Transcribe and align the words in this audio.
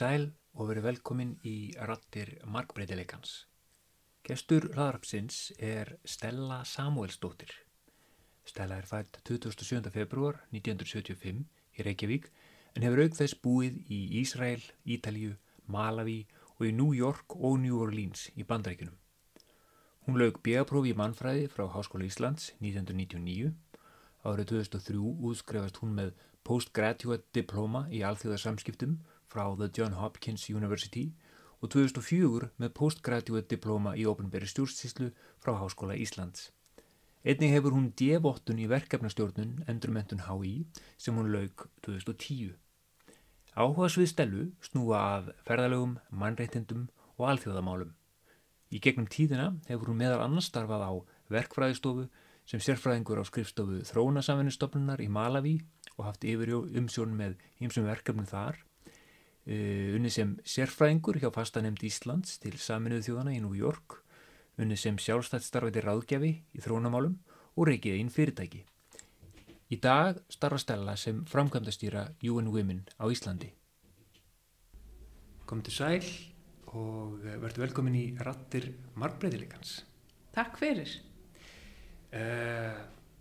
sæl 0.00 0.30
og 0.56 0.70
verið 0.70 0.86
velkomin 0.86 1.32
í 1.44 1.72
rattir 1.88 2.38
markbreytileikans. 2.48 3.44
Gestur 4.24 4.70
hlaðarpsins 4.72 5.50
er 5.58 5.96
Stella 6.08 6.62
Samuelsdóttir. 6.64 7.52
Stella 8.48 8.78
er 8.80 8.88
fætt 8.88 9.20
27. 9.28 9.90
februar 9.92 10.40
1975 10.56 11.42
í 11.76 11.84
Reykjavík 11.84 12.30
en 12.76 12.86
hefur 12.86 13.04
auk 13.04 13.18
þess 13.18 13.36
búið 13.44 13.76
í 13.92 14.00
Ísrael, 14.22 14.64
Ítalju, 14.88 15.34
Malawi 15.68 16.22
og 16.56 16.66
í 16.70 16.72
New 16.80 16.96
York 16.96 17.36
og 17.36 17.60
New 17.60 17.82
Orleans 17.84 18.28
í 18.36 18.46
bandreikunum. 18.48 18.96
Hún 20.06 20.16
laug 20.16 20.40
B.A.prófi 20.40 20.94
í 20.94 20.96
mannfræði 20.96 21.46
frá 21.52 21.66
Háskóla 21.74 22.08
Íslands 22.08 22.54
1999. 22.64 23.52
Árið 24.24 24.52
2003 24.56 25.14
útskrefast 25.28 25.84
hún 25.84 25.96
með 26.00 26.14
postgraduate 26.46 27.28
diploma 27.36 27.84
í 27.92 28.00
alþjóðarsamskiptum 28.06 29.00
frá 29.30 29.44
The 29.56 29.70
John 29.76 29.94
Hopkins 29.98 30.48
University 30.50 31.10
og 31.60 31.70
2004 31.74 32.50
með 32.60 32.72
postgraduate 32.76 33.48
diploma 33.52 33.94
í 33.96 34.06
ofnberi 34.08 34.48
stjórnstíslu 34.48 35.10
frá 35.42 35.54
Háskóla 35.60 35.96
Íslands. 35.96 36.48
Einnig 37.20 37.52
hefur 37.52 37.74
hún 37.76 37.90
D-vottun 38.00 38.62
í 38.62 38.68
verkefnastjórnun 38.70 39.66
Endurmentun 39.68 40.24
HÍ 40.24 40.64
sem 40.96 41.16
hún 41.16 41.28
laug 41.34 41.66
2010. 41.84 42.54
Áhuga 43.60 43.90
svið 43.92 44.08
stelu 44.08 44.46
snúa 44.64 45.00
af 45.18 45.28
ferðalögum, 45.44 45.98
mannreitindum 46.10 46.86
og 47.18 47.26
alþjóðamálum. 47.34 47.92
Í 48.72 48.80
gegnum 48.80 49.10
tíðina 49.10 49.50
hefur 49.68 49.90
hún 49.90 50.00
meðal 50.00 50.22
annars 50.24 50.48
starfað 50.48 50.86
á 50.86 50.92
verkfræðistofu 51.34 52.06
sem 52.48 52.62
sérfræðingur 52.62 53.20
á 53.20 53.24
skrifstofu 53.28 53.82
Þróunasamvinnustofnunar 53.90 55.02
í 55.04 55.10
Malawi 55.12 55.58
og 55.98 56.06
haft 56.08 56.24
yfir 56.24 56.54
umsjón 56.56 57.12
með 57.18 57.36
ýmsum 57.60 57.84
verkefnum 57.90 58.30
þar. 58.30 58.62
Uh, 59.48 59.96
unni 59.96 60.10
sem 60.12 60.34
sérfræðingur 60.44 61.16
hjá 61.22 61.30
fastanemnd 61.32 61.80
Íslands 61.86 62.36
til 62.42 62.58
saminuðu 62.60 63.06
þjóðana 63.08 63.32
í 63.34 63.40
New 63.40 63.56
York, 63.56 64.02
unni 64.60 64.76
sem 64.76 64.98
sjálfstætt 65.00 65.46
starfæti 65.46 65.80
ráðgjafi 65.84 66.32
í 66.52 66.60
þróunamálum 66.60 67.16
og 67.56 67.70
reykið 67.70 67.96
einn 67.96 68.12
fyrirtæki. 68.12 68.64
Í 69.70 69.78
dag 69.78 70.18
starfa 70.32 70.58
Stella 70.58 70.96
sem 70.98 71.22
framkvæmdastýra 71.30 72.08
UN 72.26 72.50
Women 72.50 72.82
á 72.98 73.06
Íslandi. 73.06 73.52
Kom 75.46 75.62
til 75.62 75.74
sæl 75.74 76.04
og 76.74 77.22
verður 77.22 77.64
velkomin 77.64 77.96
í 77.98 78.04
rattir 78.22 78.68
margbreyðileikans. 78.98 79.80
Takk 80.34 80.58
fyrir. 80.58 80.92
Uh, 82.10 82.76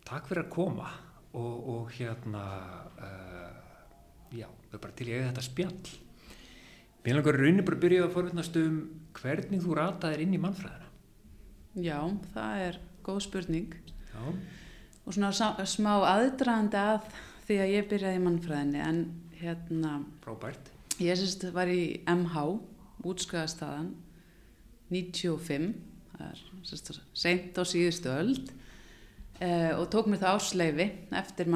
takk 0.06 0.28
fyrir 0.30 0.44
að 0.48 0.52
koma 0.54 0.90
og, 1.38 1.56
og 1.74 1.94
hérna, 1.94 2.44
uh, 2.98 4.30
já, 4.34 4.48
það 4.50 4.78
er 4.78 4.84
bara 4.86 4.98
til 4.98 5.10
ég 5.10 5.22
eða 5.22 5.32
þetta 5.32 5.46
spjall. 5.46 6.09
Mér 7.06 7.16
langar 7.16 7.38
raunin 7.40 7.64
bara 7.64 7.78
að 7.78 7.84
byrja 7.86 8.06
að 8.06 8.16
forvittnast 8.16 8.58
um 8.60 8.80
hvernig 9.16 9.62
þú 9.64 9.76
rataðir 9.78 10.24
inn 10.26 10.36
í 10.36 10.42
mannfræðina. 10.44 10.90
Já, 11.80 12.00
það 12.34 12.64
er 12.66 12.80
góð 13.06 13.20
spurning. 13.24 13.78
Já, 14.10 14.24
og 15.06 15.16
svona 15.16 15.64
smá 15.70 15.94
aðdraðandi 16.10 16.82
að 16.82 17.08
því 17.48 17.62
að 17.64 17.74
ég 17.74 17.88
byrjaði 17.94 18.20
í 18.20 18.26
mannfræðinni 18.26 18.84
en 18.84 19.02
hérna, 19.40 19.94
frábært. 20.26 20.72
ég 21.00 21.18
sérst 21.18 21.48
var 21.56 21.72
í 21.72 22.04
MH, 22.04 22.46
útskæðastaðan 23.08 23.94
95, 24.92 25.72
það 26.18 26.26
er 26.28 26.46
sérst 26.68 26.92
seint 27.16 27.56
á 27.56 27.64
síðustu 27.64 28.12
öld. 28.12 28.52
Eh, 29.40 29.72
og 29.72 29.88
tók 29.88 30.10
mér 30.12 30.20
það 30.20 30.36
ársleifi 30.36 30.90
eftir 31.16 31.48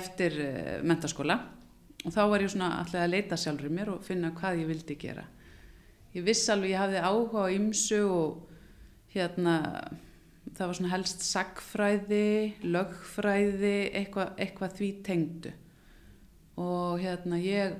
eftir 0.00 0.38
eh, 0.40 0.78
mentaskóla 0.80 1.42
og 2.02 2.14
þá 2.14 2.22
var 2.30 2.44
ég 2.44 2.52
svona 2.52 2.70
alltaf 2.80 3.02
að 3.02 3.12
leita 3.12 3.38
sjálfur 3.38 3.72
mér 3.72 3.92
og 3.94 4.06
finna 4.06 4.32
hvað 4.36 4.62
ég 4.62 4.70
vildi 4.72 4.96
gera. 4.98 5.24
Ég 6.12 6.26
viss 6.26 6.48
alveg, 6.52 6.74
ég 6.74 6.82
hafði 6.82 7.02
áhuga 7.02 7.46
á 7.46 7.54
ymsu 7.54 8.00
og 8.10 8.42
hérna, 9.14 9.54
það 10.52 10.66
var 10.66 10.78
svona 10.78 10.92
helst 10.92 11.24
sagfræði, 11.24 12.26
lögfræði, 12.66 13.76
eitthvað, 14.02 14.34
eitthvað 14.42 14.76
því 14.80 14.90
tengdu. 15.06 15.54
Og 16.60 17.00
hérna, 17.00 17.40
ég 17.40 17.78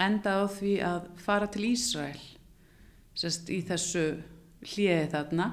endaði 0.00 0.42
á 0.42 0.48
því 0.56 0.74
að 0.88 1.08
fara 1.22 1.48
til 1.52 1.68
Ísrael, 1.70 2.20
sérst 3.18 3.50
í 3.52 3.60
þessu 3.66 4.04
hliði 4.64 5.08
þarna 5.12 5.50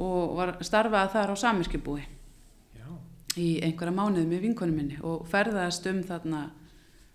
og 0.00 0.36
var 0.38 0.54
starfaði 0.64 1.12
þar 1.14 1.32
á 1.34 1.36
samirkjubúi 1.42 2.02
Já, 2.78 2.86
í 3.36 3.48
einhverja 3.64 3.94
mánuði 3.94 4.26
með 4.28 4.46
vinkonum 4.46 4.78
minni 4.80 4.98
og 5.04 5.26
ferðaðist 5.30 5.88
um 5.90 6.00
þarna 6.06 6.42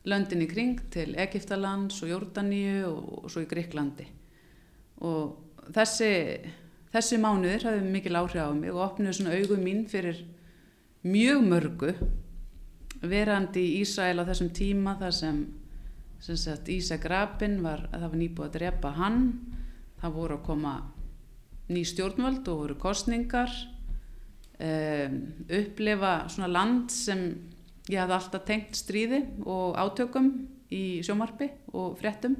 löndin 0.05 0.43
í 0.45 0.49
kring 0.49 0.83
til 0.93 1.15
Egiptalands 1.17 2.01
og 2.03 2.11
Jórdaníu 2.11 2.85
og, 2.89 3.25
svo 3.31 3.43
í 3.43 3.49
Gríklandi 3.49 4.05
og 5.05 5.65
þessi, 5.75 6.11
þessi 6.93 7.19
mánuðir 7.21 7.65
hafði 7.67 7.89
mikil 7.95 8.19
áhrif 8.21 8.45
á 8.45 8.53
mig 8.55 8.73
og 8.73 8.83
opnuði 8.85 9.17
svona 9.17 9.35
augum 9.35 9.65
mín 9.65 9.83
fyrir 9.89 10.21
mjög 11.05 11.43
mörgu 11.45 11.93
verandi 13.05 13.61
í 13.61 13.81
Ísrael 13.83 14.21
á 14.21 14.27
þessum 14.27 14.51
tíma 14.55 14.95
þar 14.99 15.15
sem, 15.15 15.39
sem 16.23 16.39
sagt, 16.39 16.69
Ísak 16.71 17.05
Rabin 17.09 17.59
var, 17.63 17.87
það 17.91 18.07
var 18.07 18.19
nýbúið 18.21 18.47
að 18.47 18.55
drepa 18.57 18.93
hann. 18.97 19.21
Það 20.01 20.15
voru 20.15 20.37
að 20.37 20.45
koma 20.45 20.73
ný 21.71 21.81
stjórnvöld 21.87 22.47
og 22.51 22.61
voru 22.61 22.77
kostningar 22.81 23.51
um, 24.59 25.19
upplefa 25.49 26.15
svona 26.29 26.51
land 26.51 26.93
sem 26.93 27.25
ég 27.91 27.99
hafði 28.01 28.17
alltaf 28.17 28.45
tengt 28.47 28.77
stríði 28.77 29.21
og 29.45 29.77
átökum 29.77 30.31
í 30.73 31.01
sjómarpi 31.05 31.51
og 31.73 31.97
fréttum. 31.99 32.37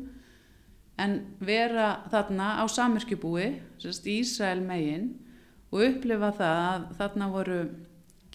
En 0.97 1.19
vera 1.43 2.05
þarna 2.11 2.55
á 2.61 2.65
samirkjubúi 2.71 3.47
í 3.51 4.15
Ísrael 4.15 4.61
megin 4.63 5.11
og 5.73 5.83
upplefa 5.89 6.31
það 6.37 6.61
að 6.63 6.87
þarna 7.01 7.29
voru 7.33 7.59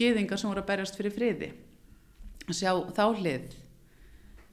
geðingar 0.01 0.41
sem 0.41 0.51
voru 0.51 0.63
að 0.63 0.71
berjast 0.71 0.99
fyrir 0.99 1.15
friði. 1.15 1.51
Sjá 2.51 2.73
þá 2.97 3.05
hlið 3.17 3.53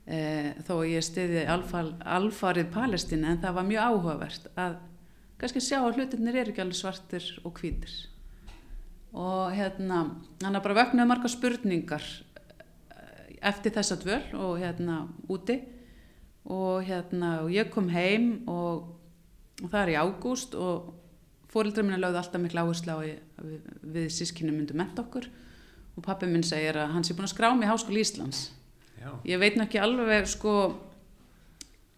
e, 0.07 0.19
þó 0.67 0.73
að 0.79 0.91
ég 0.91 1.05
stiði 1.05 1.45
alfar, 1.49 1.93
alfarið 2.03 2.69
Palestínu 2.73 3.31
en 3.31 3.41
það 3.43 3.57
var 3.57 3.67
mjög 3.67 3.89
áhugavert 3.91 4.51
að 4.55 4.77
kannski 5.41 5.63
sjá 5.63 5.79
að 5.81 5.99
hlutirnir 5.99 6.39
eru 6.41 6.53
ekki 6.53 6.63
alveg 6.63 6.79
svartir 6.79 7.27
og 7.43 7.59
hvítir. 7.59 7.95
Og 9.17 9.53
hérna 9.55 10.03
hann 10.43 10.57
er 10.57 10.63
bara 10.63 10.77
vöknuð 10.83 11.09
marga 11.09 11.31
spurningar 11.31 12.03
eh, 12.03 12.26
eftir 13.41 13.73
þessa 13.75 13.97
dvöl 14.01 14.21
og 14.37 14.59
hérna 14.61 15.01
úti. 15.29 15.59
Og 16.47 16.85
hérna 16.87 17.41
og 17.43 17.51
ég 17.51 17.71
kom 17.73 17.89
heim 17.91 18.47
og, 18.47 18.93
og 19.63 19.67
það 19.67 19.81
er 19.81 19.91
í 19.91 19.99
ágúst 19.99 20.55
og 20.55 20.93
fóreldrar 21.51 21.87
minna 21.87 21.99
lögðu 21.99 22.21
alltaf 22.21 22.43
miklu 22.43 22.63
áherslu 22.63 22.93
á 22.93 22.97
að 23.01 23.49
við, 23.49 23.61
við 23.97 24.09
sískinu 24.15 24.55
myndum 24.55 24.79
menta 24.79 25.03
okkur. 25.03 25.27
Og 25.97 26.05
pappi 26.05 26.29
minn 26.29 26.45
segir 26.45 26.77
að 26.77 26.93
hann 26.93 27.05
sé 27.07 27.15
búin 27.17 27.27
að 27.27 27.33
skrá 27.33 27.49
mig 27.55 27.67
í 27.67 27.71
Háskóli 27.71 28.03
Íslands. 28.03 28.51
Já, 28.97 29.09
ég 29.27 29.41
veit 29.41 29.57
nú 29.57 29.65
ekki 29.65 29.81
alveg 29.81 30.27
sko 30.29 30.53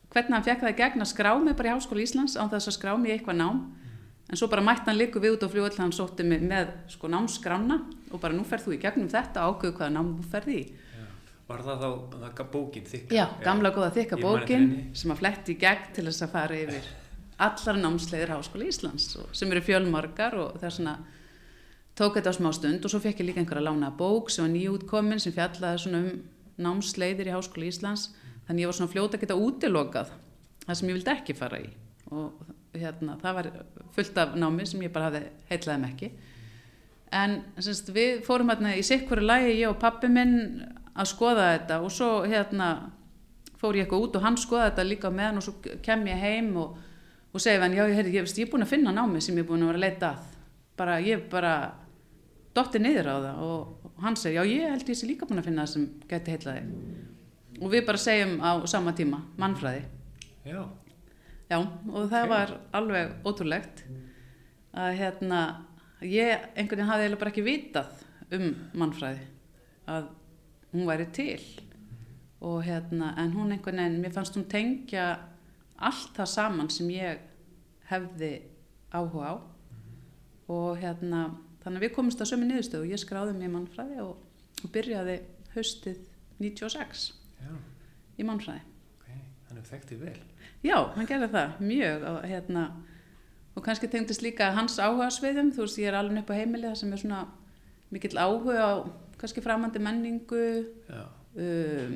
hvernig 0.10 0.36
hann 0.36 0.46
fekk 0.46 0.64
það 0.64 0.74
í 0.74 0.80
gegn 0.80 1.04
að 1.04 1.12
skrá 1.12 1.32
mig 1.42 1.58
bara 1.58 1.72
í 1.72 1.76
Háskóli 1.76 2.06
Íslands 2.08 2.38
án 2.40 2.52
þess 2.52 2.72
að 2.72 2.78
skrá 2.80 2.96
mig 2.98 3.12
í 3.12 3.18
eitthvað 3.18 3.42
nám. 3.42 3.62
En 4.30 4.38
svo 4.38 4.50
bara 4.50 4.62
mætti 4.62 4.86
hann 4.86 5.00
líku 5.00 5.22
við 5.22 5.38
út 5.38 5.46
á 5.46 5.50
fljóðall 5.50 5.82
hann 5.82 5.96
sótti 5.96 6.26
mig 6.26 6.44
með 6.46 6.70
sko 6.94 7.10
námskrána 7.10 7.80
og 8.14 8.22
bara 8.22 8.36
nú 8.38 8.46
ferð 8.46 8.68
þú 8.68 8.76
í 8.76 8.82
gegnum 8.84 9.10
þetta 9.10 9.46
ákveðu 9.50 9.78
hvaða 9.80 9.96
nám 9.96 10.12
þú 10.20 10.28
ferð 10.34 10.54
í. 10.54 10.62
Var 11.50 11.62
það 11.66 11.84
þá, 11.84 11.90
það 12.14 12.34
gaf 12.38 12.50
bókin 12.54 12.90
þykka? 12.90 13.16
Já, 13.16 13.26
gamla 13.42 13.72
góða 13.74 13.94
þykka 13.96 14.20
bókin 14.22 14.66
sem 14.98 15.14
að 15.14 15.22
fletti 15.24 15.56
í 15.56 15.62
gegn 15.64 15.88
til 15.96 16.06
þess 16.06 16.26
að 16.26 16.34
fara 16.36 16.60
yfir 16.60 16.90
allar 17.40 17.80
námsleiðir 17.80 18.34
Háskóla 18.36 18.68
Íslands 18.70 19.08
og, 19.18 19.32
sem 19.34 19.50
eru 19.54 19.64
fjölmargar 19.64 20.36
og 20.38 20.60
það 20.60 20.68
er 20.70 20.76
svona 20.76 20.96
tók 21.98 22.20
þetta 22.20 22.34
á 22.36 22.38
smá 22.38 22.50
stund 22.56 22.86
og 22.86 22.94
svo 22.94 23.02
fekk 23.04 23.24
ég 23.24 23.30
líka 23.32 23.42
einhverja 23.42 23.66
lána 23.66 23.90
bók 23.96 24.30
sem 24.30 24.46
var 24.46 24.54
nýjútkomin 24.54 25.24
sem 25.24 25.34
fjallaði 25.36 25.84
svona 25.84 26.02
um 26.04 26.22
námsleiðir 26.60 27.32
í 27.32 27.36
Háskóla 27.36 27.70
Íslands. 27.70 28.10
Þannig 28.48 28.66
ég 28.66 28.70
var 28.70 28.78
svona 28.78 28.92
fljóta 28.92 29.18
að 29.18 29.24
geta 29.24 29.38
útilokað 29.40 30.14
það 30.66 30.80
sem 30.80 30.90
ég 30.90 30.98
vildi 31.00 31.14
ekki 31.16 31.38
fara 31.38 31.62
í 31.64 31.70
og 32.10 32.50
hérna, 32.76 33.16
það 33.22 33.38
var 33.38 33.50
fullt 33.96 34.20
af 34.22 34.36
námi 34.38 34.66
sem 34.68 34.82
ég 34.84 34.94
bara 34.94 35.10
hafði 35.10 35.24
heitlaði 35.50 35.82
með 35.82 35.94
ekki. 35.94 36.10
En 37.20 37.36
semst, 37.58 37.90
við 37.94 38.20
fórum 38.26 38.52
hérna 38.52 38.76
í 38.78 38.84
sikkuru 38.86 39.24
lægi 39.26 39.56
ég 39.62 39.72
og 39.72 39.80
pappi 39.82 40.10
minn 40.14 40.36
að 41.00 41.10
skoða 41.14 41.46
þetta. 41.54 41.80
Og 41.86 41.92
svo 41.96 42.10
hérna 42.28 42.70
fór 43.60 43.76
ég 43.80 43.86
eitthvað 43.88 44.06
út 44.08 44.16
og 44.20 44.24
hann 44.28 44.38
skoða 44.40 44.70
þetta 44.70 44.88
líka 44.88 45.12
á 45.12 45.18
meðan 45.20 45.40
og 45.42 45.46
svo 45.48 45.56
kem 45.84 46.06
ég 46.08 46.22
heim 46.24 46.54
og, 46.62 46.78
og 47.34 47.44
segi 47.44 47.60
hann, 47.64 47.76
já, 47.76 47.84
ég, 47.88 47.96
heyrði, 48.00 48.14
ég, 48.18 48.26
veist, 48.28 48.40
ég 48.40 48.48
er 48.48 48.52
búin 48.54 48.64
að 48.66 48.74
finna 48.74 48.94
námi 48.96 49.22
sem 49.24 49.36
ég 49.38 49.44
er 49.46 49.50
búin 49.50 49.64
að 49.66 49.72
vera 49.74 49.80
að 49.82 49.86
leita 49.88 50.12
að. 50.14 50.28
Bara, 50.80 51.00
ég 51.04 51.26
bara 51.32 51.54
dotti 52.56 52.80
niður 52.82 53.10
á 53.12 53.16
það 53.20 53.42
og, 53.46 53.88
og 53.90 54.04
hann 54.06 54.16
segi, 54.20 54.38
já, 54.40 54.44
ég 54.48 54.72
held 54.74 54.92
ég 54.94 55.00
sé 55.00 55.08
líka 55.10 55.28
búin 55.28 55.42
að 55.42 55.50
finna 55.50 55.66
það 55.66 55.74
sem 55.74 55.88
geti 56.10 56.36
heitlaði 56.36 56.62
og 57.60 57.74
við 57.74 57.84
bara 57.90 58.00
segjum 58.00 58.38
á 58.40 58.52
sama 58.72 58.94
tíma 58.96 59.20
mannfræði. 59.42 59.82
Já, 60.48 60.62
Já, 61.50 61.58
og 61.66 62.04
það 62.12 62.24
Ok. 62.24 62.30
var 62.30 62.52
alveg 62.78 63.14
ótrúlegt 63.26 63.80
að 64.78 64.92
hérna, 65.00 65.40
ég 66.06 66.44
einhvern 66.54 66.78
veginn 66.78 66.90
hafði 66.92 67.06
eiginlega 67.08 67.20
bara 67.24 67.32
ekki 67.34 67.44
vitað 67.48 68.04
um 68.38 68.44
mannfræði, 68.78 69.24
að 69.90 70.10
hún 70.74 70.88
væri 70.88 71.08
til. 71.16 71.44
Og 72.42 72.64
hérna, 72.64 73.14
en 73.20 73.34
hún 73.36 73.52
einhvern 73.52 73.82
veginn, 73.82 74.00
mér 74.04 74.14
fannst 74.16 74.38
hún 74.38 74.48
tengja 74.48 75.08
allt 75.76 76.16
það 76.16 76.32
saman 76.34 76.70
sem 76.72 76.90
ég 76.94 77.20
hefði 77.90 78.32
áhuga 78.94 79.34
á. 79.34 79.36
Og 80.50 80.80
hérna, 80.80 81.26
þannig 81.64 81.82
að 81.82 81.86
við 81.86 81.96
komumst 81.98 82.22
að 82.24 82.32
sömu 82.32 82.48
niðurstöðu. 82.48 82.86
Og 82.88 82.94
ég 82.94 83.04
skráði 83.04 83.36
mér 83.36 83.50
í 83.50 83.54
mannfræði 83.58 84.00
og, 84.06 84.16
og 84.64 84.74
byrjaði 84.74 85.20
haustið 85.56 86.00
96 86.40 87.10
Já, 87.40 87.52
í 88.20 88.28
mannfræði. 88.28 88.64
ok, 89.00 89.10
þannig 89.50 89.68
þekktið 89.74 90.06
vel. 90.06 90.20
Já, 90.64 90.78
hann 90.96 91.08
gerði 91.08 91.30
það 91.36 91.60
mjög. 91.64 92.08
Og 92.14 92.24
hérna 92.32 92.64
og 93.60 93.66
kannski 93.66 93.90
tengdist 93.92 94.24
líka 94.24 94.54
hans 94.56 94.80
áhuga 94.80 95.10
sviðum 95.12 95.52
þú 95.52 95.66
veist 95.66 95.80
ég 95.82 95.92
er 95.92 95.98
alveg 96.00 96.22
upp 96.22 96.32
á 96.32 96.40
heimili 96.40 96.70
það 96.70 96.78
sem 96.80 96.94
er 96.94 97.02
svona 97.02 97.22
mikill 97.92 98.16
áhuga 98.16 98.56
á 98.64 98.72
kannski 99.20 99.44
framandi 99.44 99.82
menningu 99.84 100.46
um, 100.90 101.96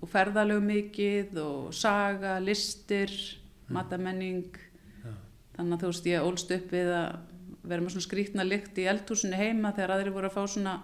og 0.00 0.10
ferðalög 0.12 0.64
mikið 0.64 1.38
og 1.42 1.72
saga, 1.76 2.36
listir 2.42 3.12
matamenning 3.72 4.50
já, 4.52 5.14
þannig 5.56 5.76
að 5.76 5.82
þú 5.84 5.92
veist 5.92 6.10
ég 6.10 6.26
ólst 6.26 6.52
upp 6.56 6.74
við 6.74 6.92
að 6.94 7.08
vera 7.66 7.82
með 7.82 7.96
svona 7.96 8.06
skrítna 8.06 8.46
lykt 8.46 8.78
í 8.78 8.86
eldhúsinu 8.90 9.38
heima 9.38 9.72
þegar 9.74 9.96
aðrir 9.96 10.14
voru 10.14 10.30
að 10.30 10.36
fá 10.36 10.44
svona 10.52 10.74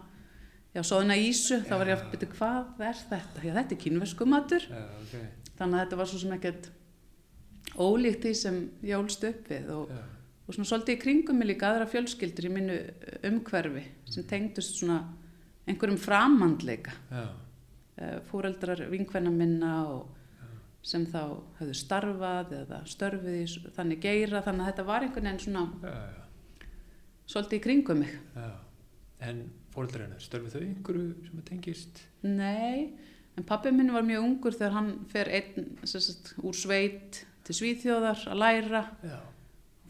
já, 0.73 0.83
soðna 0.87 1.19
ísu, 1.21 1.61
þá 1.67 1.75
var 1.77 1.93
ég 1.93 1.99
að 1.99 2.15
byrja 2.15 2.31
hvað 2.37 2.87
er 2.89 3.03
þetta? 3.11 3.45
Já, 3.45 3.53
þetta 3.59 3.77
er 3.77 3.83
kínversku 3.85 4.29
matur. 4.29 4.67
Já, 4.67 4.83
ok, 5.03 5.53
þannig 5.61 5.77
að 5.77 5.85
þetta 5.85 6.01
var 6.01 6.11
svo 6.11 6.23
sem 6.23 6.35
ekkert 6.39 6.71
ólíkt 7.79 8.27
því 8.27 8.35
sem 8.37 8.59
ég 8.85 8.99
ólst 8.99 9.25
upp 9.29 9.49
við 9.53 9.73
og, 9.73 9.93
og 10.47 10.57
svona 10.57 10.69
svolítið 10.69 10.97
í 10.97 11.03
kringum 11.05 11.39
mig 11.39 11.53
líka 11.53 11.71
aðra 11.71 11.89
fjölskyldur 11.89 12.49
í 12.49 12.53
mínu 12.53 12.79
umhverfi 13.31 13.85
sem 14.13 14.27
tengdust 14.29 14.81
svona 14.81 14.99
einhverjum 15.69 16.01
framhandleika 16.01 16.95
já, 17.11 17.27
fóreldrar 18.31 18.83
vinkvenna 18.91 19.31
minna 19.31 19.77
sem 20.83 21.05
þá 21.07 21.39
höfðu 21.61 21.77
starfað 21.79 22.57
eða 22.63 22.81
störfið 22.91 23.39
í 23.39 23.73
þannig 23.77 24.03
geira 24.03 24.43
þannig 24.43 24.65
að 24.65 24.71
þetta 24.73 24.87
var 24.89 25.07
einhvern 25.07 25.29
veginn 25.29 25.45
svona 25.45 25.65
já, 25.87 25.93
já, 26.17 26.23
svolítið 27.33 27.59
í 27.59 27.65
kringum 27.67 28.03
mig. 28.03 28.15
Já. 28.37 28.49
En 29.23 29.43
fóreldrarinn, 29.73 30.19
störfið 30.21 30.57
þau 30.57 30.63
einhverju 30.67 31.05
sem 31.29 31.43
að 31.43 31.49
tengist? 31.49 32.01
Nei, 32.27 32.89
en 33.39 33.47
pappi 33.49 33.73
minn 33.75 33.93
var 33.95 34.07
mjög 34.07 34.27
ungur 34.27 34.57
þegar 34.57 34.75
hann 34.77 34.91
fer 35.13 35.31
einn 35.31 35.77
sagt, 35.87 36.35
úr 36.43 36.57
sveit 36.59 37.23
til 37.47 37.57
Svíþjóðar 37.59 38.27
að 38.33 38.43
læra. 38.43 38.83
Já, 39.07 39.21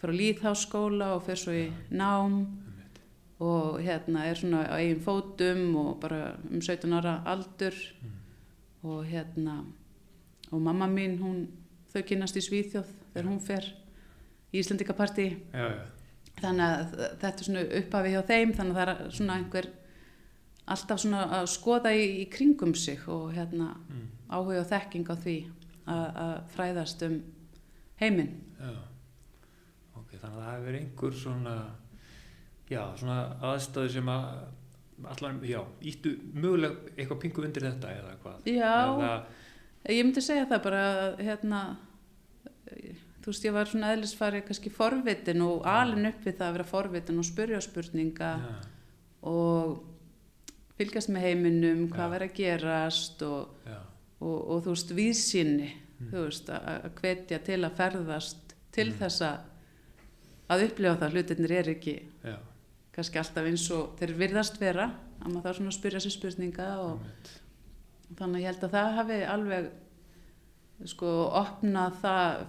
fer 0.02 0.12
á 0.12 0.19
líðháskóla 0.20 1.14
og 1.16 1.24
fer 1.26 1.40
svo 1.40 1.56
í 1.56 1.66
nám. 1.94 2.42
Og 3.43 3.81
hérna 3.83 4.27
er 4.31 4.39
svona 4.39 4.65
á 4.71 4.79
eigin 4.79 5.03
fótum 5.03 5.77
og 5.81 6.00
bara 6.03 6.35
um 6.50 6.61
17 6.61 6.93
ára 6.93 7.21
aldur 7.27 7.75
Mm. 8.03 8.19
og 8.83 9.05
hérna 9.06 9.65
og 10.53 10.61
mamma 10.61 10.87
mín 10.87 11.19
hún 11.19 11.49
þau 11.93 12.03
kynast 12.03 12.37
í 12.37 12.43
Svíþjóð 12.44 12.89
þegar 13.12 13.29
hún 13.29 13.41
fer 13.41 13.65
í 14.53 14.62
já, 15.53 15.69
þannig 16.41 16.67
að 16.67 16.94
þetta 17.21 17.39
er 17.39 17.47
svona 17.47 17.65
upphafi 17.81 18.12
hjá 18.12 18.23
þeim 18.31 18.53
þannig 18.56 18.77
að 18.77 18.81
það 18.81 18.93
er 18.93 19.17
svona 19.17 19.37
einhver 19.39 19.69
alltaf 20.73 21.03
svona 21.03 21.23
að 21.41 21.47
skoða 21.53 21.93
í, 21.97 22.05
í 22.23 22.25
kringum 22.31 22.75
sig 22.75 23.03
og 23.09 23.33
hérna 23.35 23.73
mm. 23.89 24.06
áhuga 24.31 24.62
og 24.62 24.71
þekking 24.71 25.11
á 25.11 25.17
því 25.25 25.37
að, 25.91 26.09
fræðast 26.55 27.03
um 27.09 27.19
heiminn 28.00 28.35
já. 28.61 28.73
Ok, 29.99 30.15
þannig 30.21 30.37
að 30.37 30.43
það 30.43 30.53
hefur 30.53 30.79
einhver 30.81 31.17
svona, 31.19 31.56
já, 32.72 32.82
svona 33.00 33.19
aðstæður 33.52 33.92
sem 33.98 34.10
að 34.12 34.26
allan, 35.12 35.38
já, 35.46 35.60
íttu 35.92 36.12
mögulega 36.34 36.92
eitthvað 36.96 37.20
pingu 37.24 37.44
undir 37.46 37.64
þetta 37.69 37.94
eða 37.98 38.12
hvað? 38.22 38.42
Já, 38.46 38.74
Eða, 38.96 39.14
ég 39.96 40.04
myndi 40.06 40.22
segja 40.22 40.44
það 40.50 40.60
bara 40.69 40.82
hérna 41.19 41.62
þú 43.22 43.30
veist 43.30 43.44
ég 43.46 43.54
var 43.54 43.69
svona 43.70 43.92
eðlisfari 43.94 44.42
kannski 44.46 44.70
forvitin 44.74 45.42
og 45.46 45.66
alin 45.69 46.08
upp 46.10 46.24
við 46.26 46.36
það 46.38 46.48
að 46.48 46.56
vera 46.58 46.69
forvitin 46.70 47.19
og 47.22 47.26
spurja 47.28 47.60
spurninga 47.62 48.30
já, 48.42 48.52
og 49.30 49.82
fylgjast 50.78 51.10
með 51.14 51.26
heiminum, 51.28 51.84
hvað 51.92 52.14
verið 52.16 52.30
að 52.32 52.38
gerast 52.40 53.22
og, 53.26 53.69
og, 54.22 54.38
og 54.50 54.64
þú 54.66 54.74
veist 54.76 54.94
víðsynni 54.98 55.72
Mm. 56.02 56.08
þú 56.10 56.22
veist 56.24 56.48
að 56.50 56.86
hvetja 56.98 57.36
til 57.46 57.60
að 57.62 57.76
ferðast 57.78 58.54
til 58.74 58.88
Mm. 58.88 58.96
þess 58.98 59.20
að 60.50 60.62
upplifa 60.64 60.96
það, 60.98 61.12
hlutirnir 61.14 61.52
er 61.60 61.69
ekki 61.76 61.92
já, 62.26 62.34
kannski 62.93 63.19
alltaf 63.19 63.47
eins 63.49 63.71
og 63.71 63.94
þeir 63.99 64.12
virðast 64.19 64.59
vera 64.61 64.91
að 65.23 65.31
maður 65.33 65.47
þarf 65.47 65.56
svona 65.61 65.73
að 65.73 65.79
spyrja 65.79 66.00
sér 66.05 66.15
spurninga 66.17 66.67
og 66.83 66.91
einmitt. 66.99 67.31
þannig 68.19 68.37
að 68.37 68.43
ég 68.43 68.50
held 68.50 68.65
að 68.69 68.75
það 68.77 68.94
hafi 68.99 69.19
alveg 69.35 69.71
sko 70.93 71.11
opnað 71.39 71.99
það 72.03 72.47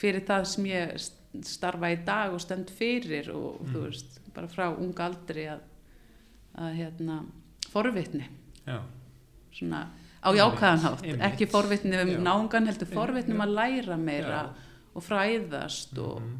fyrir 0.00 0.24
það 0.26 0.46
sem 0.48 0.64
ég 0.70 0.94
st- 0.98 1.44
starfa 1.46 1.90
í 1.92 1.98
dag 2.04 2.32
og 2.34 2.40
stend 2.42 2.70
fyrir 2.74 3.28
og 3.34 3.60
þú 3.68 3.76
Mm. 3.76 3.84
veist, 3.90 4.20
bara 4.34 4.48
frá 4.48 4.68
unga 4.78 5.04
aldri 5.06 5.44
að, 5.46 5.60
að 6.58 6.74
hérna 6.78 7.24
forvitni, 7.70 8.24
Já, 8.66 8.80
svona 9.52 9.84
á 10.22 10.28
Einmitt, 10.30 10.40
jákvæðan 10.40 10.78
hátt, 10.84 11.02
einmitt. 11.04 11.22
ekki 11.32 11.46
forvitni 11.46 12.02
um 12.02 12.08
Já. 12.08 12.18
náungan 12.18 12.66
heldur 12.66 12.86
forvitni 12.88 13.34
um 13.34 13.40
að 13.40 13.54
læra 13.54 13.96
meira 13.98 14.42
Já. 14.42 14.54
og 14.94 15.02
fræðast 15.02 15.98
og 15.98 16.20
Mhm. 16.20 16.38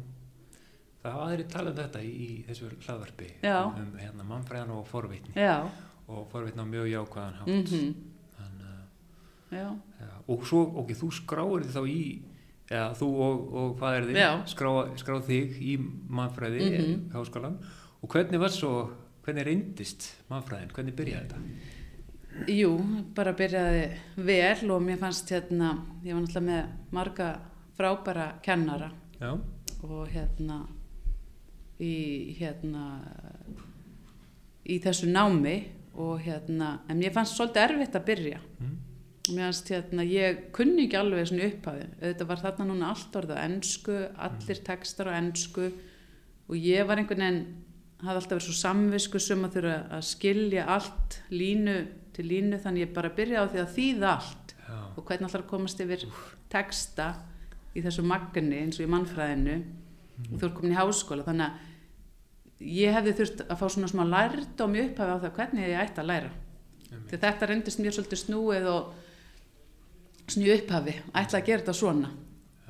Það 1.01 1.11
hafa 1.15 1.27
aðri 1.31 1.45
talað 1.49 1.71
um 1.71 1.77
þetta 1.83 2.01
í, 2.05 2.11
í 2.11 2.43
þessu 2.47 2.67
hlaðvarpi 2.85 3.29
um, 3.49 3.77
um 3.81 3.93
hérna, 3.97 4.23
mannfræðan 4.29 4.73
og 4.75 4.83
forvitni. 4.87 5.33
Já, 5.35 5.55
og 6.07 6.27
forvitni 6.29 6.61
á 6.61 6.67
mjög 6.69 6.89
jákvæðan 6.91 7.39
hátt. 7.39 7.47
Mhm, 7.47 7.93
Þannig, 8.37 8.67
að- 8.69 9.57
já, 9.57 9.67
ja. 10.03 10.11
og 10.27 10.45
svo, 10.45 10.61
ok, 10.83 10.93
þú 10.99 11.09
skráir 11.17 11.65
þið 11.65 11.73
þá 11.77 11.83
í 11.89 12.21
eða 12.71 12.93
þú 13.01 13.07
og, 13.25 13.39
og 13.61 13.73
hvað 13.81 13.95
er 13.97 14.05
þið 14.11 14.17
Já. 14.21 14.29
skrá, 14.53 14.69
skráð 15.01 15.23
þig 15.27 15.57
í 15.61 15.77
mannfræði 16.09 16.59
Mhm. 16.69 17.09
háskólan 17.15 17.57
og 18.01 18.09
hvernig 18.09 18.39
var 18.39 18.49
svo 18.49 18.73
hvernig 19.25 19.45
reyndist 19.45 20.05
mannfræðin, 20.29 20.71
hvernig 20.73 20.95
byrjaði 20.95 21.27
þetta? 21.27 21.41
Jú, 22.47 22.69
bara 23.13 23.33
byrjaði 23.33 23.81
vel 24.17 24.71
og 24.71 24.81
mér 24.85 24.97
fannst 25.01 25.29
hérna, 25.33 25.73
ég 26.05 26.13
var 26.15 26.21
náttúrulega 26.23 26.47
með 26.47 26.69
marga 26.91 27.39
frábæra 27.77 28.29
kennara. 28.41 28.91
Já, 29.19 29.33
og 29.83 30.07
hérna 30.07 30.61
í 31.81 31.95
hérna 32.37 32.85
í 34.69 34.77
þessu 34.83 35.09
námi 35.09 35.55
og 35.99 36.21
hérna, 36.23 36.79
en 36.87 37.01
mér 37.01 37.13
fannst 37.15 37.35
svolítið 37.35 37.65
erfitt 37.65 37.97
að 37.97 38.07
byrja. 38.07 38.39
Mm. 38.61 38.77
mér 39.31 39.47
fannst 39.47 39.71
hérna, 39.73 40.05
ég 40.07 40.45
kunni 40.55 40.85
ekki 40.87 40.99
alveg 40.99 41.27
svona 41.29 41.47
upphafi, 41.49 41.87
auðvitað 42.01 42.29
var 42.29 42.43
þarna 42.45 42.67
núna 42.69 42.91
allt 42.93 43.17
orðið 43.19 43.37
á 43.37 43.45
ennsku, 43.45 43.97
allir 44.27 44.61
textar 44.65 45.11
á 45.11 45.17
ennsku 45.17 45.67
og 46.51 46.55
ég 46.57 46.87
var 46.87 47.01
einhvern 47.01 47.25
veginn 47.25 47.43
hafði 48.01 48.17
alltaf 48.17 48.33
verið 48.33 48.47
svo 48.47 48.57
samvisku 48.57 49.21
sem 49.21 49.43
að 49.45 49.57
þurfa 49.57 49.75
að 49.97 50.05
skilja 50.09 50.67
allt 50.73 51.17
línu 51.29 51.75
til 52.15 52.25
línu 52.27 52.59
þannig 52.61 52.87
ég 52.87 52.95
bara 52.95 53.13
byrjaði 53.15 53.45
á 53.45 53.51
því 53.51 53.61
að 53.61 53.75
þýða 53.75 54.13
allt. 54.15 54.55
Já, 54.61 54.79
og 54.95 55.05
hvernig 55.05 55.27
allar 55.27 55.43
að 55.43 55.51
komast 55.51 55.83
yfir 55.83 56.05
texta 56.51 57.07
í 57.75 57.83
þessu 57.85 58.03
magni 58.07 58.63
eins 58.63 58.79
og 58.79 58.87
í 58.87 58.91
mannfræðinu. 58.91 59.57
Og 60.21 60.33
þú 60.33 60.47
ert 60.47 60.57
komin 60.57 60.73
í 60.73 60.79
háskóla 60.79 61.25
þannig 61.27 61.47
að 61.47 61.69
ég 62.61 62.95
hefði 62.95 63.13
þurft 63.19 63.45
að 63.47 63.59
fá 63.59 63.67
svona 63.73 63.91
smá 63.91 64.03
lærdóm 64.07 64.75
í 64.77 64.83
upphafi 64.85 65.15
á 65.17 65.23
það 65.23 65.37
hvernig 65.37 65.69
ég 65.69 65.83
ætti 65.83 66.03
að 66.03 66.09
læra. 66.11 66.31
Því 66.91 67.21
þetta 67.21 67.47
reyndist 67.47 67.79
mér 67.81 67.95
svolítið 67.95 68.21
snúið 68.21 68.67
og 68.71 68.91
snjú 70.31 70.51
upphafi 70.57 70.97
ætla 71.11 71.39
að 71.39 71.47
gera 71.47 71.63
þetta 71.63 71.77
svona. 71.77 72.11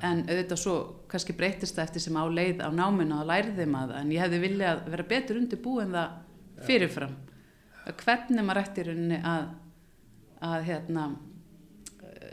En 0.02 0.24
auðvitað 0.26 0.58
svo 0.58 0.76
kannski 1.10 1.34
breytist 1.38 1.76
það 1.76 1.84
eftir 1.88 2.02
sem 2.02 2.16
á 2.18 2.24
leið 2.26 2.62
á 2.66 2.70
náminu 2.74 3.20
og 3.20 3.28
læriði 3.28 3.66
maður 3.70 3.94
það. 3.94 4.00
En 4.00 4.14
ég 4.14 4.24
hefði 4.24 4.40
viljað 4.42 4.86
vera 4.94 5.08
betur 5.12 5.38
undirbúið 5.38 5.84
en 5.84 5.98
það 5.98 6.64
fyrirfram. 6.66 7.18
Að 7.82 8.00
hvernig 8.02 8.46
maður 8.46 8.62
ætti 8.62 8.82
í 8.82 8.86
rauninni 8.88 9.20
að 9.26 9.44
að 10.42 10.64
hérna 10.66 11.04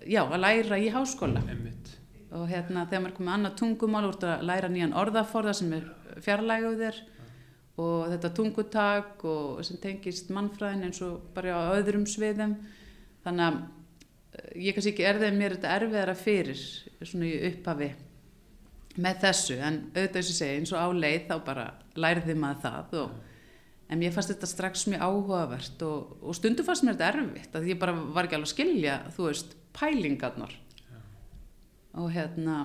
já, 0.10 0.24
að 0.24 0.42
læra 0.42 0.80
í 0.82 0.90
háskóla. 0.94 1.44
Einmitt. 1.46 1.96
og 2.30 2.46
hérna 2.46 2.84
þegar 2.86 3.02
maður 3.02 3.16
komið 3.18 3.34
annað 3.34 3.54
tungumál 3.58 4.04
og 4.06 4.12
ert 4.14 4.26
að 4.30 4.44
læra 4.46 4.68
nýjan 4.70 4.92
orðaforða 5.02 5.54
sem 5.58 5.72
er 5.74 5.88
fjarlæguð 6.22 6.84
þér 6.84 7.00
og 7.80 8.10
þetta 8.12 8.32
tungutak 8.36 9.24
og 9.28 9.64
sem 9.66 9.80
tengist 9.82 10.32
mannfræðin 10.34 10.88
eins 10.90 11.02
og 11.06 11.22
bara 11.36 11.56
á 11.56 11.78
öðrum 11.78 12.06
sviðum. 12.10 12.58
Þannig 13.24 13.46
að 13.46 13.58
eh, 13.62 14.52
ég 14.68 14.76
kannski 14.76 14.94
ekki 14.94 15.08
erðið 15.10 15.40
mér 15.40 15.58
þetta 15.58 15.74
erfiðara 15.78 16.16
fyrir 16.20 16.62
svona 17.00 17.30
í 17.30 17.40
upphafi 17.52 17.90
með 19.00 19.24
þessu. 19.24 19.58
En 19.64 19.82
auðvitað 19.94 20.22
ég 20.22 20.30
segi 20.32 20.60
eins 20.60 20.76
og 20.76 20.84
á 20.84 20.88
leið 20.96 21.28
þá 21.30 21.36
bara 21.48 21.68
læriði 22.00 22.36
maður 22.40 22.64
það 22.66 22.98
og, 23.04 23.16
en 23.90 24.02
mér 24.02 24.14
fannst 24.16 24.34
þetta 24.34 24.50
strax 24.50 24.86
mjög 24.92 25.06
áhugavert 25.06 25.88
og, 25.88 26.18
og 26.22 26.38
stundu 26.38 26.66
fannst 26.66 26.86
mér 26.86 27.00
þetta 27.00 27.14
erfitt 27.14 27.56
að 27.58 27.72
ég 27.72 27.80
bara 27.82 27.96
var 27.96 28.28
ekki 28.28 28.38
alveg 28.38 28.52
að 28.52 28.56
skilja 28.56 29.00
þú 29.16 29.30
veist 29.30 29.56
pælingarnar. 29.78 30.54
Og 32.00 32.12
hérna 32.14 32.62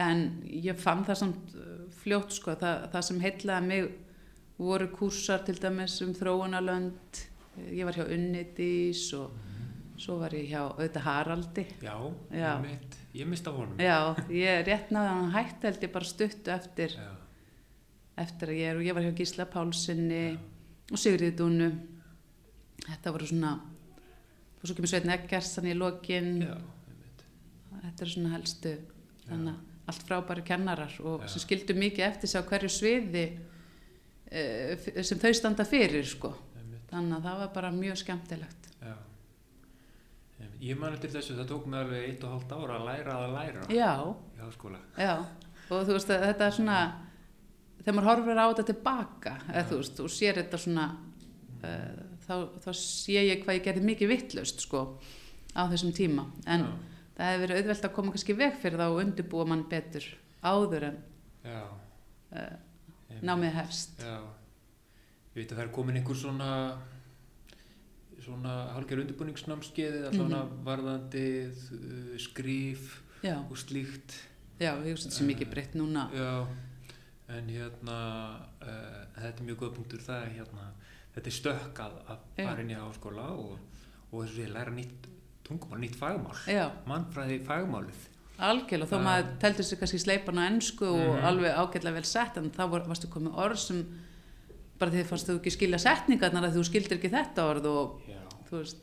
en 0.00 0.24
ég 0.48 0.78
fann 0.80 1.04
það 1.06 1.20
samt 1.20 1.54
uh, 1.54 1.84
fljótt 2.02 2.34
sko 2.34 2.56
það, 2.58 2.88
það 2.94 3.06
sem 3.08 3.20
heitlaði 3.22 3.68
mig 3.68 3.92
voru 4.58 4.86
kursar 4.94 5.42
til 5.46 5.58
dæmis 5.60 5.96
um 6.04 6.12
þróunarlönd. 6.14 7.22
Ég 7.70 7.84
var 7.86 7.94
hjá 7.98 8.06
Unnitís 8.10 9.02
og 9.18 9.30
svo 10.00 10.16
var 10.20 10.34
ég 10.34 10.48
hjá 10.50 10.60
auðvitað 10.72 11.04
Haraldi. 11.06 11.64
Já, 11.82 11.94
Já. 12.34 12.48
Einmitt. 12.56 12.96
ég 13.14 13.26
mista 13.30 13.50
honum. 13.54 13.78
já, 13.78 14.14
ég 14.30 14.64
rétt 14.66 14.90
náði 14.90 15.08
hann 15.12 15.30
hætt 15.36 15.62
held 15.62 15.82
ég 15.86 15.92
bara 15.92 16.04
stuttu 16.04 16.50
eftir 16.50 16.90
Já, 16.98 17.10
eftir 18.18 18.48
að 18.50 18.58
ég 18.58 18.70
er 18.72 18.76
og 18.80 18.82
ég 18.88 18.94
var 18.94 19.02
hjá 19.06 19.14
Gísla 19.20 19.46
Pálssinni 19.46 20.22
já, 20.34 20.38
og 20.90 20.98
Sigriði 20.98 21.36
Dúnu. 21.38 21.70
Þetta 22.84 23.12
voru 23.14 23.26
svona 23.30 23.52
og 23.54 24.66
svo 24.66 24.74
kemur 24.74 24.88
Sveitn 24.90 25.10
Eggersan 25.14 25.66
í 25.70 25.74
lokin. 25.78 26.42
Já, 26.42 26.56
þetta 27.84 28.02
eru 28.04 28.10
svona 28.16 28.34
helstu 28.34 28.74
þannig 29.28 29.54
að 29.54 29.88
allt 29.92 30.04
frábæri 30.08 30.42
kennarar 30.48 30.94
og 31.04 31.26
sem 31.28 31.42
skildu 31.42 31.74
mikið 31.76 32.06
eftir 32.06 32.28
sig 32.30 32.40
á 32.40 32.48
hverju 32.48 32.70
sviði 32.72 33.24
sem 34.34 35.20
þau 35.22 35.32
standa 35.38 35.64
fyrir 35.68 36.06
sko 36.08 36.32
einmitt. 36.58 36.86
þannig 36.90 37.16
að 37.18 37.26
það 37.28 37.40
var 37.44 37.50
bara 37.54 37.70
mjög 37.74 38.00
skemmtilegt 38.02 38.70
Já. 38.84 38.94
Ég 40.64 40.76
man 40.80 40.92
eftir 40.96 41.12
þessu, 41.14 41.36
það 41.38 41.46
tók 41.52 41.66
mig 41.70 41.78
alveg 41.80 42.04
eitt 42.08 42.24
og 42.26 42.32
hálft 42.34 42.52
ára 42.56 42.76
að 42.80 42.86
læra 42.88 43.14
að 43.22 43.34
læra 43.36 43.66
já, 43.70 43.92
í 44.34 44.40
háskóla. 44.42 44.80
já 44.98 45.12
og 45.70 45.86
þú 45.86 45.94
veist 45.96 46.10
þetta 46.10 46.46
er 46.48 46.56
svona 46.56 46.78
þegar 47.84 47.96
maður 47.98 48.08
horfir 48.10 48.40
á 48.42 48.46
þetta 48.50 48.66
tilbaka 48.72 49.34
þú 49.70 49.78
veist, 49.78 50.00
og 50.04 50.10
sér 50.12 50.40
þetta 50.42 50.60
svona 50.60 50.86
uh, 51.64 52.02
þá, 52.26 52.34
þá 52.64 52.68
sé 52.80 53.22
ég 53.28 53.44
hvað 53.44 53.58
ég 53.60 53.64
gerði 53.68 53.86
mikið 53.92 54.12
vittlust 54.14 54.64
sko 54.66 54.82
á 55.54 55.62
þessum 55.70 55.94
tíma 55.96 56.26
en 56.50 56.66
það 57.14 57.30
hefur 57.30 57.44
verið 57.46 57.60
auðvelt 57.62 57.88
að 57.88 57.94
koma 58.00 58.14
kannski 58.16 58.36
veg 58.42 58.56
fyrir 58.60 58.80
það 58.82 58.94
og 58.96 59.02
undirbúa 59.04 59.48
mann 59.52 59.66
betur 59.70 60.06
áður 60.44 60.88
en 60.90 61.00
Já. 61.46 61.60
uh. 62.34 62.54
Námið 63.22 63.52
hefst. 63.54 64.00
Já, 64.02 64.18
ég 65.34 65.38
veit 65.42 65.52
að 65.52 65.56
það 65.58 65.64
er 65.66 65.72
komin 65.72 65.96
einhver 66.00 66.16
svona 66.16 66.50
svona 68.24 68.52
hálfgerð 68.72 69.02
undirbúningsnámskeiði 69.04 70.04
allavega 70.08 70.44
Mhm. 70.44 70.60
varðandi 70.64 71.24
uh, 71.48 72.18
skrif 72.18 73.02
já, 73.22 73.36
og 73.50 73.56
slíkt. 73.58 74.14
Já, 74.60 74.70
ég 74.80 74.94
hugsa 74.94 75.08
þetta 75.08 75.18
sem 75.18 75.26
mikið 75.28 75.50
breytt 75.50 75.74
núna. 75.74 76.06
Já, 76.14 76.46
en 77.28 77.48
hérna 77.48 77.98
uh, 78.62 79.04
þetta 79.18 79.40
er 79.42 79.44
mjög 79.48 79.58
góð 79.64 79.74
punktur 79.76 79.98
það 80.00 80.28
hérna, 80.38 80.70
þetta 81.14 81.26
er 81.26 81.36
stökk 81.38 81.78
að, 81.84 81.98
að 82.08 82.18
fara 82.38 82.60
inn 82.64 82.70
í 82.70 82.78
háskóla 82.78 83.26
og, 83.34 83.58
og 84.12 84.24
þessu 84.24 84.40
ég 84.46 84.52
læra 84.54 84.70
nýtt 84.72 85.10
tungumál, 85.44 85.80
nýtt 85.82 85.96
fagmál. 86.00 86.38
Já, 86.48 86.70
mannfræði 86.88 87.40
fagmálið 87.44 88.08
algjörlega, 88.38 88.90
þó 88.90 88.98
maður 89.04 89.28
teldur 89.42 89.64
sig 89.64 89.78
kannski 89.78 89.98
sleipan 90.02 90.38
á 90.40 90.48
ennsku 90.50 90.86
og 90.88 90.98
Mhm. 91.16 91.24
alveg 91.24 91.52
ágætlega 91.54 91.94
vel 91.94 92.04
sett 92.04 92.36
en 92.36 92.50
þá 92.50 92.64
var, 92.70 92.80
varstu 92.88 93.06
komið 93.08 93.34
orð 93.38 93.58
sem 93.58 93.84
bara 94.78 94.90
því 94.90 95.04
fannst 95.06 95.26
þú 95.28 95.38
ekki 95.40 95.52
skilja 95.54 95.78
setningarnar 95.78 96.48
að 96.50 96.56
þú 96.58 96.64
skildir 96.64 96.98
ekki 96.98 97.10
þetta 97.10 97.44
orð 97.46 97.66
og 97.66 98.00
Já, 98.08 98.18
þú 98.50 98.58
veist, 98.58 98.82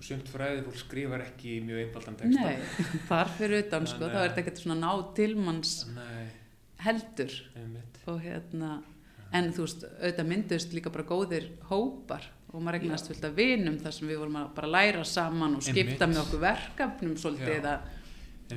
sumt 0.00 0.28
fræði 0.28 0.62
fólk 0.64 0.76
skrifar 0.78 1.20
ekki 1.26 1.60
mjög 1.66 1.86
einfaldan 1.86 2.16
texta. 2.16 2.40
Nei, 2.40 2.56
þar 3.10 3.28
fyrir 3.38 3.64
utan 3.66 3.86
sko, 3.86 4.04
þá 4.08 4.16
er 4.22 4.28
þetta 4.30 4.42
ekkert 4.44 4.62
svona 4.62 4.80
ná 4.80 5.14
tilmanns 5.14 5.86
heldur. 6.82 7.30
Og 8.06 8.20
hérna 8.22 8.82
en 9.32 9.52
þú 9.54 9.64
veist, 9.66 9.84
auðvitað 10.02 10.28
myndust 10.28 10.72
líka 10.76 10.90
bara 10.92 11.04
góðir 11.08 11.46
hópar 11.70 12.24
og 12.52 12.60
maður 12.60 12.80
eignast 12.82 13.08
fullt 13.08 13.24
af 13.24 13.34
vinum 13.38 13.78
þar 13.80 13.94
sem 13.96 14.08
við 14.10 14.18
vorum 14.20 14.36
að 14.42 14.54
bara 14.54 14.68
læra 14.68 15.04
saman 15.08 15.54
og 15.56 15.62
skipta 15.64 16.04
Einmitt. 16.04 16.10
með 16.12 16.22
okkur 16.26 16.42
verkefnum 16.42 17.14
svolítið 17.16 17.64
að 17.64 17.80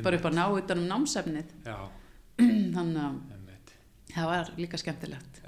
bara 0.04 0.20
upp 0.20 0.28
að 0.30 0.38
ná 0.38 0.46
utan 0.60 0.82
um 0.82 0.90
námsefnið. 0.90 1.56
Já, 1.66 1.78
þannig 2.76 3.02
að 3.06 3.22
það 4.16 4.32
var 4.32 4.52
líka 4.60 4.80
skemmtilegt. 4.82 5.42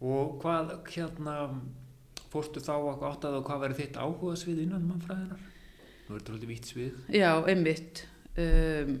Og 0.00 0.38
hvað, 0.40 0.70
hérna, 0.94 1.34
fórstu 2.32 2.62
þá 2.64 2.72
að 2.78 3.02
áttaðu 3.10 3.40
hvað 3.44 3.64
verið 3.66 3.80
þitt 3.82 3.98
áhuga 4.00 4.36
svið 4.40 4.62
innan 4.62 4.86
mannfræðinar? 4.88 5.42
Nú 6.06 6.14
er 6.14 6.22
þetta 6.22 6.32
svolítið 6.32 6.52
vítt 6.54 6.70
svið. 6.70 7.00
já, 7.12 7.30
einmitt. 7.52 8.00
Um, 8.40 8.94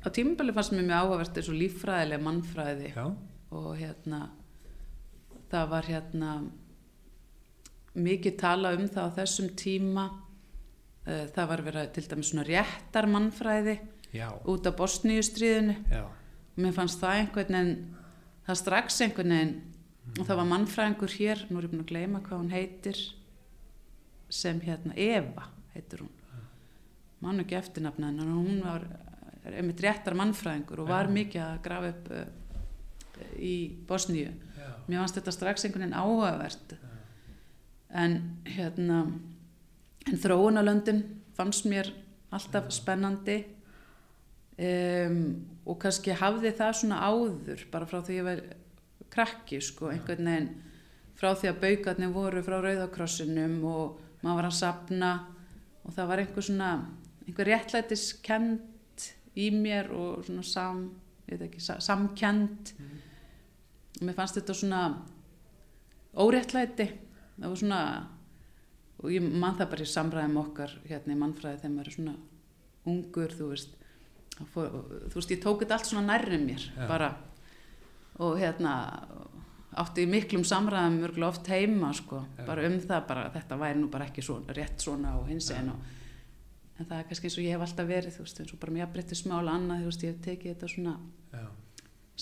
á 0.00 0.08
tímabili 0.08 0.54
fannst 0.56 0.72
mér 0.72 0.86
mjög 0.88 1.02
áhugavert 1.04 1.36
þessu 1.36 1.56
líffræðilega 1.58 2.24
mannfræði. 2.24 2.94
Já, 2.96 3.04
og 3.52 3.68
hérna 3.76 4.22
það 5.50 5.70
var 5.74 5.90
hérna 5.90 6.32
mikið 8.00 8.36
tala 8.40 8.72
um 8.78 8.88
það 8.88 9.12
á 9.12 9.16
þessum 9.20 9.52
tíma 9.58 10.06
það 11.04 11.48
var 11.52 11.64
verið 11.66 11.88
til 11.96 12.06
dæmis 12.10 12.30
svona 12.30 12.44
réttar 12.48 13.08
mannfræði 13.10 13.78
já, 14.12 14.28
út 14.44 14.66
af 14.68 14.76
Bosníustríðinu. 14.78 15.76
Já, 15.90 16.04
og 16.04 16.60
mér 16.60 16.76
fannst 16.76 17.00
það 17.00 17.22
einhvern 17.22 17.56
veginn 17.56 17.74
það 18.46 18.60
strax 18.60 19.00
einhvern 19.04 19.34
veginn 19.34 19.56
og 20.18 20.26
það 20.26 20.40
var 20.40 20.48
mannfræðingur 20.50 21.14
hér, 21.14 21.44
nú 21.48 21.60
er 21.60 21.66
ég 21.66 21.72
búin 21.72 21.84
að 21.84 21.92
gleyma 21.92 22.22
hvað 22.24 22.42
hún 22.42 22.54
heitir 22.54 23.02
sem 24.30 24.58
hérna 24.62 24.96
Eva 24.98 25.46
heitir 25.74 26.04
hún. 26.04 26.12
Mann 27.20 27.42
ekki 27.42 27.58
eftirnafna 27.58 28.10
hennar 28.10 28.30
hún 28.32 28.60
var 28.64 28.86
einmitt 29.50 29.82
réttar 29.84 30.16
mannfræðingur 30.18 30.82
og 30.82 30.90
var 30.90 31.08
Já. 31.08 31.14
mikið 31.16 31.42
að 31.44 31.58
grafa 31.64 31.90
upp 31.94 32.10
uh, 32.16 32.24
í 33.36 33.54
Bosníu. 33.88 34.32
Já, 34.56 34.70
mér 34.86 35.02
fannst 35.02 35.20
þetta 35.20 35.36
strax 35.36 35.66
einhvern 35.66 35.86
veginn 35.86 35.98
áhugavert. 36.00 36.74
En 37.90 38.16
hérna 38.46 39.02
en 40.08 40.16
þróunalöndin 40.22 41.02
fannst 41.36 41.66
mér 41.68 41.90
alltaf 42.32 42.70
spennandi 42.72 43.38
um, 44.60 45.18
og 45.66 45.78
kannski 45.82 46.14
hafði 46.16 46.52
það 46.58 46.76
svona 46.80 47.00
áður 47.10 47.64
bara 47.72 47.88
frá 47.90 48.00
því 48.06 48.18
ég 48.20 48.26
var 48.26 48.42
krakki 49.10 49.58
sko, 49.64 49.90
einhvern 49.90 50.28
veginn 50.30 50.50
frá 51.20 51.32
því 51.36 51.50
að 51.50 51.58
baukarnir 51.64 52.12
voru 52.14 52.40
frá 52.46 52.56
Rauðakrossinum 52.64 53.58
og 53.68 53.98
maður 54.22 54.38
var 54.38 54.48
að 54.48 54.56
sapna 54.60 55.10
og 55.84 55.92
það 55.96 56.08
var 56.12 56.22
einhver 56.22 56.46
svona 56.46 56.70
einhver 57.26 57.50
réttlætiskend 57.50 59.06
í 59.40 59.50
mér 59.54 59.90
og 59.94 60.24
svona 60.26 60.44
sam, 60.46 60.80
ekki, 61.30 61.60
sa- 61.62 61.80
samkend 61.82 62.72
og 64.00 64.06
mér 64.06 64.16
fannst 64.16 64.38
þetta 64.38 64.54
svona 64.56 64.80
óréttlæti. 66.16 66.86
Það 67.40 67.48
var 67.52 67.60
svona 67.60 67.80
og 69.00 69.12
ég 69.14 69.24
man 69.24 69.56
það 69.58 69.72
bara 69.72 69.86
í 69.86 69.92
samræðum 69.94 70.40
okkar 70.42 70.76
hérna 70.88 71.14
í 71.14 71.20
mannfræði 71.20 71.62
þegar 71.62 71.74
maður 71.74 71.90
er 71.90 71.96
svona 71.96 72.16
ungur 72.90 73.36
þú 73.36 73.50
veist 73.52 73.76
fór, 74.52 74.74
þú 75.10 75.18
veist 75.18 75.34
ég 75.34 75.42
tók 75.42 75.64
þetta 75.64 75.76
allt 75.78 75.90
svona 75.90 76.06
nærri 76.14 76.40
mér 76.42 76.66
Já. 76.74 76.86
bara 76.88 77.10
og 78.20 78.36
hérna 78.40 78.74
átti 79.80 80.04
í 80.04 80.10
miklum 80.10 80.44
samræðum 80.44 80.98
mörgulega 81.00 81.30
oft 81.30 81.48
heima 81.52 81.92
sko, 81.96 82.24
Já. 82.38 82.44
bara 82.48 82.66
um 82.68 82.76
það 82.82 83.06
bara 83.08 83.30
þetta 83.36 83.58
væri 83.60 83.80
nú 83.80 83.88
bara 83.92 84.08
ekki 84.10 84.24
svona, 84.24 84.56
rétt 84.56 84.84
svona 84.84 85.14
og 85.20 85.30
hins 85.30 85.50
einn 85.54 85.72
og 85.72 85.88
en 86.80 86.88
það 86.88 86.98
er 86.98 87.08
kannski 87.08 87.28
eins 87.28 87.38
og 87.38 87.44
ég 87.44 87.56
hef 87.56 87.64
alltaf 87.66 87.88
verið 87.88 88.16
þú 88.16 88.26
veist 88.26 88.42
eins 88.42 88.52
og 88.54 88.60
bara 88.60 88.76
mér 88.76 88.92
breytti 88.92 89.18
smála 89.18 89.56
annað 89.56 89.82
þú 89.82 89.90
veist 89.90 90.04
ég 90.04 90.14
hef 90.14 90.22
tekið 90.26 90.54
þetta 90.54 90.70
svona 90.74 90.94
já, 91.32 91.46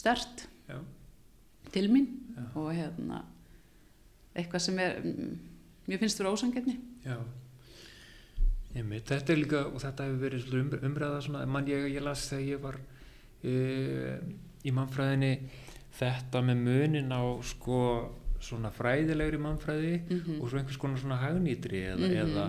stert 0.02 0.47
já, 0.68 0.78
til 1.75 1.87
mín 1.94 2.08
Já. 2.35 2.44
og 2.58 2.73
hérna 2.75 3.23
eitthvað 4.35 4.64
sem 4.66 4.80
er 4.82 4.99
mm, 5.02 5.37
mér 5.88 5.99
finnst 6.02 6.18
fyrir 6.21 6.30
ósangetni 6.33 6.76
já. 7.04 7.16
Einmitt, 8.76 9.09
þetta 9.09 9.33
er 9.33 9.40
líka, 9.40 9.61
og 9.73 9.80
þetta 9.80 10.04
hefur 10.07 10.21
verið 10.26 10.54
um, 10.61 10.71
umræða 10.90 11.21
svona, 11.25 11.47
mann 11.49 11.66
ég, 11.71 11.87
ég 11.95 12.04
las 12.04 12.26
þegar 12.28 12.45
ég 12.52 12.61
var 12.62 12.76
e, 13.42 13.52
í 14.68 14.73
mannfræðinni 14.76 15.30
þetta 15.99 16.42
með 16.45 16.61
munin 16.66 17.09
á 17.14 17.23
sko 17.49 17.78
svona 18.45 18.71
fræðilegri 18.71 19.40
mannfræði 19.42 19.95
mm 20.04 20.37
og 20.42 20.50
svo 20.52 20.61
einhvers 20.61 20.78
konar 20.78 21.00
svona 21.00 21.16
hagnýtri 21.23 21.80
eða, 21.95 21.97
Mhm. 21.99 22.18
eða 22.23 22.45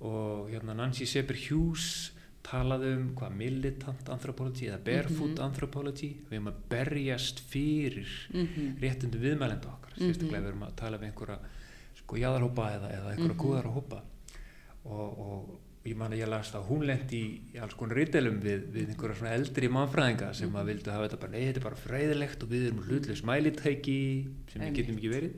og 0.00 0.50
hérna 0.50 0.74
Nancy 0.76 1.06
Seber 1.06 1.36
Hughes 1.36 2.10
talaði 2.42 2.90
um 2.96 3.06
hvað 3.14 3.34
militant 3.36 4.08
anthropology 4.10 4.66
eða 4.68 4.82
barefoot 4.84 5.36
Mhm. 5.38 5.44
anthropology 5.46 6.10
við 6.28 6.32
erum 6.40 6.48
að 6.48 6.60
berjast 6.68 7.40
fyrir 7.40 8.08
-hmm. 8.32 8.76
réttundu 8.80 9.18
viðmælenda 9.22 9.68
okkar 9.70 9.92
Mhm. 9.96 10.02
sérstaklega 10.10 10.42
við 10.42 10.48
erum 10.48 10.62
að 10.66 10.74
tala 10.76 10.98
við 10.98 11.12
einhverja 11.12 11.38
sko 12.10 12.18
jáðarhópa 12.18 12.68
eða, 12.74 12.88
eða 12.98 13.10
einhverja 13.14 13.34
Mhm. 13.36 13.42
góðara 13.44 13.70
hópa 13.78 14.00
og, 14.84 15.18
og 15.24 15.58
ég 15.86 15.96
man 15.96 16.12
að 16.12 16.18
ég 16.20 16.28
last 16.28 16.54
að 16.58 16.66
hún 16.68 16.82
lendi 16.84 17.20
í, 17.54 17.58
alls 17.62 17.74
konar 17.78 17.96
rítelum 17.96 18.40
við, 18.42 18.64
við 18.74 18.88
einhverja 18.90 19.16
svona 19.20 19.34
eldri 19.38 19.68
mannfræðinga 19.72 20.32
sem 20.34 20.50
að 20.50 20.58
Mhm. 20.64 20.66
vildu 20.72 20.90
hafa 20.90 21.06
þetta 21.08 21.20
bara, 21.20 21.32
nei 21.32 21.44
þetta 21.46 21.56
er 21.62 21.66
bara 21.68 21.76
fræðilegt 21.84 22.42
og 22.42 22.48
við 22.50 22.66
erum 22.66 22.82
hlutlega 22.84 23.20
smælitæki 23.22 23.98
sem 24.52 24.62
við 24.62 24.74
getum 24.80 24.96
ekki 24.98 25.12
verið. 25.14 25.32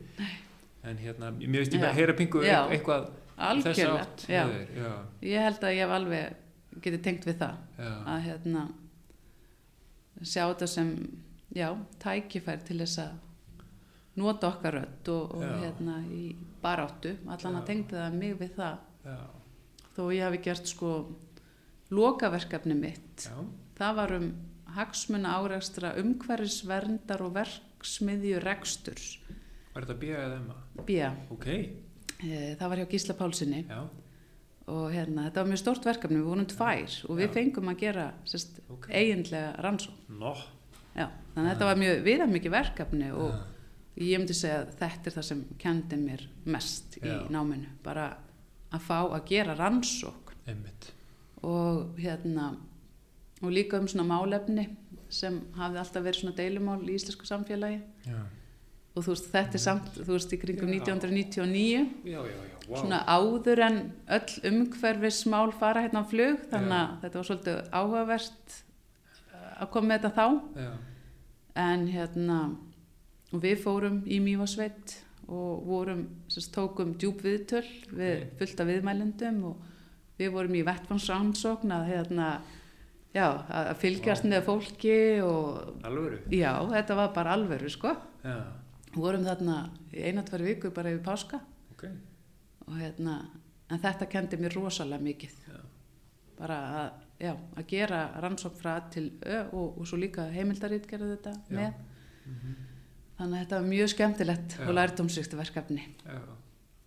En 0.85 0.97
hérna, 0.99 1.31
mér 1.39 1.61
veist 1.63 1.73
ég 1.77 1.85
að 1.87 1.95
heyra 1.95 2.13
pingu 2.19 2.43
Já. 2.43 2.67
eitthvað 2.73 3.11
þess 3.63 3.85
átt 3.87 4.27
ég 5.23 5.39
held 5.45 5.61
að 5.63 5.75
ég 5.77 5.85
hef 5.85 5.91
alveg 5.91 6.35
getið 6.83 7.03
tengt 7.03 7.25
við 7.29 7.37
það. 7.39 7.57
Já, 7.79 7.93
að 8.07 8.23
hérna 8.27 8.65
sjá 10.23 10.45
þetta 10.55 10.69
sem 10.69 10.91
já, 11.55 11.69
tækifær 12.03 12.65
til 12.67 12.79
þess 12.83 12.99
að 12.99 13.13
nota 14.17 14.49
okkar 14.53 14.75
rödd 14.81 15.09
og, 15.09 15.35
og 15.37 15.43
hérna 15.63 16.01
í 16.11 16.35
baráttu 16.63 17.15
allan 17.27 17.59
að 17.61 17.67
tengdi 17.71 17.99
það 17.99 18.19
mig 18.19 18.35
við 18.41 18.55
það 18.57 18.79
já, 19.05 19.19
þó 19.97 20.03
ég 20.15 20.25
hafi 20.27 20.43
gert 20.47 20.71
sko 20.71 20.93
lokaverkefni 21.93 22.77
mitt 22.79 23.27
já, 23.29 23.37
það 23.79 23.97
var 24.01 24.15
um 24.19 24.29
hagsmuna 24.73 25.35
árekstra 25.43 25.95
umhverfisverndar 26.01 27.25
og 27.27 27.35
verksmiðju 27.37 28.39
reksturs 28.45 29.09
var 29.75 29.85
þetta 29.85 29.99
bíða 30.01 30.23
eða 30.27 30.39
emma? 30.41 30.57
bíja, 30.89 31.11
ok, 31.33 31.47
e, 31.53 32.39
það 32.61 32.69
var 32.73 32.81
hjá 32.83 32.89
Gísla 32.95 33.17
Pálsinni 33.19 33.63
já, 33.69 33.83
og 34.73 34.89
hérna, 34.95 35.27
þetta 35.29 35.43
var 35.43 35.51
mjög 35.53 35.61
stort 35.65 35.87
verkefni, 35.89 36.21
við 36.23 36.29
vorum 36.31 36.49
tvær 36.49 36.97
og 37.09 37.17
við 37.19 37.27
Já. 37.27 37.33
fengum 37.37 37.71
að 37.73 37.81
gera 37.83 38.05
sérst, 38.29 38.61
Ok. 38.71 38.87
eiginlega 38.95 39.57
rannsókn. 39.65 40.19
nó, 40.21 40.35
Já, 40.93 41.09
þannig 41.35 41.49
að 41.49 41.53
þetta 41.55 41.67
var 41.71 41.81
mjög 41.81 42.03
viðamikið 42.07 42.53
verkefni 42.53 43.11
og 43.17 43.31
Já. 43.33 43.39
Ég 44.01 44.19
myndi 44.19 44.37
segja 44.37 44.63
að 44.63 44.75
þetta 44.81 45.11
er 45.11 45.17
það 45.19 45.29
sem 45.29 45.41
kendi 45.61 45.99
mér 46.01 46.27
mest 46.45 46.99
í 47.03 47.07
Já. 47.07 47.19
náminu, 47.33 47.71
bara 47.85 48.11
að 48.73 48.85
fá 48.87 48.99
að 49.03 49.25
gera 49.29 49.57
rannsókn 49.59 50.39
einmitt, 50.49 50.93
og 51.45 51.99
hérna 52.01 52.53
og 53.43 53.51
líka 53.53 53.81
um 53.81 53.89
svona 53.91 54.07
málefni 54.07 54.69
sem 55.13 55.41
hafði 55.59 55.83
alltaf 55.83 56.05
verið 56.07 56.23
svona 56.23 56.39
deilumál 56.39 56.81
í 56.87 56.95
íslensku 56.97 57.29
samfélagi 57.29 57.83
já, 58.09 58.23
og 58.93 59.05
þú 59.05 59.15
veist, 59.15 59.29
þetta 59.33 59.59
er 59.59 59.65
samt, 59.65 59.93
þú 59.99 60.11
veist, 60.15 60.33
í 60.33 60.41
kringum 60.41 60.73
Já. 60.73 60.79
1999 60.81 61.85
já, 62.09 62.17
já, 62.17 62.21
já, 62.23 62.59
wow. 62.69 62.81
svona 62.81 63.03
áður 63.09 63.65
en 63.67 63.79
öll 64.19 64.53
umhverfismál 64.53 65.53
fara 65.59 65.85
hérna 65.85 66.05
á 66.05 66.07
flug 66.09 66.45
þannig 66.53 66.77
Já. 66.77 66.83
að 66.83 66.99
þetta 67.05 67.21
var 67.21 67.29
svolítið 67.31 67.61
áhugavert 67.81 68.57
uh, 68.57 69.53
að 69.59 69.73
koma 69.77 69.91
með 69.91 70.05
þetta 70.07 70.15
þá 70.17 70.63
já, 70.65 70.73
en 71.67 71.89
hérna 71.93 72.39
og 73.33 73.41
við 73.43 73.63
fórum 73.65 74.03
í 74.07 74.19
Mývasveit 74.21 74.99
og 75.33 75.63
vorum, 75.67 76.03
sérst, 76.29 76.53
tókum 76.55 76.95
djúb 76.99 77.23
viðtöl 77.25 77.65
við 77.95 78.23
Ok. 78.27 78.33
fullt 78.39 78.61
af 78.61 78.67
viðmælendum 78.69 79.45
og 79.45 79.63
við 80.19 80.33
vorum 80.35 80.55
í 80.59 80.65
vettfansrannsókn 80.67 81.73
að 81.73 81.87
hérna 81.89 82.27
já, 83.15 83.27
að 83.49 83.77
fylgjast 83.81 84.25
Vá. 84.25 84.29
með 84.35 84.43
fólki 84.49 84.97
og 85.25 85.85
alvöru, 85.85 86.19
já, 86.31 86.53
þetta 86.73 86.97
var 86.99 87.13
bara 87.15 87.33
alvöru 87.37 87.71
sko. 87.71 87.95
Já, 88.25 88.37
vorum 88.95 89.25
þarna 89.25 89.71
í 89.93 90.03
eina, 90.05 90.23
tvær 90.23 90.43
viku 90.45 90.71
bara 90.71 90.91
yfir 90.93 91.05
páska. 91.07 91.41
Ok, 91.73 91.85
og 92.67 92.75
hérna, 92.77 93.17
en 93.71 93.79
þetta 93.79 94.09
kendi 94.09 94.37
mér 94.37 94.55
rosalega 94.59 95.03
mikið. 95.03 95.39
Já, 95.49 95.61
bara 96.39 96.59
að, 96.83 96.91
já, 97.21 97.33
að 97.57 97.67
gera 97.69 98.03
rannsókn 98.21 98.61
frá 98.61 98.75
til 98.91 99.13
Ö 99.25 99.41
og, 99.53 99.79
og 99.79 99.87
svo 99.87 99.97
líka 99.97 100.29
heimildarít 100.33 100.87
gerði 100.91 101.17
þetta 101.17 101.33
Já. 101.49 101.57
með. 101.57 101.73
Mhm, 102.27 102.55
þannig 103.23 103.39
að 103.39 103.43
þetta 103.45 103.59
var 103.61 103.69
mjög 103.73 103.91
skemmtilegt 103.95 104.57
Já. 104.59 104.65
og 104.69 104.75
lærdómsvíkt 104.77 105.37
verkefni. 105.39 105.85
Já, 106.05 106.19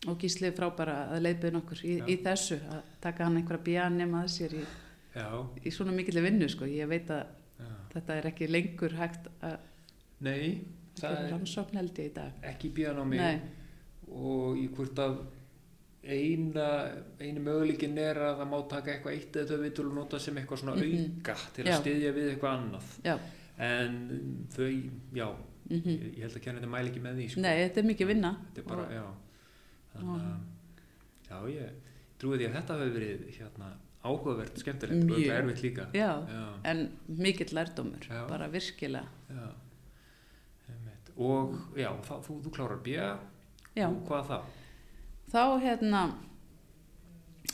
og 0.06 0.18
gíslið 0.22 0.54
frábara 0.60 0.96
að 1.16 1.24
leiðbyrja 1.26 1.60
okkur 1.64 1.80
í, 1.88 1.94
í 2.14 2.16
þessu 2.22 2.60
að 2.70 2.82
taka 3.02 3.26
hann 3.26 3.38
einhverja 3.40 3.64
bjani 3.66 4.06
að 4.20 4.28
sér 4.36 4.54
í, 4.60 4.64
í 5.66 5.72
svona 5.74 5.96
mikill 5.96 6.22
vinnu 6.22 6.50
sko, 6.52 6.68
ég 6.70 6.88
veit 6.92 7.10
að 7.10 7.26
þetta 7.96 8.18
er 8.20 8.28
ekki 8.30 8.50
lengur 8.52 8.94
hægt 9.00 9.30
að 9.42 9.56
nei, 10.28 10.62
það 11.00 11.16
er 11.24 11.32
rannsókn 11.32 11.80
held 11.80 11.98
ég 12.04 12.12
í 12.12 12.14
dag. 12.20 12.36
ekki 12.52 12.70
bíðan 12.76 13.00
á 13.02 13.06
mig. 13.08 13.20
Nei, 13.20 13.42
og 14.12 14.60
ég 14.60 14.76
hvort 14.76 15.00
að 15.02 15.18
eina, 16.06 16.68
einu 17.20 17.42
möguleikin 17.42 17.98
er 17.98 18.20
að 18.28 18.36
það 18.44 18.50
má 18.52 18.58
taka 18.70 18.92
eitthvað 18.94 19.16
eitt 19.18 19.40
eða 19.42 19.56
þau 19.56 19.64
vitul 19.64 19.88
og 19.90 19.96
nota 19.98 20.20
sem 20.22 20.36
eitthvað 20.38 20.62
svona 20.62 20.76
Mhm. 20.76 21.18
auka 21.18 21.36
til 21.56 21.66
að 21.66 21.80
styðja 21.82 22.12
við 22.14 22.30
eitthvað 22.36 22.58
annað. 22.60 22.92
Já, 23.04 23.16
en 23.58 24.48
þau, 24.54 24.70
já 25.16 25.28
mm 25.70 25.88
ég, 25.90 26.04
ég 26.16 26.22
held 26.26 26.36
að 26.38 26.44
kennandi 26.46 26.68
mæli 26.70 26.92
ekki 26.92 27.02
með 27.06 27.16
því 27.20 27.28
sko. 27.32 27.42
nei, 27.42 27.54
þetta 27.64 27.82
er 27.82 27.88
mikið 27.90 28.08
vinna. 28.12 28.32
þetta 28.50 28.62
er 28.62 28.68
bara, 28.70 28.86
og, 28.86 28.94
já. 28.94 29.06
Þannig 29.96 30.26
að, 30.28 30.38
já, 31.30 31.38
ég 31.56 31.96
trúi 32.22 32.38
því 32.40 32.48
að 32.50 32.56
þetta 32.60 32.78
hefur 32.80 32.96
verið 33.00 33.26
hérna 33.40 33.70
áhugavert, 34.06 34.60
skemmtilegt 34.62 35.10
og 35.10 35.16
eitthvað 35.18 35.40
erfitt 35.42 35.64
líka. 35.66 35.86
Já, 35.98 36.10
já, 36.30 36.44
en 36.72 36.84
mikill 37.08 37.54
lærdómur 37.58 38.06
Já. 38.06 38.20
bara 38.30 38.48
virkilega. 38.54 39.08
Og 41.16 41.56
já, 41.80 41.90
það, 42.04 42.22
þú, 42.28 42.36
þú 42.44 42.52
klárar 42.58 42.80
bíja 42.84 43.06
já, 43.76 43.86
og 43.88 44.02
hvað 44.10 44.26
þá? 44.30 44.38
þá 45.32 45.44
hérna 45.64 46.02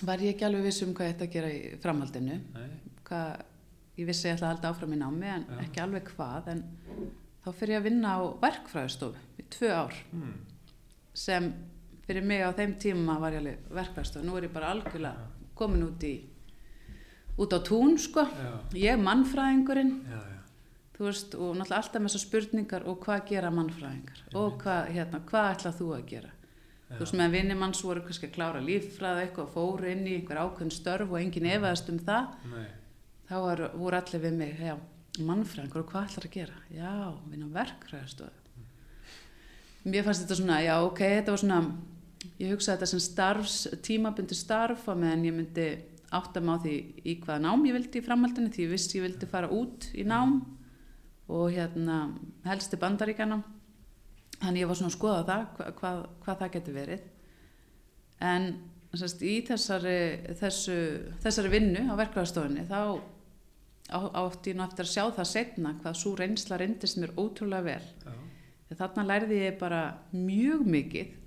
var 0.02 0.24
ég 0.26 0.34
ekki 0.34 0.47
alveg 0.47 0.63
viss 0.65 0.82
um 0.82 0.95
hvað 0.97 1.08
ég 1.12 1.13
ætti 1.15 1.28
að 1.28 1.34
gera 1.36 1.52
í 1.54 1.60
framhaldinu. 1.84 2.38
Hvað, 3.06 3.43
ég 4.02 4.10
vissi 4.10 4.28
ég 4.28 4.34
ætla 4.36 4.47
að 4.50 4.54
halda 4.56 4.71
áfram 4.74 4.95
í 4.95 5.00
námi 5.02 5.30
en 5.36 5.45
ekki 5.62 5.84
alveg 5.84 6.10
hvað 6.15 6.50
en 6.56 6.63
þá 7.41 7.51
fyrir 7.51 7.75
ég 7.75 7.82
að 7.82 7.88
vinna 7.89 8.15
á 8.17 8.19
verkfræðistofu 8.41 9.41
í 9.41 9.45
tvö 9.56 9.71
ár. 9.73 9.95
Hmm. 10.12 10.34
sem 11.13 11.54
fyrir 12.08 12.23
mig 12.23 12.43
á 12.43 12.51
þeim 12.56 12.75
tíma 12.80 13.19
var 13.19 13.36
ég 13.36 13.43
alveg 13.43 13.71
verkfræðistofu 13.77 14.25
nú 14.25 14.38
er 14.38 14.47
ég 14.47 14.54
bara 14.54 14.73
algjörlega 14.75 15.30
komin 15.56 15.88
út 15.89 16.04
í 16.08 16.15
út 17.41 17.54
á 17.56 17.60
tún 17.63 17.97
sko. 17.97 18.25
Já, 18.27 18.54
ég 18.75 19.01
mannfræðingurinn. 19.01 19.95
Já, 20.06 20.19
já. 20.19 20.38
Þú 20.97 21.08
veist 21.08 21.34
og 21.34 21.56
náttúrulega 21.58 21.80
alltaf 21.80 22.01
með 22.01 22.12
þessar 22.12 22.23
spurningar 22.25 22.86
og 22.86 22.99
hvað 23.01 23.23
gera 23.32 23.49
mannfræðingar? 23.56 24.19
Og 24.38 24.60
hvað, 24.62 24.91
hérna, 24.93 25.21
hvað 25.32 25.49
ætlað 25.56 25.80
þú 25.80 25.88
að 25.95 26.06
gera? 26.12 26.34
Þú 26.91 26.99
veist 26.99 27.15
meðan 27.15 27.36
vinni 27.38 27.56
manns 27.56 27.82
voru 27.88 28.04
kannski 28.04 28.27
að 28.27 28.36
klára 28.36 28.62
líffræði 28.62 29.23
eitthvað 29.25 29.54
fóru 29.54 29.89
inn 29.89 30.04
í 30.06 30.17
einhver 30.17 30.41
ákveðin 30.43 30.73
störf 30.75 31.13
og 31.13 31.19
enginn 31.21 31.47
efaðist 31.54 31.91
um 31.93 31.99
það 32.04 32.34
Nei, 32.51 32.65
þá 33.30 33.36
var, 33.45 33.63
voru 33.80 33.99
allir 34.01 34.23
við 34.25 34.36
mig 34.41 34.60
já, 34.60 34.73
mannfræðingur 35.19 35.84
og 35.84 35.91
hvað 35.91 36.08
ætlar 36.08 36.28
að 36.30 36.36
gera? 36.38 36.62
Já, 36.71 36.93
vinna 37.28 37.50
á 37.52 37.56
verkfræðastofu 37.58 38.41
mér 39.84 40.06
fannst 40.06 40.26
þetta 40.26 40.38
svona 40.38 40.60
já, 40.62 40.76
ok, 40.86 41.00
þetta 41.17 41.34
var 41.34 41.41
svona 41.41 41.62
ég 42.38 42.52
hugsaði 42.54 42.76
þetta 42.76 42.89
sem 42.91 43.02
starfs, 43.02 43.56
tímabundi 43.86 44.38
starf 44.38 44.86
á 44.86 44.93
meðan 44.93 45.26
ég 45.26 45.36
myndi 45.36 45.69
átta 46.13 46.43
mig 46.43 46.60
á 46.60 46.63
því 46.63 46.76
í 47.08 47.15
hvaða 47.24 47.43
nám 47.47 47.63
ég 47.65 47.78
vildi 47.78 48.02
í 48.02 48.06
framhaldinu 48.06 48.52
því 48.54 48.65
ég 48.67 48.74
vissi 48.76 49.00
ég 49.00 49.08
vildi 49.08 49.30
fara 49.32 49.50
út 49.50 49.88
í 49.97 50.06
nám 50.06 50.41
og 51.32 51.56
hérna 51.56 52.04
helst 52.45 52.74
til 52.74 52.82
bandaríkjana 52.82 53.39
þannig 54.41 54.63
ég 54.63 54.69
var 54.69 54.78
svona 54.78 54.91
að 54.91 54.97
skoða 54.97 55.24
það 55.30 55.47
hvað, 55.56 55.71
hvað, 55.80 56.04
hvað 56.26 56.39
það 56.41 56.54
getur 56.56 56.78
verið. 56.78 57.08
En 58.21 58.47
sérst, 58.91 59.24
í 59.24 59.36
þessari, 59.47 59.97
þessu, 60.41 60.78
þessari 61.24 61.52
vinnu 61.54 61.86
á 61.89 61.93
verkefæðastofunni 61.95 62.65
þá 62.69 62.80
átti 63.91 64.51
ég 64.51 64.58
nú 64.58 64.65
eftir 64.65 64.88
að 64.88 64.91
sjá 64.93 65.04
það 65.17 65.30
setna 65.32 65.73
hvað 65.82 65.97
svo 65.99 66.13
reynsla 66.19 66.60
reyndist 66.62 66.99
mér 67.01 67.13
ótrúlega 67.19 67.65
vel. 67.67 67.88
Já, 68.06 68.75
þarna 68.80 69.08
lærði 69.08 69.39
ég 69.41 69.58
bara 69.60 69.82
mjög 70.15 70.63
mikið 70.71 71.17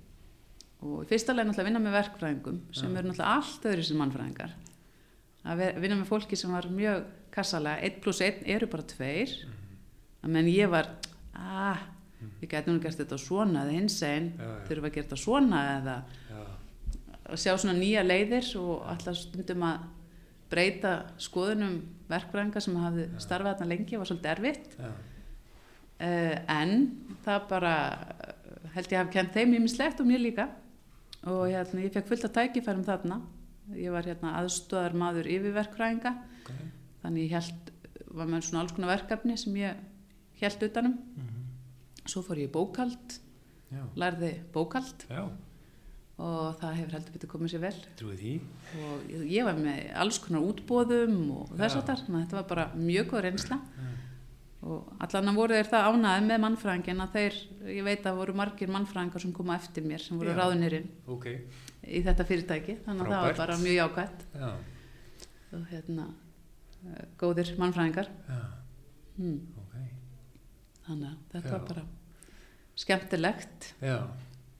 og 0.85 1.09
leið 1.09 1.25
náttúrulega 1.27 1.61
að 1.61 1.67
vinna 1.69 1.81
með 1.81 1.97
verkfræðingum 1.99 2.61
sem 2.75 2.89
Já. 2.89 2.97
eru 2.99 3.09
náttúrulega 3.09 3.35
allt 3.35 3.67
öðru 3.71 3.85
sem 3.85 4.01
mannfræðingar. 4.01 4.55
Að 5.45 5.63
vinna 5.81 5.99
með 5.99 6.09
fólki 6.09 6.39
sem 6.39 6.53
var 6.53 6.67
mjög 6.73 7.05
kassalega, 7.35 7.83
1 7.85 8.01
pluss 8.01 8.21
1 8.25 8.45
eru 8.55 8.69
bara 8.71 8.87
2 8.89 9.11
að 10.25 10.33
menn 10.33 10.49
ég 10.49 10.71
var 10.71 10.89
ah, 11.37 11.81
ég 12.41 12.49
gæti 12.49 12.71
nú 12.71 12.81
gert 12.81 12.97
þetta 12.97 13.19
svona 13.21 13.65
eða 13.65 13.75
hins 13.75 13.97
einn, 14.05 14.31
þurfa 14.65 14.89
að 14.89 14.95
gera 14.95 15.05
þetta 15.05 15.21
svona 15.21 15.61
eða 15.75 15.97
að 17.25 17.41
sjá 17.41 17.53
svona 17.57 17.75
nýja 17.77 18.05
leiðir 18.05 18.49
og 18.61 18.85
alltaf 18.89 19.17
stundum 19.19 19.65
að 19.65 19.85
breyta 20.51 20.93
skoðunum 21.21 21.79
verkfræðinga 22.09 22.61
sem 22.61 22.77
hafði 22.79 23.07
starfað 23.23 23.59
þarna 23.59 23.71
lengi 23.71 23.99
var 23.99 24.09
svolítið 24.09 24.31
erfitt. 24.35 24.75
Já, 24.77 24.91
uh, 26.05 26.35
en 26.55 26.75
það 27.25 27.47
bara 27.49 27.73
eh, 27.89 28.69
held 28.75 28.93
ég 28.93 29.01
hafi 29.01 29.15
kent 29.15 29.33
þeim 29.37 29.57
ímislegt 29.59 30.03
og 30.03 30.09
mér 30.09 30.21
líka. 30.21 30.49
Og 31.25 31.47
hérna, 31.49 31.81
ég 31.81 31.93
fekk 31.95 32.11
fullt 32.11 32.27
að 32.27 32.35
tækifærum 32.37 32.85
þarna. 32.85 33.19
Ég 33.73 33.93
var 33.95 34.05
hérna 34.05 34.35
aðstóðar 34.43 34.93
maður 34.93 35.31
yfirverkfræðinga. 35.33 36.11
Ok. 36.43 36.51
Þannig 37.01 37.25
ég 37.25 37.37
held, 37.39 37.71
var 38.13 38.29
með 38.29 38.45
svona 38.45 38.61
alls 38.61 38.75
konar 38.77 38.93
verkefni 38.93 39.37
sem 39.41 39.57
ég 39.57 39.79
held 40.41 40.67
utanum. 40.69 40.99
Mhm. 41.15 41.41
svo 42.05 42.21
fór 42.21 42.37
ég 42.37 42.51
í 42.51 42.53
bókald 42.53 43.15
lærði 43.97 44.31
bókald 44.53 45.05
já, 45.09 45.23
og 46.17 46.55
það 46.61 46.77
hefur 46.79 46.95
heldur 46.95 47.13
betur 47.17 47.29
komið 47.33 47.51
sér 47.53 47.63
vel. 47.65 47.75
Trúi 47.99 48.15
því. 48.19 48.33
Og 48.79 49.09
ég- 49.27 49.43
var 49.43 49.57
með 49.59 49.79
alls 49.99 50.19
konar 50.23 50.45
útbóðum 50.47 51.17
og 51.35 51.49
þess 51.59 51.75
að 51.75 51.89
þetta 52.07 52.31
var 52.39 52.47
bara 52.47 52.65
mjög 52.75 53.09
góð 53.11 53.21
reynsla. 53.29 53.59
Já. 53.59 53.91
og 54.65 54.95
allan 54.99 55.27
að 55.29 55.35
voru 55.37 55.53
þeir 55.53 55.67
það 55.69 55.87
ánæði 55.93 56.21
með 56.25 56.39
mannfræðingin 56.41 57.01
að 57.03 57.11
þeir, 57.13 57.35
ég 57.69 57.83
veit 57.85 58.05
að 58.09 58.15
voru 58.17 58.33
margir 58.33 58.71
mannfræðingar 58.73 59.21
sem 59.21 59.33
koma 59.35 59.57
eftir 59.59 59.83
mér 59.85 60.01
sem 60.01 60.17
voru 60.17 60.31
Já. 60.33 60.37
ráðnirinn 60.39 60.87
ok, 61.05 61.27
í 61.85 61.99
þetta 62.01 62.25
fyrirtæki. 62.25 62.77
Þannig 62.85 63.05
að 63.05 63.11
það 63.13 63.25
var 63.27 63.37
bara 63.37 63.57
mjög 63.61 63.75
jákvætt. 63.77 64.23
Já, 64.33 64.49
og 65.53 65.67
hérna 65.69 66.07
eh, 66.87 67.05
góðir 67.21 67.51
mannfræðingar. 67.61 68.09
Hmm. 69.19 69.37
ok. 69.61 69.75
Þannig 70.87 71.11
að 71.11 71.17
þetta 71.35 71.51
var 71.51 71.67
bara 71.69 71.85
skemmtilegt. 72.75 73.69
Já, 73.85 73.99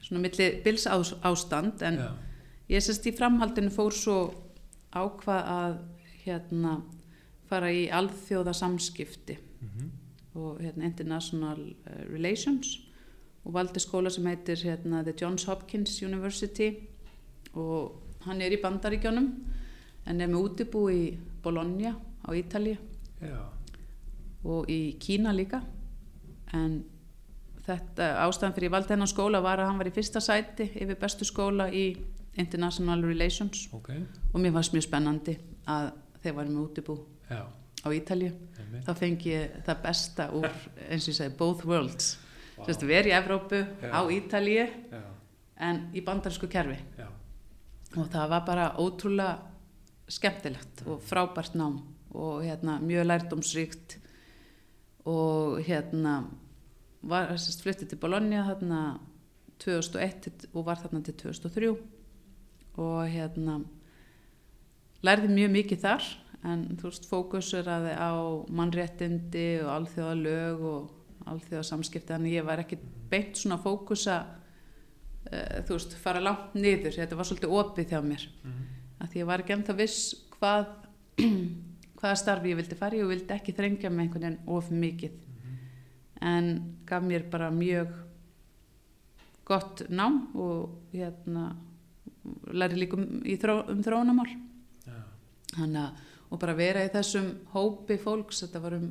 svona 0.06 0.22
milli 0.22 0.50
bils 0.66 0.86
ástand 0.88 1.82
en 1.86 2.00
já, 2.00 2.10
ég 2.70 2.84
sérst 2.86 3.08
í 3.10 3.14
framhaldinu 3.16 3.74
fór 3.74 3.94
svo 3.94 4.18
ákvað 4.96 5.52
að 5.56 5.78
hérna 6.26 6.80
fara 7.50 7.70
í 7.74 7.86
alþjóða 7.94 8.54
samskipti 8.58 9.38
mhm, 9.38 9.92
og 10.42 10.62
hérna 10.64 10.90
International 10.90 11.62
eh, 11.62 12.04
Relations 12.10 12.78
og 13.46 13.54
valdi 13.54 13.82
skóla 13.82 14.10
sem 14.14 14.26
heitir 14.30 14.62
hérna 14.66 15.04
The 15.06 15.14
Johns 15.22 15.46
Hopkins 15.50 16.00
University 16.02 16.72
og 17.54 18.02
hann 18.26 18.42
er 18.42 18.54
í 18.54 18.62
Bandaríkjónum 18.62 19.30
en 20.06 20.22
er 20.22 20.30
með 20.30 20.42
útibú 20.42 20.88
í 20.90 21.16
Bologna 21.44 21.94
á 22.26 22.30
Ítalíu 22.34 22.78
já, 23.22 23.38
og 24.46 24.70
í 24.70 24.98
Kína 25.02 25.34
líka 25.34 25.62
en 26.54 26.84
þetta 27.66 28.10
ástæðan 28.26 28.56
fyrir 28.56 28.76
hennan 28.90 29.10
skóla 29.10 29.42
var 29.42 29.60
að 29.60 29.72
hann 29.72 29.80
var 29.82 29.90
í 29.90 29.96
fyrsta 29.96 30.22
sæti 30.22 30.70
yfir 30.74 31.00
bestu 31.02 31.26
skóla 31.26 31.70
í 31.72 31.86
International 32.36 33.02
Relations. 33.04 33.70
Ok, 33.74 33.90
og 34.34 34.42
mér 34.44 34.54
fannst 34.58 34.76
mjög 34.76 34.88
spennandi 34.90 35.38
að 35.72 35.92
þegar 36.22 36.38
varum 36.40 36.58
við 36.58 36.66
útibú 36.66 36.98
já, 37.30 37.42
á 37.48 37.88
Ítalju 37.96 38.32
þá 38.86 38.92
fengi 39.00 39.32
ég 39.32 39.58
það 39.66 39.82
besta 39.86 40.30
úr 40.36 40.48
eins 40.92 41.08
og 41.08 41.14
ég 41.14 41.20
segi 41.20 41.38
both 41.40 41.66
worlds. 41.66 42.16
Wow. 42.56 42.70
verið 42.88 43.12
í 43.12 43.16
Evrópu, 43.18 43.58
Já. 43.84 43.90
á 43.92 44.02
Ítalju 44.16 44.68
en 45.66 45.82
í 45.96 46.04
bandarísku 46.06 46.48
kerfi. 46.52 46.78
Já, 47.00 47.10
og 47.96 48.08
það 48.12 48.32
var 48.32 48.46
bara 48.48 48.70
ótrúlega 48.80 49.36
skemmtilegt 50.12 50.86
og 50.88 51.04
frábært 51.04 51.56
nám 51.56 51.82
og 52.16 52.44
hérna 52.46 52.80
mjög 52.80 53.08
lærdómsríkt. 53.10 53.98
Og 55.06 55.60
hérna 55.68 56.24
var 57.06 57.34
sérst 57.38 57.64
flyttið 57.66 57.92
til 57.94 58.02
Bologna 58.02 58.44
þarna 58.50 58.82
2001 59.62 60.22
til- 60.26 60.50
og 60.54 60.66
var 60.66 60.82
þarna 60.82 61.04
til 61.06 61.14
2003 61.14 61.72
og 62.76 63.08
hérna 63.08 63.60
lærði 65.06 65.32
mjög 65.32 65.52
mikið 65.56 65.84
þar 65.86 66.08
en 66.46 66.66
þú 66.78 66.90
veist 66.90 67.08
fókusur 67.10 67.68
að 67.72 67.88
á 67.98 68.14
mannréttindi 68.54 69.48
og 69.64 69.72
alþjóða 69.80 70.16
lög 70.20 70.66
og 70.70 71.30
alþjóða 71.32 71.66
samskipti 71.66 72.14
þannig 72.14 72.38
ég 72.40 72.46
var 72.46 72.62
ekki 72.62 72.78
beint 73.10 73.40
svona 73.40 73.58
fókusa 73.62 74.18
uh, 74.26 75.62
þú 75.66 75.78
veist 75.78 75.96
fara 76.02 76.22
langt 76.22 76.54
niður. 76.58 76.94
Þetta 76.94 77.18
var 77.18 77.30
svolítið 77.30 77.56
opið 77.60 77.94
hjá 77.94 78.02
mér. 78.06 78.28
Mhm, 78.44 78.66
að 79.02 79.12
því 79.12 79.24
ég 79.24 79.30
var 79.32 79.44
ekki 79.44 79.56
ennþá 79.58 79.78
viss 79.80 80.02
hvað 80.36 80.68
hvaða 82.00 82.20
starfi 82.22 82.52
ég 82.52 82.60
vildi 82.60 82.78
fara 82.78 83.02
og 83.02 83.14
vildi 83.14 83.34
ekki 83.34 83.56
þrengja 83.56 83.90
með 83.90 84.06
einhvern 84.06 84.28
veginn 84.28 84.58
of 84.58 84.70
mikið 84.70 85.25
en 86.26 86.50
gaf 86.88 87.04
mér 87.06 87.30
bara 87.30 87.52
mjög 87.54 87.94
gott 89.46 89.86
nám 89.90 90.28
og 90.36 90.90
hérna 90.94 91.56
læri 92.50 92.80
líka 92.82 92.98
um, 92.98 93.22
þró, 93.22 93.60
um 93.70 93.84
þróunamál 93.86 94.32
já, 94.86 95.02
Þannig 95.54 95.82
að 95.84 96.04
og 96.34 96.42
bara 96.42 96.56
vera 96.58 96.84
í 96.84 96.90
þessum 96.90 97.28
hópi 97.54 98.00
fólks, 98.02 98.42
þetta 98.44 98.62
var 98.64 98.78
um 98.80 98.88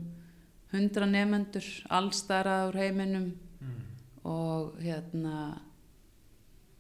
hundra 0.70 1.06
nefendur, 1.10 1.66
allstara 1.90 2.60
úr 2.68 2.78
heiminum 2.78 3.26
mm, 3.58 3.80
og 4.30 4.78
hérna 4.82 5.58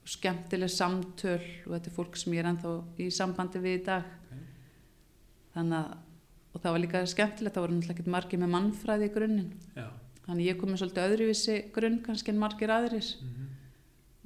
skemmtileg 0.06 0.70
samtöl 0.70 1.40
og 1.66 1.74
þetta 1.74 1.90
er 1.90 1.96
fólk 1.96 2.16
sem 2.20 2.36
ég 2.36 2.44
er 2.44 2.50
ennþá 2.52 2.72
í 3.02 3.10
sambandi 3.14 3.62
við 3.64 3.78
í 3.80 3.84
dag. 3.88 4.08
Ok. 4.30 4.40
þannig 5.56 5.78
að 5.80 6.00
og 6.54 6.62
það 6.62 6.74
var 6.74 6.82
líka 6.84 7.00
skemmtilegt, 7.10 7.56
það 7.56 7.64
voru 7.64 7.74
náttúrulega 7.74 7.96
ekkert 7.96 8.14
margir 8.14 8.38
með 8.38 8.52
mannfræði 8.52 9.06
í 9.08 9.14
grunninn 9.16 9.48
þannig 10.26 10.48
ég 10.48 10.60
kom 10.60 10.72
með 10.72 10.82
svolítið 10.82 11.08
öðruvísi 11.08 11.56
grunn 11.74 11.98
kannski 12.04 12.32
en 12.32 12.40
margir 12.40 12.72
aðrir. 12.72 13.08
Mhm, 13.24 13.50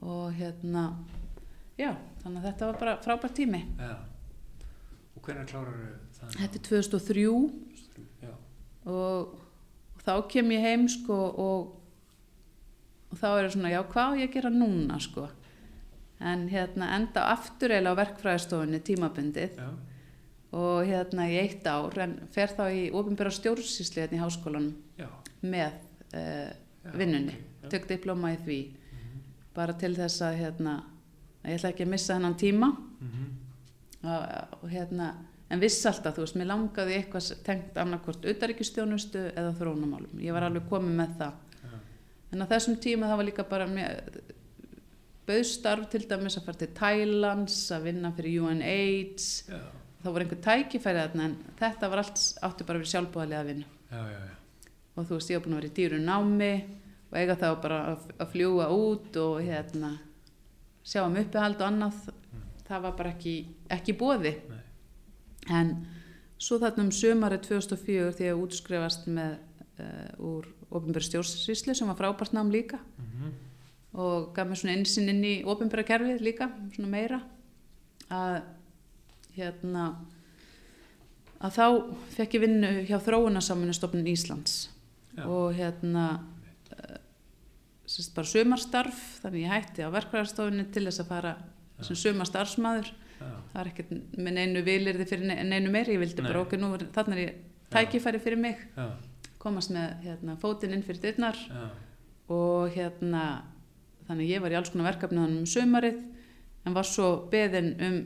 og 0.08 0.36
hérna 0.38 0.84
já, 1.78 1.90
þannig 2.22 2.38
að 2.42 2.46
þetta 2.48 2.68
var 2.70 2.78
bara 2.82 2.96
frábært 3.02 3.34
tími. 3.38 3.64
Já. 3.78 3.96
Og 5.16 5.22
hvernig 5.26 5.50
klárar 5.50 5.80
það? 6.14 6.36
þetta 6.38 6.60
er 6.60 6.68
2003 6.68 7.24
Já, 8.22 8.30
og, 8.86 9.34
og 9.96 10.04
þá 10.06 10.14
kem 10.30 10.54
ég 10.54 10.62
heim 10.62 10.86
sko 10.88 11.16
og, 11.34 11.74
og 13.10 13.18
þá 13.18 13.26
er 13.32 13.42
það 13.48 13.52
svona 13.56 13.74
já 13.74 13.82
hvað 13.90 14.20
ég 14.22 14.32
gera 14.36 14.50
núna 14.54 15.00
sko? 15.02 15.26
En 16.18 16.48
hérna 16.50 16.92
enda 16.96 17.28
aftur 17.32 17.70
eiginlega 17.70 17.94
á 17.94 18.00
verkfræðistofunni 18.00 18.80
tímabundið. 18.82 19.58
Já, 19.58 19.68
og 20.58 20.86
hérna 20.88 21.26
í 21.28 21.36
eitt 21.42 21.66
ár 21.68 21.98
en 22.00 22.14
fer 22.32 22.54
þá 22.56 22.64
í 22.72 22.86
ofinbæra 22.96 23.30
stjórnsýsli 23.34 24.00
hérna 24.00 24.16
í 24.16 24.22
háskólanum 24.22 24.70
já, 24.96 25.08
með 25.42 25.74
uh, 26.14 26.50
vinnunni. 26.94 27.34
já, 27.62 27.68
tök 27.72 27.88
diplóma 27.90 28.32
í 28.34 28.38
því. 28.44 28.60
Mhm, 28.92 29.24
bara 29.54 29.74
til 29.78 29.94
þess 29.96 30.22
að 30.22 30.38
hérna 30.42 30.76
að 31.44 31.50
ég 31.50 31.58
ætla 31.58 31.72
ekki 31.72 31.86
að 31.86 31.92
missa 31.94 32.14
hennan 32.14 32.38
tíma. 32.38 32.70
Mhm, 33.00 33.26
og, 34.04 34.22
og 34.62 34.70
hérna 34.70 35.12
en 35.50 35.60
viss 35.60 35.86
alltaf, 35.88 36.16
þú 36.16 36.24
veist, 36.26 36.36
mér 36.36 36.50
langaði 36.50 36.96
eitthvað 36.98 37.28
tengt 37.46 37.78
annarkvort 37.80 38.26
utaríkistjónustu 38.28 39.30
eða 39.32 39.54
þróunamálum, 39.56 40.18
ég 40.20 40.34
var 40.36 40.48
alveg 40.48 40.66
komið 40.68 40.98
með 41.00 41.14
það. 41.22 41.38
Já, 41.62 41.78
en 42.32 42.44
á 42.44 42.50
þessum 42.52 42.76
tíma 42.84 43.08
það 43.08 43.20
var 43.22 43.28
líka 43.30 43.46
bara 43.48 43.68
mér 43.70 44.02
bauðstarf 45.28 45.88
til 45.92 46.04
dæmis 46.08 46.38
að 46.38 46.46
fara 46.48 46.60
til 46.62 46.70
Thailands 46.76 47.56
að 47.74 47.88
vinna 47.90 48.12
fyrir 48.16 48.46
UNAIDS 48.48 49.26
já, 49.48 49.58
það 50.02 50.14
voru 50.14 50.24
einhver 50.26 50.42
tækifæri 50.46 51.04
en 51.26 51.36
þetta 51.58 51.90
var 51.92 52.02
allt 52.04 52.22
áttu 52.48 52.64
bara 52.68 52.80
að 52.80 52.84
vera 52.84 52.92
sjálfbúðalega 52.94 53.42
að 53.42 53.50
vinna. 53.52 53.72
Já, 53.88 54.02
já, 54.12 54.20
og 54.98 55.06
þú 55.06 55.18
veist, 55.18 55.30
ég 55.30 55.38
var 55.38 55.46
búin 55.46 55.56
að 55.56 55.60
vera 55.60 55.70
í 55.70 55.76
dýru 55.76 56.00
námi 56.02 56.52
og 57.08 57.16
eiga 57.20 57.36
þá 57.38 57.48
bara 57.62 57.78
að, 57.92 58.06
fljúa 58.32 58.68
út 58.74 59.18
og 59.22 59.38
hérna 59.46 59.94
sjá 60.82 61.04
um 61.04 61.16
uppihald 61.20 61.60
og 61.60 61.68
annað. 61.68 62.00
Það 62.68 62.84
var 62.84 62.96
bara 62.98 63.12
ekki, 63.14 63.34
ekki 63.72 63.94
bóði 63.96 64.34
nei, 64.50 64.58
en 65.56 65.70
svo 66.36 66.58
þarna 66.60 66.84
um 66.84 66.92
sömari 66.92 67.38
2004 67.44 68.10
því 68.18 68.28
að 68.28 68.42
útskrifast 68.42 69.08
með 69.08 69.38
uh, 69.80 70.10
úr 70.20 70.50
ofinbæri 70.68 71.06
stjórnsýslu 71.06 71.76
sem 71.76 71.88
var 71.88 71.96
frábært 71.96 72.36
nám 72.36 72.52
líka. 72.52 72.82
Mhm, 73.00 73.32
og 73.98 74.28
gaf 74.36 74.50
mér 74.50 74.60
svona 74.60 74.76
einsinn 74.76 75.08
inn 75.08 75.24
í 75.24 75.34
ofinbæra 75.48 75.86
kerfið 75.88 76.20
líka, 76.26 76.50
svona 76.74 76.92
meira. 76.92 77.22
Að 78.12 78.42
hérna 79.38 79.88
að 81.38 81.54
þá 81.54 81.66
fekk 82.16 82.36
ég 82.36 82.44
vinnu 82.44 82.72
hjá 82.88 82.98
þróunarsamunustofnun 83.06 84.10
Íslands 84.10 84.66
já, 85.18 85.24
og 85.26 85.52
hérna 85.58 86.04
uh, 86.76 86.96
sérst 87.88 88.14
bara 88.16 88.30
sumarstarf 88.30 89.02
þannig 89.24 89.44
ég 89.46 89.52
hætti 89.54 89.84
á 89.86 89.90
verkvæðarstofunni 89.94 90.68
til 90.74 90.84
þess 90.88 91.02
að 91.04 91.10
fara 91.12 91.34
sem 91.84 91.98
sumarstarfsmaður. 91.98 92.88
Já, 93.18 93.26
það 93.26 93.58
var 93.58 93.70
ekkert 93.72 93.92
með 94.18 94.32
neinu 94.38 94.62
vilirði 94.66 95.06
fyrir 95.10 95.28
ne- 95.30 95.42
neinu 95.46 95.70
meiri, 95.74 95.96
ég 95.96 96.02
vildi 96.02 96.22
Nei. 96.22 96.30
bara 96.30 96.42
okkur 96.44 96.60
nú 96.62 96.72
þannig 96.94 97.18
er 97.18 97.22
ég 97.24 97.38
tækifæri 97.74 98.20
fyrir 98.22 98.38
mig. 98.40 98.60
Já, 98.76 98.88
komast 99.42 99.70
með 99.74 100.04
hérna, 100.06 100.36
fótinn 100.38 100.74
inn 100.74 100.84
fyrir 100.86 101.02
dyrnar. 101.02 101.38
Já, 101.48 101.68
og 102.34 102.74
hérna 102.74 103.24
þannig 104.08 104.24
að 104.26 104.32
ég 104.32 104.42
var 104.44 104.54
í 104.54 104.58
alls 104.58 104.72
konar 104.72 104.90
verkefni 104.92 105.20
þannig 105.22 105.42
um 105.42 105.50
sumarið 105.52 106.00
en 106.66 106.76
var 106.76 106.88
svo 106.88 107.08
beðin 107.32 107.70
um 107.84 107.98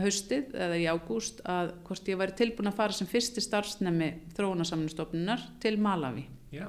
haustið 0.00 0.54
eða 0.56 0.78
í 0.80 0.86
ágúst 0.90 1.42
að 1.48 1.74
hvort 1.86 2.08
ég 2.08 2.18
væri 2.20 2.36
tilbúin 2.38 2.70
að 2.70 2.78
fara 2.78 2.96
sem 2.96 3.08
fyrsti 3.10 3.42
starfsnemi 3.44 4.10
þróunarsamnustofnunar 4.36 5.42
til 5.62 5.76
Malawi 5.82 6.24
já, 6.54 6.66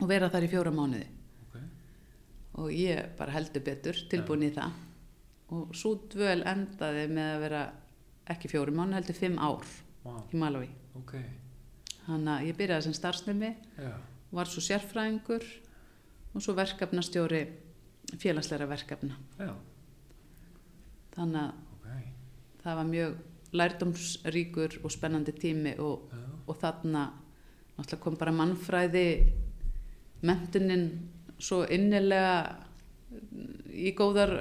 og 0.00 0.08
vera 0.10 0.30
þar 0.32 0.46
í 0.46 0.50
fjóra 0.52 0.74
mánuði. 0.74 1.06
Ok, 1.46 1.56
og 2.62 2.74
ég 2.74 3.14
bara 3.18 3.36
heldur 3.36 3.64
betur 3.66 4.04
tilbúin 4.10 4.48
í 4.48 4.52
það. 4.54 4.82
Og 5.54 5.74
svo 5.76 5.96
dvöl 6.10 6.40
endaði 6.48 7.08
með 7.12 7.32
að 7.34 7.42
vera 7.44 7.64
ekki 8.32 8.50
fjóri 8.50 8.72
mánu 8.74 8.96
heldur 8.96 9.16
fimm 9.16 9.36
ár 9.42 9.66
vá, 10.04 10.16
í 10.32 10.38
Malawi 10.40 10.70
ok, 10.98 11.12
þannig 12.06 12.32
að 12.34 12.46
ég 12.48 12.58
byrjaði 12.58 12.86
sem 12.86 12.96
starfsnemi 12.96 13.50
já, 13.76 13.92
var 14.34 14.50
svo 14.50 14.64
sérfræðingur 14.64 15.44
og 16.34 16.42
svo 16.42 16.54
verkefnastjóri 16.58 17.44
félagsleira 18.20 18.66
verkefna. 18.68 19.16
Já, 19.38 19.52
þannig 21.14 21.40
að 21.42 21.52
ok, 21.76 22.08
það 22.64 22.80
var 22.80 22.90
mjög 22.90 23.20
lærdómsríkur 23.54 24.80
og 24.82 24.92
spennandi 24.92 25.34
tími 25.38 25.76
og, 25.82 26.10
og 26.48 26.58
þarna 26.58 27.04
náttúrulega 27.76 28.02
kom 28.04 28.16
bara 28.20 28.34
mannfræði 28.34 29.06
mentunin 30.24 30.84
svo 31.38 31.64
innilega 31.66 32.56
í 33.74 33.92
góðar 33.98 34.32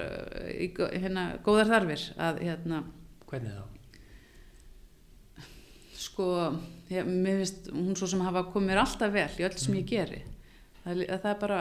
í 0.53 0.69
gó- 0.75 0.91
hérna, 0.93 1.27
góðar 1.45 1.71
þarfir 1.73 2.03
að 2.21 2.41
hérna. 2.45 2.83
Hvernig 3.29 3.55
þá? 3.57 3.63
sko, 6.03 6.25
ég, 6.91 7.07
mér 7.07 7.41
finnst 7.41 7.69
hún 7.71 7.95
svo 7.97 8.09
sem 8.11 8.21
hafa 8.25 8.45
komið 8.51 8.69
mér 8.69 8.81
alltaf 8.83 9.13
vel 9.13 9.29
í 9.39 9.45
öll 9.47 9.57
sem 9.61 9.77
ég 9.79 9.87
geri. 9.89 10.21
Það, 10.83 11.03
það 11.09 11.29
er 11.31 11.39
bara 11.41 11.59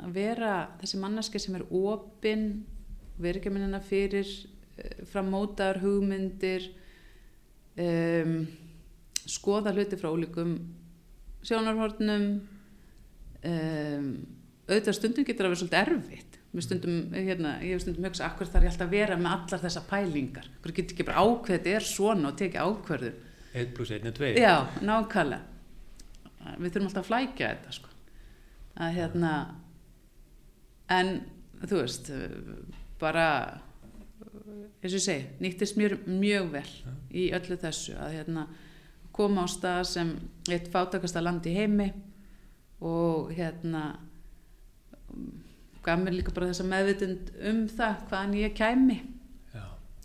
að 0.00 0.14
vera 0.16 0.54
þessi 0.80 1.00
manneski 1.00 1.40
sem 1.42 1.56
er 1.58 1.64
opin 1.70 2.44
vera 3.20 3.40
ekki 3.40 3.52
minnina 3.52 3.80
fyrir 3.84 4.26
uh, 4.26 5.04
frammótaðar 5.12 5.80
hugmyndir 5.84 6.66
um, 7.78 8.36
skoða 9.28 9.74
hluti 9.76 9.98
frá 10.00 10.10
ólíkum 10.10 10.56
sjónarhornum 11.46 12.26
um, 13.50 14.10
auðvitað 14.70 14.96
stundum 14.98 15.26
getur 15.26 15.48
að 15.48 15.54
vera 15.54 15.60
svolítið 15.62 15.80
erfitt. 15.84 16.36
Stundum, 16.60 16.94
hérna, 17.14 17.54
ég 17.62 17.76
hef 17.76 17.84
stundum 17.84 18.08
hugsa 18.08 18.26
akkur 18.26 18.48
þarf 18.50 18.66
ég 18.66 18.72
alltaf 18.72 18.88
að 18.88 18.94
vera 18.96 19.18
með 19.18 19.34
allar 19.36 19.62
þessa 19.62 19.82
pælingar? 19.86 20.48
Hverju 20.62 20.76
getur 20.80 20.96
ekki 20.96 21.06
bara 21.06 21.22
ákveð 21.22 21.56
þetta 21.56 21.74
er 21.76 21.86
svona 21.86 22.32
og 22.32 22.38
tekið 22.40 22.64
ákverðu 22.66 23.12
1 23.60 23.72
pluss 23.74 23.92
1 23.94 24.06
er 24.10 24.16
2 24.18 24.32
Já, 24.38 24.54
nákvæmlega. 24.82 25.46
Við 26.58 26.72
þurfum 26.72 26.88
alltaf 26.88 27.02
að 27.02 27.08
flækja 27.10 27.50
þetta 27.52 27.74
sko. 27.76 27.88
að 28.80 28.94
hérna 28.96 29.32
en 30.90 31.10
þú 31.60 31.80
veist 31.82 32.10
bara 33.00 33.26
eins 34.80 34.94
og 34.94 34.98
ég 34.98 35.04
segi, 35.04 35.26
nýttist 35.42 35.78
mér 35.78 35.96
mjög 36.06 36.50
vel 36.54 36.68
í 37.12 37.28
öllu 37.36 37.58
þessu 37.60 37.96
að 38.00 38.16
hérna 38.18 38.46
koma 39.16 39.44
á 39.44 39.48
stað 39.50 39.82
sem 39.90 40.12
eitt 40.50 40.70
fátakasta 40.72 41.22
land 41.22 41.46
í 41.46 41.54
heimi 41.56 41.90
og 42.80 43.32
hérna 43.36 43.84
gaf 45.84 46.00
mér 46.00 46.18
líka 46.18 46.32
bara 46.36 46.50
þessa 46.50 46.66
meðvitund 46.68 47.32
um 47.50 47.62
það 47.68 48.02
hvaðan 48.10 48.36
ég 48.38 48.54
kæmi. 48.56 48.98
Já, 49.54 49.64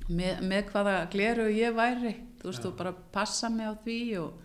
með, 0.10 0.42
með 0.48 0.72
hvaða 0.72 0.96
gleru 1.14 1.48
ég 1.52 1.76
væri. 1.76 2.16
Þú 2.40 2.50
veist, 2.52 2.64
Já. 2.64 2.70
og 2.70 2.78
bara 2.80 2.94
passa 3.16 3.50
mig 3.50 3.68
á 3.68 3.74
því 3.84 4.00
og 4.22 4.42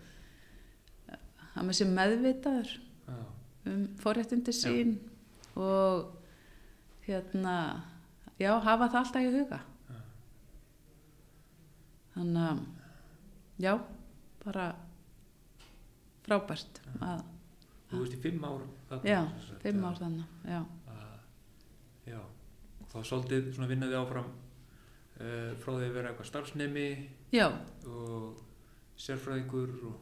að 1.51 1.67
mér 1.67 1.77
sé 1.77 1.87
meðvitaður 1.87 2.69
já, 2.71 3.17
um 3.69 3.81
forréttindi 4.01 4.53
sín 4.55 4.93
og 5.59 6.13
hérna 7.05 7.55
já, 8.39 8.53
hafa 8.63 8.87
það 8.87 8.99
alltaf 9.01 9.25
í 9.27 9.33
huga. 9.35 9.59
Já. 9.91 9.99
þannig 12.15 12.45
að 12.47 12.61
já, 13.65 13.73
bara 14.43 14.67
frábært 16.25 16.81
að, 17.01 17.23
þú 17.91 18.03
veist 18.03 18.17
í 18.17 18.21
fimm 18.23 18.45
ár 18.45 18.67
þarna, 18.89 19.09
já, 19.09 19.19
sagt, 19.47 19.65
fimm 19.65 19.87
ár 19.87 19.97
þannig 19.99 20.51
já, 20.51 20.59
að, 20.93 21.17
já, 22.11 22.19
og 22.21 22.93
þá 22.93 22.99
svolítið 23.11 23.49
svona 23.55 23.71
vinnaði 23.71 23.99
áfram 24.01 24.29
uh, 24.29 25.49
frá 25.63 25.71
því 25.71 25.89
að 25.89 25.97
vera 25.97 26.13
eitthvað 26.13 26.31
starfsnemi 26.31 26.87
já, 27.33 27.47
og 27.89 28.45
sérfræðingur 29.01 29.75
og, 29.89 29.99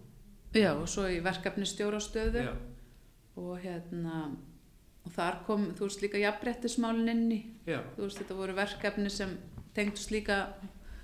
já 0.57 0.71
og 0.73 0.85
svo 0.91 1.07
í 1.09 1.19
verkefnistjórastöðu 1.23 2.45
já, 2.49 2.53
og 3.39 3.57
hérna 3.63 4.29
og 5.09 5.15
þar 5.15 5.39
kom, 5.47 5.69
þú 5.77 5.87
veist, 5.87 6.03
líka 6.03 6.21
jafnbrettismálin 6.21 7.11
inn 7.13 7.31
í. 7.33 7.39
Já, 7.69 7.79
þú 7.95 8.05
veist, 8.05 8.19
þetta 8.21 8.37
voru 8.37 8.55
verkefni 8.57 9.11
sem 9.13 9.35
tengdust 9.77 10.13
líka 10.13 10.39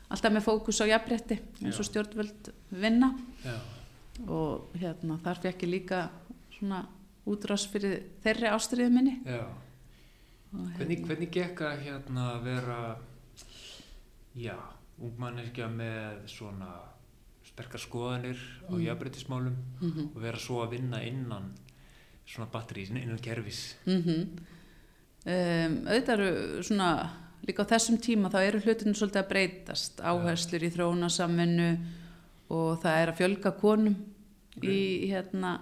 alltaf 0.10 0.32
með 0.36 0.44
fókus 0.46 0.82
á 0.82 0.86
jafnbretti 0.90 1.40
eins 1.64 1.80
og 1.82 1.88
stjórnvöld 1.90 2.52
vinna. 2.72 3.12
Já, 3.46 3.56
og 4.28 4.70
hérna 4.80 5.18
þar 5.24 5.42
fekk 5.44 5.64
ég 5.66 5.70
líka 5.74 6.02
svona 6.58 6.84
útrás 7.28 7.66
fyrir 7.72 8.04
þeirri 8.24 8.48
ástriðu 8.54 8.92
minni. 8.94 9.16
Já. 9.26 9.42
og, 10.54 10.70
Hvernig, 10.78 11.02
hvernig 11.08 11.32
gekk 11.34 11.62
að 11.68 11.82
hérna 11.88 12.28
vera 12.44 12.80
já, 14.36 14.56
ungmanneskja 15.02 15.68
með 15.72 16.22
svona 16.32 16.70
sterkar 17.46 17.80
skoðanir 17.80 18.40
á 18.68 18.72
Mm. 18.72 18.82
jafnbreytismálum 18.86 19.56
mm 19.82 20.10
og 20.16 20.22
vera 20.22 20.38
svo 20.38 20.62
að 20.64 20.72
vinna 20.78 21.02
innan 21.04 21.52
svona 22.26 22.48
batterís, 22.52 22.90
innan 22.90 23.20
kerfis? 23.20 23.76
Um, 23.86 25.78
auðvitað 25.90 26.14
eru 26.20 26.64
svona 26.64 26.90
líka 27.46 27.66
á 27.66 27.72
þessum 27.76 28.00
tíma 28.02 28.32
þá 28.34 28.40
eru 28.44 28.64
hlutinu 28.64 28.96
svolítið 28.98 29.22
að 29.22 29.30
breytast. 29.30 30.02
Áherslur 30.02 30.66
í 30.66 30.72
þróunarsamvinnu 30.74 31.70
og 32.56 32.82
það 32.84 33.00
er 33.02 33.12
að 33.14 33.22
fjölga 33.22 33.54
konum 33.60 33.96
í 34.64 34.82
hérna 35.12 35.58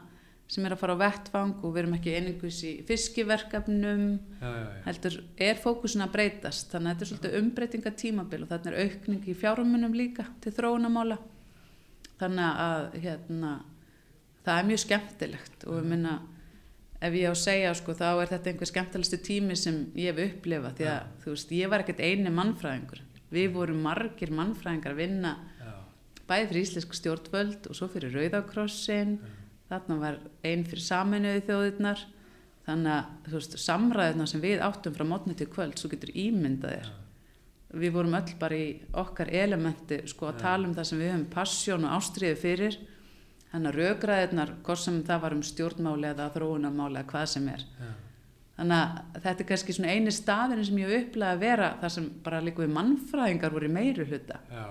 sem 0.54 0.66
er 0.68 0.76
að 0.76 0.82
fara 0.84 0.96
á 1.00 1.04
vettvang 1.04 1.54
og 1.64 1.72
við 1.74 1.82
erum 1.82 1.94
ekki 1.98 2.14
einingus 2.14 2.60
í 2.68 2.74
fiskiverkefnum. 2.86 4.04
Já, 4.38 4.48
já, 4.48 4.64
já, 4.64 4.82
heldur 4.88 5.20
er 5.48 5.62
fókusin 5.62 6.06
að 6.06 6.16
breytast. 6.18 6.70
Þannig 6.74 6.90
að 6.90 6.94
þetta 6.94 7.06
er 7.06 7.12
svolítið 7.12 7.38
umbreytinga 7.40 7.94
tímabil 8.04 8.42
og 8.44 8.52
þarna 8.52 8.74
er 8.74 8.82
aukning 8.84 9.30
í 9.30 9.38
fjármunum 9.40 9.96
líka 9.98 10.28
til 10.44 10.54
þróunamála 10.54 11.18
þannig 12.24 12.62
að 12.66 12.86
hérna, 13.04 13.54
það 14.46 14.60
er 14.60 14.70
mjög 14.70 14.82
skemmtilegt 14.84 15.66
og 15.68 15.80
ég 15.80 15.90
minna 15.90 16.14
ef 17.04 17.16
ég 17.18 17.28
á 17.28 17.34
að 17.34 17.42
segja 17.42 17.74
sko 17.76 17.96
þá 17.98 18.08
er 18.12 18.32
þetta 18.32 18.52
einhver 18.52 18.70
skemmtilegstu 18.70 19.20
tími 19.26 19.58
sem 19.60 19.80
ég 20.00 20.14
hef 20.14 20.38
upplifað 20.38 20.78
því 20.78 20.90
að 20.94 21.12
þú 21.24 21.34
veist 21.34 21.54
ég 21.58 21.72
var 21.72 21.84
ekkert 21.84 22.04
eini 22.04 22.32
mannfræðingur. 22.32 23.04
Við 23.34 23.48
vorum 23.58 23.84
margir 23.84 24.32
mannfræðingar 24.36 24.96
að 24.96 25.02
vinna 25.02 25.34
já, 25.60 25.72
bæði 26.30 26.50
fyrir 26.52 26.64
íslensku 26.64 27.00
stjórnvöld 27.00 27.70
og 27.70 27.78
svo 27.78 27.90
fyrir 27.92 28.16
Rauðakrossin 28.16 29.18
þarna 29.72 30.00
var 30.00 30.20
einn 30.46 30.66
fyrir 30.70 30.86
saminuði 30.86 31.46
þjóðirnar. 31.50 32.04
Þannig 32.64 32.94
að 32.96 33.08
þú 33.28 33.36
veist, 33.36 33.56
samræðina 33.60 34.28
sem 34.30 34.44
við 34.44 34.62
áttum 34.64 34.94
frá 34.96 35.04
mótni 35.08 35.36
til 35.36 35.50
kvöld 35.52 35.76
svo 35.80 35.90
getur 35.92 36.14
ímyndað 36.16 36.78
þér. 36.78 36.92
Við 37.84 37.96
vorum 37.96 38.16
öll 38.16 38.36
bara 38.40 38.56
í 38.56 38.68
okkar 39.02 39.32
elementi 39.34 39.98
sko 40.08 40.30
að 40.30 40.44
tala 40.46 40.70
um 40.70 40.76
það 40.78 40.88
sem 40.88 41.02
við 41.02 41.10
höfum 41.12 41.30
passjón 41.34 41.88
og 41.90 41.96
ástriði 41.98 42.38
fyrir 42.40 42.78
þannig 43.54 43.70
að 43.70 43.80
rökræðirnar, 43.80 44.56
hvort 44.66 44.82
sem 44.82 45.02
það 45.08 45.22
var 45.24 45.36
um 45.38 45.44
stjórnmáli 45.46 46.10
eða 46.10 46.32
þróunarmáli 46.34 47.00
eða 47.00 47.10
hvað 47.14 47.28
sem 47.36 47.52
er. 47.54 47.66
Já, 47.80 47.92
þannig 48.58 48.80
að 48.80 49.22
þetta 49.26 49.44
er 49.44 49.50
kannski 49.50 49.76
svona 49.76 49.94
eini 49.94 50.14
staðin 50.14 50.66
sem 50.68 50.80
ég 50.82 50.90
hef 50.92 51.06
upplegað 51.08 51.36
að 51.36 51.44
vera 51.44 51.70
þar 51.82 51.94
sem 51.96 52.10
bara 52.26 52.42
líka 52.44 52.64
við 52.64 52.76
mannfræðingar 52.76 53.56
voru 53.56 53.70
í 53.70 53.74
meiri 53.74 54.06
hluta 54.06 54.40
já, 54.52 54.66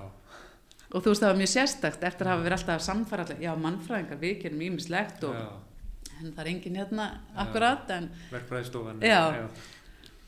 og 0.93 1.03
þú 1.03 1.09
veist 1.09 1.25
það 1.25 1.33
var 1.33 1.41
mjög 1.41 1.53
sérstakt 1.53 2.07
eftir 2.07 2.29
að 2.29 2.33
hafa 2.33 2.47
verið 2.47 2.59
alltaf 2.59 2.85
samfara 2.87 3.27
allir, 3.27 3.43
já 3.43 3.53
mannfræðingar 3.59 4.21
við 4.23 4.37
gerum 4.45 4.65
ímislegt 4.69 5.27
og 5.27 5.41
en 6.23 6.31
það 6.31 6.45
er 6.45 6.53
engin 6.53 6.79
hérna 6.79 7.09
akkurat 7.43 7.91
en, 7.97 8.09
verkfræðistofan 8.31 9.03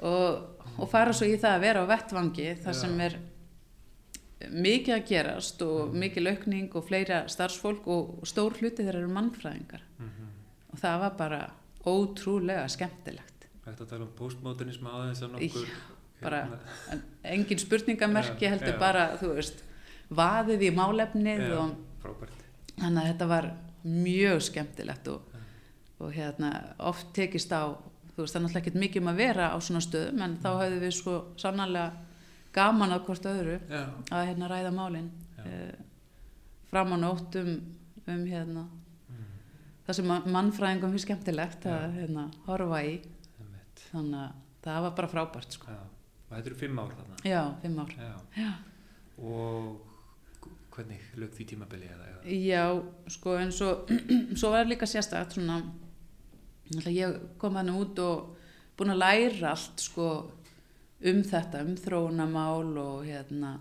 og, 0.02 0.66
og 0.74 0.90
fara 0.90 1.14
svo 1.14 1.28
í 1.30 1.38
það 1.38 1.54
að 1.54 1.64
vera 1.68 1.86
á 1.86 1.92
vettvangi 1.94 2.48
þar 2.64 2.74
Já. 2.74 2.80
sem 2.80 3.04
er 3.06 3.16
mikið 4.52 4.94
að 4.96 5.04
gerast 5.09 5.62
og 5.62 5.94
mikil 5.94 6.26
aukning 6.30 6.68
og 6.76 6.85
fleira 6.88 7.22
starfsfólk 7.28 7.87
og 7.87 8.24
stór 8.28 8.57
hluti 8.61 8.83
þeirra 8.85 9.00
eru 9.02 9.09
mannfræðingar 9.14 9.83
Mhm. 9.98 10.28
og 10.72 10.78
það 10.80 10.98
var 11.00 11.11
bara 11.18 11.50
ótrúlega 11.87 12.68
skemmtilegt 12.68 13.46
Hægt 13.64 13.80
að 13.80 13.88
tala 13.88 14.04
um 14.04 14.11
postmodernism 14.18 14.87
aðeins 14.87 15.22
að 15.22 15.30
nokkur 15.33 15.68
bara- 16.22 16.42
hérna, 16.44 16.59
en 16.92 17.02
engin 17.24 17.59
spurningamerki 17.59 18.44
Já, 18.44 18.50
heldur 18.50 18.74
já. 18.74 18.78
bara, 18.78 19.16
þú 19.18 19.35
veist 19.35 19.62
vaðið 20.11 20.61
í 20.62 20.70
málefnið 20.74 21.48
Já. 21.48 21.59
og 21.59 21.76
þannig 22.78 23.02
að 23.02 23.09
þetta 23.12 23.28
var 23.28 23.50
mjög 23.85 24.42
skemmtilegt 24.42 25.09
og, 25.09 25.20
og 26.00 26.12
hérna 26.12 26.74
oft 26.78 27.12
tekist 27.14 27.52
á 27.52 27.72
þú 28.16 28.22
veist 28.22 28.35
það 28.35 28.40
er 28.40 28.44
náttúrulega 28.46 28.62
ekkert 28.62 28.80
mikið 28.80 29.02
um 29.02 29.09
að 29.09 29.16
vera 29.16 29.48
á 29.52 29.57
svona 29.61 29.80
stöðum 29.80 30.22
en 30.22 30.37
þá 30.42 30.50
höfðu 30.61 30.80
við 30.80 30.92
svo 30.92 31.14
sannarlega 31.37 31.92
gaman 32.54 32.94
að 32.94 33.04
hvort 33.08 33.26
öðru 33.30 33.56
já, 33.70 33.82
að 34.14 34.26
hérna 34.30 34.50
ræða 34.52 34.72
málin 34.76 35.08
Já. 35.38 35.44
eh, 35.46 35.74
fram 36.70 36.94
á 36.94 36.96
nótt 37.02 37.38
um, 37.40 37.50
um 38.06 38.24
hérna 38.30 38.64
mm, 38.64 39.24
það 39.86 39.98
sem 39.98 40.08
ma- 40.10 40.22
mannfræðingum 40.36 40.94
finnst 40.94 41.08
skemmtilegt 41.08 41.66
að 41.70 41.80
Já. 41.86 41.94
hérna 42.00 42.28
horfa 42.46 42.82
í 42.86 42.94
þannig 43.88 44.20
að 44.20 44.38
það 44.64 44.84
var 44.86 44.94
bara 45.00 45.12
frábært 45.12 45.56
sko. 45.58 45.72
og 45.74 46.30
þetta 46.36 46.50
eru 46.50 46.60
fimm 46.62 46.78
ár 46.80 46.94
þarna 46.98 47.18
já, 47.28 47.42
fimm 47.62 47.78
ár 47.82 47.92
já. 47.98 48.52
Og 49.20 49.74
hvernig 50.74 51.02
lög 51.20 51.34
því 51.36 51.44
tímabili? 51.52 51.90
Já, 52.24 52.64
sko 53.12 53.36
eins 53.38 53.60
og 53.62 53.90
svo 54.40 54.50
var 54.54 54.64
líka 54.66 54.88
náttúrulega 56.64 56.94
ég 56.96 57.18
kom 57.38 57.56
hann 57.60 57.68
út 57.76 57.98
og 58.00 58.30
búin 58.78 58.94
að 58.94 59.02
læra 59.02 59.50
allt 59.52 59.82
sko 59.84 60.06
um 61.10 61.22
þetta, 61.24 61.62
um 61.64 61.74
þróunamál 61.78 62.76
og 62.80 63.04
hérna. 63.06 63.56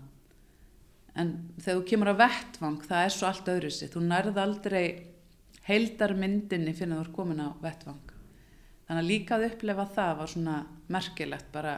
En 1.14 1.34
þegar 1.60 1.80
þú 1.80 1.84
kemur 1.90 2.10
að 2.10 2.22
vettvang 2.24 2.78
það 2.88 3.06
er 3.06 3.14
svo 3.14 3.28
allt 3.28 3.50
öðru 3.52 3.72
sér, 3.72 3.92
þú 3.92 4.02
nærð 4.08 4.40
aldrei 4.42 4.86
heildarmyndinni 5.68 6.74
fyrir 6.74 6.94
að 6.94 7.00
þú 7.00 7.04
er 7.04 7.12
komin 7.18 7.44
á 7.44 7.48
vettvang. 7.62 8.14
Þannig 8.84 9.02
að 9.02 9.10
líka 9.10 9.36
að 9.36 9.46
upplefa 9.48 9.86
það 9.94 10.16
var 10.20 10.32
svona 10.32 10.56
merkilegt 10.92 11.52
bara. 11.52 11.76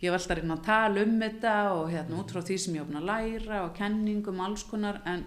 Ég 0.00 0.12
var 0.12 0.20
alltaf 0.20 0.34
að 0.34 0.40
reyna 0.40 0.56
að 0.56 0.66
tala 0.66 1.04
um 1.04 1.14
þetta 1.20 1.54
og 1.76 1.86
hérna 1.92 2.18
út 2.20 2.32
frá 2.32 2.40
því 2.40 2.58
sem 2.60 2.76
ég 2.76 2.88
búin 2.88 3.00
að 3.00 3.08
læra 3.10 3.62
og 3.66 3.72
kenningum 3.76 4.42
alls 4.44 4.64
konar 4.68 5.00
en 5.08 5.24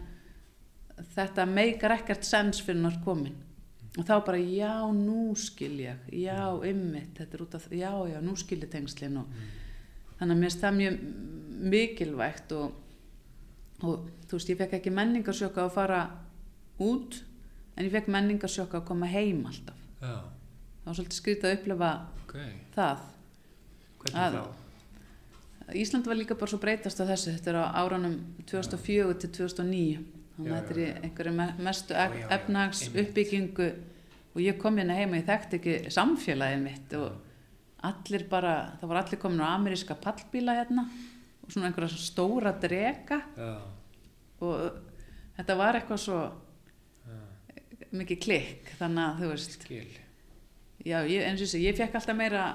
þetta 1.14 1.46
meikar 1.50 1.94
ekkert 1.98 2.26
sens 2.26 2.62
fyrir 2.62 2.82
hann 2.86 3.02
komin 3.06 3.38
og 3.94 4.06
þá 4.08 4.14
bara 4.26 4.40
já 4.42 4.74
nú 4.96 5.34
skil 5.38 5.76
ég. 5.84 6.06
Já 6.10 6.50
ymmit, 6.66 7.14
þetta 7.18 7.38
er 7.38 7.44
út 7.46 7.58
af 7.58 7.68
já 7.70 7.92
já 8.10 8.22
nú 8.24 8.36
skil 8.40 8.64
ég 8.64 8.72
tengslin 8.72 9.20
og 9.22 9.36
þannig 10.20 10.36
að 10.36 10.42
mér 10.42 10.58
það 10.64 10.80
mjög 10.80 10.98
mikilvægt 11.74 12.56
og, 12.58 12.74
og 13.84 14.10
þú 14.28 14.40
veist 14.40 14.52
ég 14.54 14.60
fekk 14.64 14.80
ekki 14.80 14.94
menningarsjöka 14.94 15.68
að 15.68 15.76
fara 15.78 16.02
út 16.82 17.22
en 17.78 17.86
ég 17.86 17.94
fekk 17.94 18.10
menningarsjöka 18.14 18.82
að 18.82 18.90
koma 18.90 19.10
heim 19.12 19.46
alltaf. 19.50 19.78
Já, 20.02 20.18
það 20.82 20.90
var 20.90 21.00
svolítið 21.00 21.20
skrítið 21.20 21.50
að 21.50 21.56
upplifa 21.60 21.94
ok, 22.26 22.36
það. 22.76 23.08
Hvernig 24.04 24.38
þá? 24.38 24.60
Ísland 25.80 26.10
var 26.10 26.18
líka 26.20 26.36
bara 26.36 26.52
svo 26.52 26.60
breytast 26.60 27.00
á 27.00 27.08
þessu. 27.08 27.38
Þetta 27.38 27.54
er 27.54 27.58
á 27.62 27.66
árunum 27.86 28.18
2004 28.50 29.14
til 29.22 29.30
2009 29.38 30.23
að 30.40 30.48
þetta 30.54 30.74
er 30.74 30.80
í 30.82 30.88
einhverju 31.08 31.34
me- 31.38 31.54
mestu 31.68 31.94
efnags 32.38 32.86
uppbyggingu 32.90 33.68
og 34.34 34.42
ég 34.42 34.58
kom 34.62 34.78
hérna 34.82 34.96
heim 34.98 35.12
og 35.14 35.20
ég 35.22 35.28
þekkti 35.28 35.60
ekki 35.60 35.76
samfélagið 35.94 36.64
mitt 36.64 36.94
og 36.98 37.20
allir 37.84 38.24
bara, 38.32 38.54
það 38.82 38.90
var 38.90 39.02
allir 39.04 39.20
komin 39.22 39.44
á 39.46 39.54
ameríska 39.54 39.96
pallbíla 40.02 40.56
hérna 40.62 40.88
og 41.44 41.52
svona 41.52 41.68
einhverja 41.70 42.00
stóra 42.00 42.54
drega 42.64 43.20
já, 43.38 43.52
og 44.42 44.80
þetta 45.38 45.58
var 45.60 45.78
eitthvað 45.78 46.02
svo 46.06 46.20
já, 46.24 47.20
mikið 47.92 48.22
klikk 48.26 48.72
þannig 48.80 49.04
að 49.04 49.20
þú 49.22 49.30
veist, 49.34 49.58
skil. 49.68 49.84
Já, 50.84 50.98
ég, 51.08 51.22
eins 51.28 51.40
og 51.40 51.46
þessi, 51.46 51.62
ég 51.64 51.78
fekk 51.78 51.94
alltaf 52.00 52.18
meira 52.18 52.46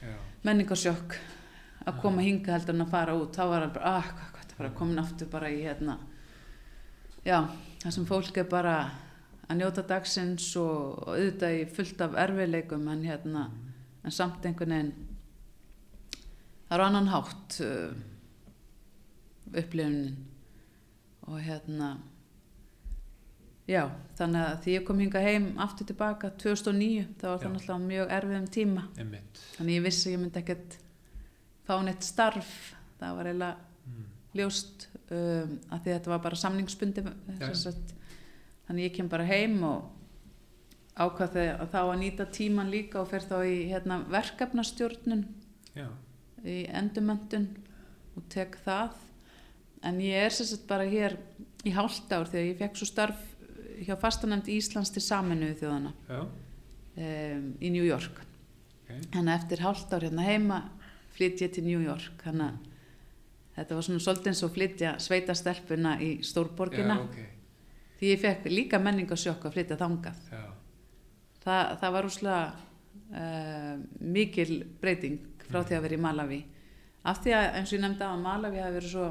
já, 0.00 0.14
menningarsjokk 0.46 1.16
að 1.88 1.98
koma 2.02 2.22
hinga 2.22 2.52
heldur 2.54 2.76
en 2.76 2.84
að 2.84 2.90
fara 2.92 3.14
út. 3.16 3.32
Þá 3.36 3.42
var 3.48 3.64
það 3.66 3.74
bara, 3.74 3.90
ah, 3.98 4.08
hvað, 4.12 4.30
hvað, 4.36 4.46
það 4.52 4.58
bara 4.62 4.70
komin 4.78 5.02
aftur 5.02 5.28
bara 5.32 5.50
í 5.50 5.58
hérna 5.64 5.98
já, 7.28 7.42
það 7.82 7.94
sem 7.94 8.08
fólk 8.08 8.40
er 8.40 8.48
bara 8.48 8.76
að 9.48 9.60
njóta 9.60 9.84
dagsins 9.88 10.48
og, 10.60 11.04
auðvitað 11.08 11.58
í 11.58 11.64
fullt 11.76 12.04
af 12.04 12.16
erfiðleikum 12.24 12.88
en 12.92 13.04
hérna 13.08 13.48
en 14.04 14.14
samt 14.14 14.44
einhvern 14.48 14.74
veginn 14.74 14.92
það 16.68 16.76
er 16.76 16.84
á 16.84 16.86
annan 16.88 17.10
hátt 17.12 17.58
uh, 17.64 17.90
upplifunin 19.52 20.16
og 21.28 21.40
hérna 21.44 21.96
já, 23.68 23.82
þannig 24.16 24.44
að 24.44 24.60
því 24.64 24.76
ég 24.76 24.84
kom 24.88 25.00
hinga 25.02 25.24
heim 25.24 25.48
aftur 25.60 25.88
tilbaka 25.88 26.32
2009 26.40 27.06
þá 27.20 27.26
var 27.28 27.40
það 27.42 27.48
Já. 27.48 27.54
náttúrulega 27.54 27.88
mjög 27.88 28.12
erfiðum 28.18 28.50
tíma 28.56 28.84
einmitt 28.96 29.42
þannig 29.56 29.80
ég 29.80 29.88
vissi 29.88 30.14
ég 30.14 30.22
myndi 30.22 30.42
ekkert 30.42 30.78
fá 31.68 31.74
neitt 31.84 32.06
starf 32.06 32.54
það 33.00 33.18
var 33.18 33.30
eiginlega 33.32 33.90
mm. 33.92 34.06
ljóst 34.40 34.88
um, 35.14 35.54
að 35.70 35.84
því 35.84 35.92
að 35.92 35.94
þetta 35.94 36.12
var 36.12 36.24
bara 36.24 36.40
samningsbundi 36.42 37.04
sagt, 37.56 37.94
þannig 38.66 38.88
ég 38.88 38.96
kem 38.98 39.08
bara 39.12 39.28
heim 39.28 39.62
og 39.66 39.94
ákvað 40.98 41.34
þegar 41.36 41.70
þá 41.72 41.80
að 41.82 41.98
nýta 42.02 42.26
tíman 42.34 42.72
líka 42.72 43.00
og 43.02 43.10
fer 43.12 43.24
þá 43.26 43.36
í 43.46 43.56
hérna, 43.70 44.00
verkefnastjórnun 44.10 45.24
já, 45.76 45.86
í 46.42 46.58
endumöndun 46.74 47.48
og 48.18 48.26
tek 48.32 48.58
það. 48.64 48.96
En 49.86 50.00
ég 50.02 50.26
er 50.26 50.34
sagt 50.34 50.66
bara 50.70 50.88
hér 50.90 51.14
í 51.66 51.72
hálft 51.74 52.10
ár 52.10 52.26
þegar 52.26 52.48
ég 52.48 52.58
fekk 52.58 52.80
svo 52.80 52.88
starf 52.88 53.20
hjá 53.86 53.94
fastanemnd 54.00 54.48
Íslands 54.50 54.90
til 54.90 55.02
saminuðu 55.04 55.60
þjóðana 55.60 55.92
um, 56.18 57.44
í 57.62 57.70
New 57.70 57.86
York. 57.86 58.24
Ok. 58.82 58.90
Þannig 59.14 59.30
að 59.30 59.36
eftir 59.36 59.62
hálft 59.62 59.94
ár 59.94 60.06
hérna 60.06 60.26
heima 60.26 60.62
flytt 61.14 61.44
ég 61.44 61.54
til 61.54 61.66
New 61.66 61.82
York. 61.84 62.24
Þannig 62.24 62.48
að 62.50 62.67
þetta 63.58 63.78
var 63.78 63.86
svona 63.88 64.04
svolítið 64.04 64.32
eins 64.32 64.44
og 64.46 64.54
flytja 64.54 64.94
sveitastelpuna 65.02 65.96
í 66.04 66.10
stórborgina. 66.26 66.98
Já, 66.98 67.04
ok, 67.04 67.88
því 67.98 68.12
ég 68.12 68.22
fekk 68.22 68.48
líka 68.52 68.80
menningasjokk 68.82 69.48
að 69.48 69.58
flytja 69.58 69.80
þangað. 69.80 70.22
Já, 70.32 70.46
Þa, 71.38 71.56
það 71.80 71.92
var 71.94 72.06
úslega 72.08 72.40
uh, 73.14 73.74
mikil 74.04 74.62
breyting 74.82 75.20
frá 75.46 75.62
því 75.62 75.76
að 75.78 75.84
vera 75.86 75.96
í 75.96 76.00
Malawi 76.02 76.40
af 77.08 77.22
því 77.22 77.34
að 77.36 77.46
eins 77.58 77.70
og 77.70 77.76
ég 77.78 77.84
nefndi 77.84 78.06
að 78.06 78.22
Malawi 78.24 78.60
hafi 78.62 78.76
verið 78.76 78.92
svo 78.92 79.06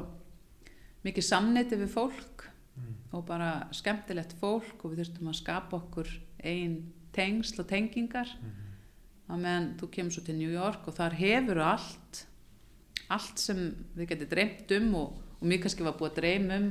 mikið 1.06 1.26
samneiti 1.26 1.78
við 1.80 1.90
fólk 1.92 2.44
mm. 2.76 2.94
og 3.16 3.24
bara 3.28 3.50
skemmtilegt 3.74 4.34
fólk 4.40 4.84
og 4.84 4.92
við 4.92 5.02
þurftum 5.02 5.32
að 5.32 5.38
skapa 5.40 5.78
okkur 5.80 6.12
ein 6.46 6.78
tengsl 7.16 7.62
og 7.64 7.70
tengingar. 7.70 8.30
Mm. 8.42 8.64
að 9.28 9.40
meðan 9.42 9.68
þú 9.80 9.90
kemur 9.92 10.14
svo 10.14 10.24
til 10.24 10.38
New 10.38 10.52
York 10.52 10.86
og 10.88 10.94
þar 10.96 11.16
hefur 11.18 11.58
allt 11.60 12.22
allt 13.14 13.40
sem 13.40 13.60
við 13.96 14.12
getum 14.12 14.30
dreymt 14.32 14.72
um 14.78 14.94
og, 15.00 15.18
og 15.38 15.48
mér 15.48 15.62
kannski 15.62 15.86
var 15.86 15.96
búið 15.98 16.10
að 16.12 16.18
dreym 16.20 16.48
um 16.56 16.66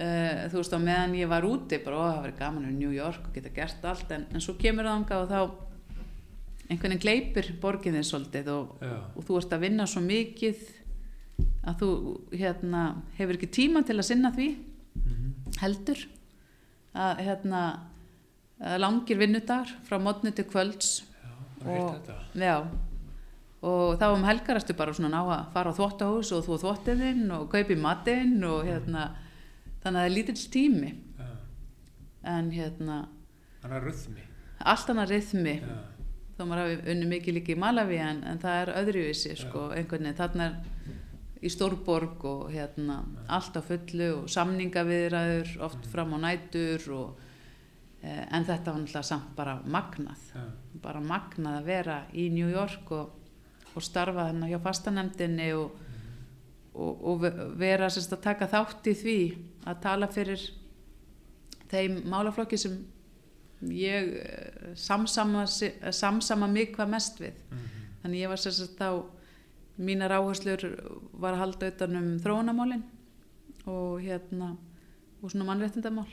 uh, 0.00 0.44
þú 0.52 0.60
veist 0.60 0.76
á 0.76 0.80
meðan 0.80 1.16
ég 1.18 1.30
var 1.30 1.46
úti 1.48 1.80
bara 1.84 1.98
ó 1.98 2.02
það 2.06 2.22
verið 2.26 2.38
gaman 2.40 2.68
um 2.70 2.78
New 2.78 2.94
York 2.94 3.26
og 3.28 3.34
geta 3.36 3.52
gert 3.56 3.84
allt 3.90 4.14
en, 4.16 4.26
en 4.32 4.44
svo 4.44 4.56
kemur 4.60 4.88
það 4.88 4.98
anga 5.00 5.20
og 5.24 5.30
þá 5.30 5.40
einhvern 6.70 6.94
veginn 6.94 7.02
gleipir 7.02 7.52
borgin 7.60 7.96
þið 7.98 8.06
svolítið 8.06 8.52
og, 8.54 8.76
og 9.16 9.24
þú 9.26 9.40
ert 9.40 9.56
að 9.56 9.64
vinna 9.66 9.88
svo 9.90 10.02
mikið 10.04 10.60
að 11.66 11.82
þú 11.82 11.90
hérna, 12.36 12.82
hefur 13.18 13.36
ekki 13.36 13.48
tíma 13.52 13.82
til 13.84 13.98
að 13.98 14.06
sinna 14.08 14.30
því 14.32 14.48
mm. 15.00 15.30
heldur 15.60 16.04
að 16.96 17.22
hérna 17.26 17.62
langir 18.80 19.18
vinnudagar 19.20 19.72
frá 19.88 19.96
mótni 20.02 20.32
til 20.36 20.46
kvölds 20.48 21.00
já, 21.02 21.32
Og- 21.66 22.10
Já, 22.36 22.56
og 23.60 23.98
þá 24.00 24.06
um 24.14 24.24
helgar 24.24 24.60
ertu 24.60 24.76
bara 24.76 24.94
svona 24.96 25.12
ná 25.12 25.20
að 25.20 25.52
fara 25.54 25.74
á 25.74 25.76
þvóttahús 25.76 26.32
og 26.36 26.46
þú 26.46 26.58
þvóttiðinn 26.62 27.26
og 27.36 27.46
kaupi 27.52 27.76
matinn 27.76 28.40
og 28.48 28.64
hérna, 28.68 29.10
þannig 29.82 29.90
að 29.90 30.00
það 30.00 30.08
er 30.08 30.16
lítill 30.16 30.50
tími. 30.56 30.96
Já, 31.20 31.30
en 32.34 32.50
hérna, 32.56 32.98
hann 33.62 33.76
er 33.76 33.88
röðmi 33.90 34.26
allt 34.60 34.90
annað 34.92 35.14
rithmi 35.14 35.54
já, 35.60 35.76
þó 36.36 36.42
maður 36.44 36.62
hafi 36.62 36.92
unni 36.92 37.08
mikið 37.14 37.36
líka 37.38 37.54
í 37.54 37.60
Malawi 37.60 38.00
en, 38.04 38.22
en 38.28 38.40
það 38.42 38.58
er 38.62 38.72
öðruvísi 38.82 39.36
sko, 39.38 39.70
einhvern 39.76 40.08
veginn, 40.08 40.18
þarna 40.18 40.48
er 40.50 40.58
í 41.40 41.50
Stórborg 41.52 42.24
og 42.28 42.50
hérna 42.52 43.00
allt 43.32 43.56
á 43.56 43.62
fullu 43.64 44.10
og 44.18 44.28
samningaviðræður 44.32 45.54
oft 45.64 45.88
fram 45.88 46.12
á 46.16 46.18
nætur 46.26 46.84
og, 46.92 47.22
eh, 48.02 48.26
en 48.28 48.44
þetta 48.44 48.74
var 48.74 48.82
náttúrulega 48.82 49.08
samt 49.08 49.30
bara 49.36 49.56
magnað. 49.64 50.26
Bara 50.82 51.00
magnað 51.00 51.62
að 51.62 51.70
vera 51.70 51.96
í 52.12 52.28
New 52.32 52.50
York 52.52 52.92
og, 52.92 53.16
og 53.76 53.84
starfa 53.84 54.28
þarna 54.28 54.48
hjá 54.50 54.58
fastanemdinni 54.64 55.50
og, 55.56 55.76
og, 56.74 57.04
og 57.12 57.20
ve- 57.24 57.34
vera 57.60 57.90
sérst 57.92 58.14
að 58.16 58.24
taka 58.26 58.48
þátt 58.50 58.90
í 58.90 58.96
því 59.02 59.18
að 59.70 59.82
tala 59.84 60.08
fyrir 60.10 60.46
þeim 61.70 62.00
málaflokki 62.10 62.58
sem 62.58 62.78
ég 63.76 64.14
eh, 64.24 64.74
samsama, 64.74 65.44
samsama 65.46 66.48
mig 66.50 66.72
hvað 66.74 66.94
mest 66.96 67.20
við 67.20 67.36
mm. 67.50 67.66
þannig 68.02 68.24
ég 68.24 68.32
var 68.32 68.40
sérst 68.42 68.78
þá 68.80 68.88
mínar 69.80 70.12
áherslur 70.18 70.64
var 71.20 71.36
að 71.36 71.42
halda 71.44 71.70
utan 71.72 71.96
um 72.00 72.08
þróunamálin 72.20 72.82
og 73.70 74.00
hérna 74.04 74.54
og 75.20 75.30
svona 75.32 75.46
mannréttindamál 75.50 76.08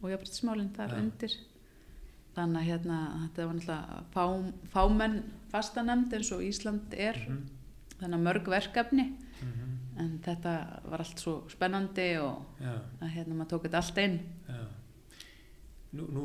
og 0.00 0.10
jafnbrytismálin 0.10 0.72
þar 0.76 0.94
Já. 0.94 1.00
undir 1.00 1.36
þannig 2.34 2.60
að 2.60 2.68
hérna 2.70 2.98
þetta 3.22 3.46
var 3.46 3.58
náttúrulega 3.58 4.00
fá, 4.14 4.24
fámenn 4.72 5.18
fastanemnd 5.52 6.16
eins 6.16 6.32
og 6.34 6.42
Ísland 6.44 6.96
er. 6.98 7.20
Mm. 7.28 7.44
þannig 8.00 8.18
að 8.18 8.26
mörg 8.26 8.50
verkefni. 8.50 9.06
Mm. 9.44 9.72
en 10.00 10.14
þetta 10.24 10.52
var 10.90 11.02
allt 11.04 11.20
svo 11.22 11.34
spennandi 11.50 12.06
og 12.18 12.58
já, 12.58 12.72
að 12.98 13.12
hérna 13.14 13.36
maður 13.38 13.50
tók 13.52 13.66
þetta 13.68 13.80
allt 13.82 13.98
inn. 14.02 14.16
Já. 14.48 14.62
Nú, 15.94 16.06
nú 16.10 16.24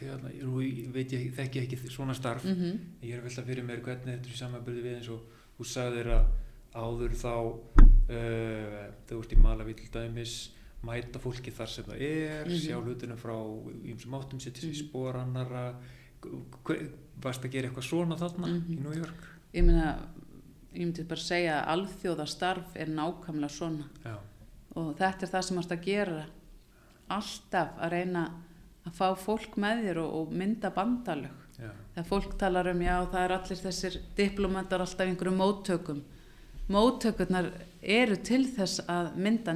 hérna, 0.00 0.32
nú 0.42 0.62
veit 0.94 1.12
ég 1.14 1.28
þekki 1.36 1.64
ekki 1.64 1.78
svona 1.86 2.16
starf. 2.16 2.44
Mm 2.44 2.78
ég 3.02 3.14
er 3.14 3.20
að 3.20 3.28
velta 3.28 3.44
fyrir 3.46 3.64
mér 3.64 3.82
hvernig 3.84 4.16
þetta 4.16 4.32
er 4.32 4.40
samanbyrði 4.40 4.82
við 4.82 4.96
eins 4.96 5.10
og 5.14 5.20
þú 5.58 5.64
sagðir 5.64 6.10
að 6.16 6.24
áður 6.74 7.14
þá 7.18 7.34
uh, 7.36 8.88
þau 9.08 9.18
ert 9.20 9.32
í 9.32 9.40
Malaví 9.40 9.74
til 9.74 9.90
dæmis 9.94 10.34
mæta 10.86 11.18
fólki 11.20 11.52
þar 11.52 11.68
sem 11.68 11.84
það 11.84 12.00
er 12.00 12.44
Mhm. 12.46 12.56
sjá 12.56 12.76
hlutunum 12.80 13.18
frá 13.18 13.34
ýmsum 13.84 14.14
áttum 14.16 14.40
setja 14.40 14.62
sér 14.62 14.72
í 14.72 14.76
Mhm. 14.76 14.88
spór 14.90 15.14
annara 15.16 15.74
Hver- 16.64 16.90
varst 17.22 17.42
að 17.44 17.50
gera 17.52 17.68
eitthvað 17.68 17.88
svona 17.88 18.16
þarna 18.18 18.46
Mhm. 18.46 18.72
í 18.72 18.80
New 18.82 18.92
York? 18.92 19.24
Ég 19.54 19.64
meina 19.64 19.98
ég 20.74 20.86
myndi 20.86 21.04
bara 21.08 21.20
segja 21.20 21.64
að 21.64 21.68
alþjóðastarf 21.74 22.76
er 22.76 22.86
nákvæmlega 22.86 23.50
svona. 23.50 23.84
Já, 24.04 24.16
og 24.76 24.96
þetta 24.96 25.22
er 25.22 25.28
það 25.28 25.42
sem 25.44 25.56
mást 25.56 25.70
að 25.70 25.82
gera. 25.84 26.26
Alltaf 27.10 27.68
að 27.80 27.90
reyna 27.90 28.30
að 28.86 28.92
fá 28.94 29.08
fólk 29.18 29.56
með 29.56 29.82
þér 29.84 29.96
og, 30.04 30.14
og 30.14 30.32
mynda 30.32 30.70
bandalög. 30.74 31.36
Já, 31.60 31.70
þegar 31.94 32.06
fólk 32.08 32.38
talar 32.38 32.70
um 32.70 32.80
já 32.80 33.06
það 33.10 33.24
er 33.24 33.34
allir 33.36 33.60
þessir 33.64 33.98
diplomatar 34.16 34.80
alltaf 34.80 35.06
í 35.06 35.10
einhverjum 35.10 35.36
móttökum 35.36 36.02
móttökurnar 36.70 37.50
eru 37.80 38.16
til 38.22 38.44
þess 38.48 38.84
að 38.90 39.14
mynda 39.20 39.54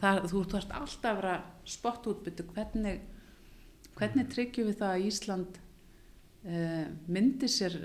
það, 0.00 0.20
þú 0.30 0.42
ert 0.58 0.74
alltaf 0.74 1.08
að 1.10 1.20
vera 1.20 1.36
spott 1.64 2.08
útbyttu. 2.10 2.46
Hvernig, 2.52 3.00
hvernig 3.98 4.28
tryggjum 4.32 4.68
við 4.70 4.78
það 4.80 4.94
að 4.96 5.06
Ísland 5.08 5.60
uh, 6.44 6.84
myndi 7.06 7.50
sér 7.50 7.78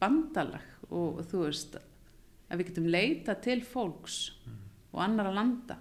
bandalag 0.00 0.90
og 0.92 1.24
þú 1.30 1.44
veist 1.46 1.78
að 1.78 2.60
við 2.60 2.70
getum 2.70 2.90
leita 2.92 3.36
til 3.40 3.60
fólks 3.64 4.18
og 4.92 5.00
annara 5.02 5.32
landa? 5.34 5.78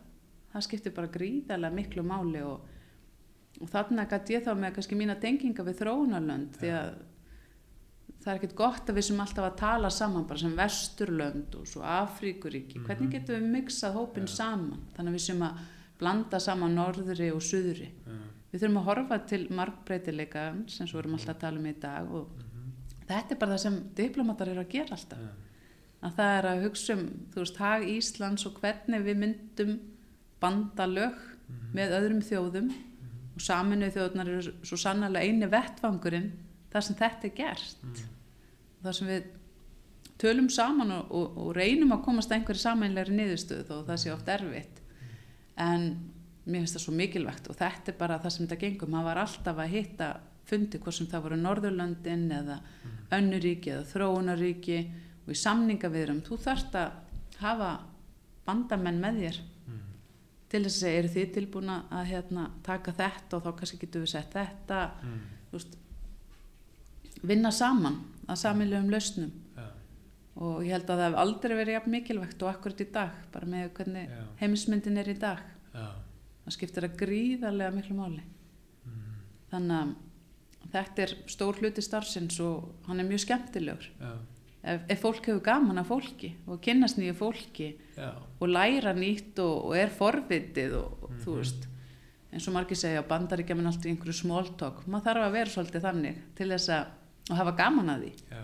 Það 0.53 0.67
skiptir 0.67 0.93
bara 0.95 1.11
gríðarlega 1.11 1.75
miklu 1.75 2.05
máli 2.05 2.43
og, 2.45 2.61
og 3.59 3.69
þarna 3.73 4.07
gæti 4.09 4.37
ég 4.37 4.45
þá 4.45 4.53
með 4.55 4.77
kannski 4.77 4.97
mína 4.97 5.17
tenginga 5.21 5.65
við 5.65 5.81
þróunarlönd 5.81 6.61
því 6.61 6.73
að 6.77 6.93
það 8.23 8.31
er 8.31 8.39
ekkert 8.39 8.55
gott 8.55 8.89
að 8.89 8.97
við 8.97 9.05
sem 9.09 9.21
alltaf 9.23 9.45
að 9.45 9.55
tala 9.59 9.89
saman 9.91 10.27
bara 10.27 10.39
sem 10.39 10.53
vesturlönd 10.55 11.55
og 11.59 11.67
svo 11.67 11.83
Afríkuríki. 11.83 12.79
Mhm. 12.79 12.85
hvernig 12.87 13.11
getum 13.11 13.35
við 13.35 13.49
mixað 13.57 13.97
hópin 13.97 14.27
Já. 14.27 14.35
saman? 14.35 14.79
Þannig 14.95 15.09
að 15.11 15.17
við 15.17 15.25
sem 15.25 15.41
að 15.41 15.59
blanda 15.99 16.39
saman 16.39 16.75
norðri 16.75 17.31
og 17.33 17.41
suðri. 17.41 17.89
Já, 18.05 18.19
við 18.51 18.61
þurfum 18.61 18.77
að 18.81 18.87
horfa 18.89 19.17
til 19.27 19.47
markbreytileika 19.49 20.43
sem 20.67 20.87
svo 20.87 20.99
erum 20.99 21.17
alltaf 21.17 21.35
að 21.35 21.39
tala 21.39 21.59
um 21.59 21.65
í 21.65 21.73
dag 21.79 22.11
og 22.11 22.29
mhm, 22.37 22.71
þetta 23.07 23.35
er 23.35 23.39
bara 23.39 23.51
það 23.51 23.63
sem 23.65 23.79
diplomatar 23.95 24.47
eru 24.53 24.63
að 24.63 24.69
gera 24.69 24.97
alltaf. 24.97 25.19
Já, 25.19 25.29
að 26.03 26.15
það 26.15 26.37
er 26.37 26.45
að 26.45 26.63
hugsa 26.63 26.93
um 26.93 27.03
þú 27.33 27.43
veist, 27.43 27.57
hag 27.57 27.83
Íslands 27.87 28.45
og 28.45 28.57
hvernig 28.59 29.03
við 29.03 29.17
myndum 29.17 29.79
bandalög 30.39 31.19
mhm, 31.47 31.69
með 31.73 31.99
öðrum 31.99 32.23
þjóðum. 32.23 32.73
Og 33.33 33.41
saminu 33.41 33.89
þjóðunar 33.89 34.27
eru 34.29 34.51
svo 34.61 34.77
sannarlega 34.77 35.25
eini 35.25 35.47
vettvangurinn 35.49 36.31
þar 36.73 36.87
sem 36.87 36.99
þetta 36.99 37.29
er 37.29 37.35
gert. 37.37 37.83
Mhm, 37.83 38.11
þar 38.83 38.97
sem 38.99 39.11
við 39.13 39.31
tölum 40.23 40.49
saman 40.53 40.91
og, 40.95 41.11
og, 41.11 41.37
og 41.43 41.53
reynum 41.57 41.93
að 41.95 42.03
komast 42.07 42.33
einhverju 42.33 42.63
sameinlegri 42.63 43.15
niðurstöðu 43.17 43.67
þó 43.69 43.87
það 43.89 44.01
sé 44.03 44.11
oft 44.13 44.33
erfitt. 44.33 44.81
En 45.59 45.87
mér 46.43 46.63
finnst 46.63 46.77
það 46.77 46.85
svo 46.85 46.93
mikilvægt 46.97 47.49
og 47.51 47.57
þetta 47.59 47.91
er 47.91 47.97
bara 47.99 48.19
það 48.19 48.35
sem 48.35 48.45
þetta 48.45 48.61
gengum 48.65 48.93
maður 48.93 49.09
var 49.09 49.21
alltaf 49.23 49.61
að 49.63 49.73
hitta 49.77 50.09
fundi 50.49 50.79
hvort 50.81 50.97
sem 50.97 51.07
það 51.11 51.25
voru 51.27 51.39
Norðurlöndin 51.39 52.25
eða 52.35 52.57
önnuríki 53.15 53.71
eða 53.71 53.87
þróunaríki 53.93 54.79
og 55.23 55.31
í 55.31 55.39
samningaviðrum 55.39 56.19
þú 56.25 56.39
þarft 56.43 56.75
að 56.79 56.97
hafa 57.39 57.69
bandamenn 58.47 58.99
með 58.99 59.21
þér 59.21 59.39
mhm, 59.39 59.85
til 60.51 60.63
þess 60.65 60.75
að 60.75 60.81
segja, 60.81 60.99
eru 60.99 61.13
þið 61.13 61.31
tilbúin 61.37 61.71
að 61.77 62.09
hérna, 62.11 62.49
taka 62.65 62.95
þetta 62.97 63.37
og 63.37 63.45
þá 63.45 63.51
kannski 63.61 63.79
getum 63.85 64.03
við 64.03 64.13
sett 64.17 64.35
þetta? 64.35 64.81
Mhm, 64.99 65.23
þú 65.47 65.59
veist, 65.59 65.79
vinna 67.23 67.51
saman 67.51 67.97
að 68.27 68.39
samiljöfum 68.43 68.91
lausnum. 68.93 69.31
Já, 69.57 69.65
og 70.35 70.61
ég 70.65 70.71
held 70.75 70.89
að 70.89 70.97
það 71.01 71.07
hef 71.09 71.19
aldrei 71.23 71.55
verið 71.59 71.77
jafn 71.77 71.91
mikilvægt 71.97 72.43
og 72.43 72.49
akkurat 72.53 72.81
í 72.85 72.87
dag, 72.91 73.09
bara 73.33 73.45
með 73.47 73.69
hvernig 73.77 74.09
Já. 74.09 74.23
heimismyndin 74.41 74.97
er 75.03 75.11
í 75.13 75.17
dag. 75.19 75.43
Já, 75.73 75.87
það 76.45 76.55
skiptir 76.57 76.87
að 76.87 76.97
gríðarlega 77.03 77.75
miklu 77.75 77.95
máli. 77.97 78.23
Mm, 78.85 79.17
þannig 79.51 79.81
að 79.81 80.69
þetta 80.73 81.03
er 81.07 81.15
stór 81.27 81.59
hluti 81.59 81.81
starfsins 81.83 82.39
og 82.43 82.69
hann 82.87 82.99
er 83.03 83.09
mjög 83.09 83.25
skemmtilegur. 83.25 83.89
Ef, 84.63 84.81
ef 84.87 85.01
fólk 85.03 85.25
hefur 85.27 85.41
gaman 85.43 85.77
af 85.81 85.89
fólki 85.91 86.29
og 86.47 86.61
kynnast 86.63 86.95
nýju 86.95 87.13
fólki 87.19 87.73
og 88.39 88.47
læra 88.47 88.93
nýtt 88.95 89.39
og, 89.43 89.65
og 89.67 89.73
er 89.75 89.89
forvitið 89.91 90.77
og, 90.79 91.03
og 91.03 91.09
þú 91.19 91.33
Mhm. 91.33 91.39
veist 91.41 91.67
eins 92.33 92.47
og 92.47 92.53
margir 92.55 92.77
segja 92.79 93.03
bandaríkja 93.05 93.55
minn 93.55 93.67
alltaf 93.67 93.85
í 93.85 93.91
einhverju 93.91 94.13
small 94.15 94.47
talk. 94.57 94.85
Maður 94.87 95.03
þarf 95.09 95.25
að 95.27 95.31
vera 95.35 95.51
svolítið 95.51 95.83
þannig 95.83 96.21
til 96.35 96.47
þess 96.49 96.69
að 96.69 96.85
og 97.29 97.37
hafa 97.39 97.55
gaman 97.59 97.93
að 97.93 98.05
því. 98.05 98.11
Já, 98.33 98.43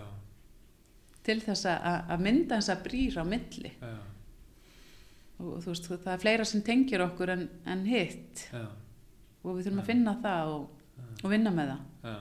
til 1.30 1.38
þess 1.44 1.68
að, 1.68 2.14
mynda 2.24 2.58
þess 2.58 2.72
að 2.74 2.84
brýra 2.88 3.24
á 3.24 3.26
milli. 3.28 3.72
Já, 3.80 3.94
og 5.40 5.62
þú 5.64 5.72
veist 5.72 5.88
það 5.90 6.12
er 6.14 6.22
fleira 6.24 6.46
sem 6.48 6.64
tengir 6.64 7.04
okkur 7.04 7.34
en, 7.36 7.46
en 7.68 7.86
hitt. 7.88 8.46
Já, 8.52 8.66
og 9.44 9.56
við 9.56 9.68
þurfum 9.68 9.82
að 9.84 9.90
finna 9.92 10.16
það 10.24 10.52
og, 10.56 10.84
og 11.22 11.32
vinna 11.32 11.52
með 11.54 11.74
það. 11.74 12.20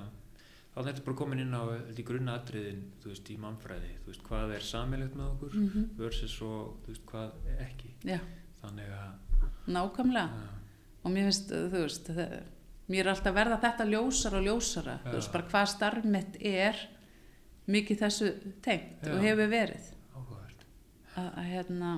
Þá 0.69 0.83
þetta 0.85 1.01
er 1.01 1.05
bara 1.07 1.17
komin 1.17 1.41
inn 1.43 1.55
á 1.57 1.63
grunna 2.07 2.35
atriðin, 2.39 2.83
þú 3.01 3.09
veist, 3.11 3.29
í 3.33 3.37
mannfræði, 3.41 3.89
þú 4.03 4.11
veist, 4.11 4.21
hvað 4.27 4.53
er 4.55 4.63
samilegt 4.63 5.15
með 5.17 5.31
okkur 5.33 5.55
mm 5.57 5.87
versus 5.99 6.35
og, 6.45 6.77
þú 6.85 6.93
veist, 6.93 7.05
hvað 7.09 7.49
ekki. 7.65 7.89
já, 8.07 8.19
Þannig 8.61 8.93
að, 8.95 9.49
nákvæmlega. 9.67 10.45
Og 11.03 11.11
mér 11.11 11.27
finnst, 11.29 11.51
þú 11.51 11.81
veist 11.83 12.11
það, 12.11 12.37
mér 12.89 13.05
er 13.05 13.11
alltaf 13.13 13.35
verða 13.35 13.59
þetta 13.61 13.85
ljósara 13.89 14.39
og 14.39 14.47
ljósara 14.47 14.95
þú 15.03 15.11
Já. 15.11 15.17
veist 15.19 15.33
bara 15.35 15.49
hvað 15.51 15.67
starf 15.73 16.07
mitt 16.15 16.37
er 16.41 16.79
mikið 17.69 17.99
þessu 18.03 18.29
tengt 18.65 19.05
Já. 19.05 19.13
og 19.13 19.25
hefur 19.25 19.51
verið 19.51 19.89
að, 21.19 21.41
hérna 21.49 21.91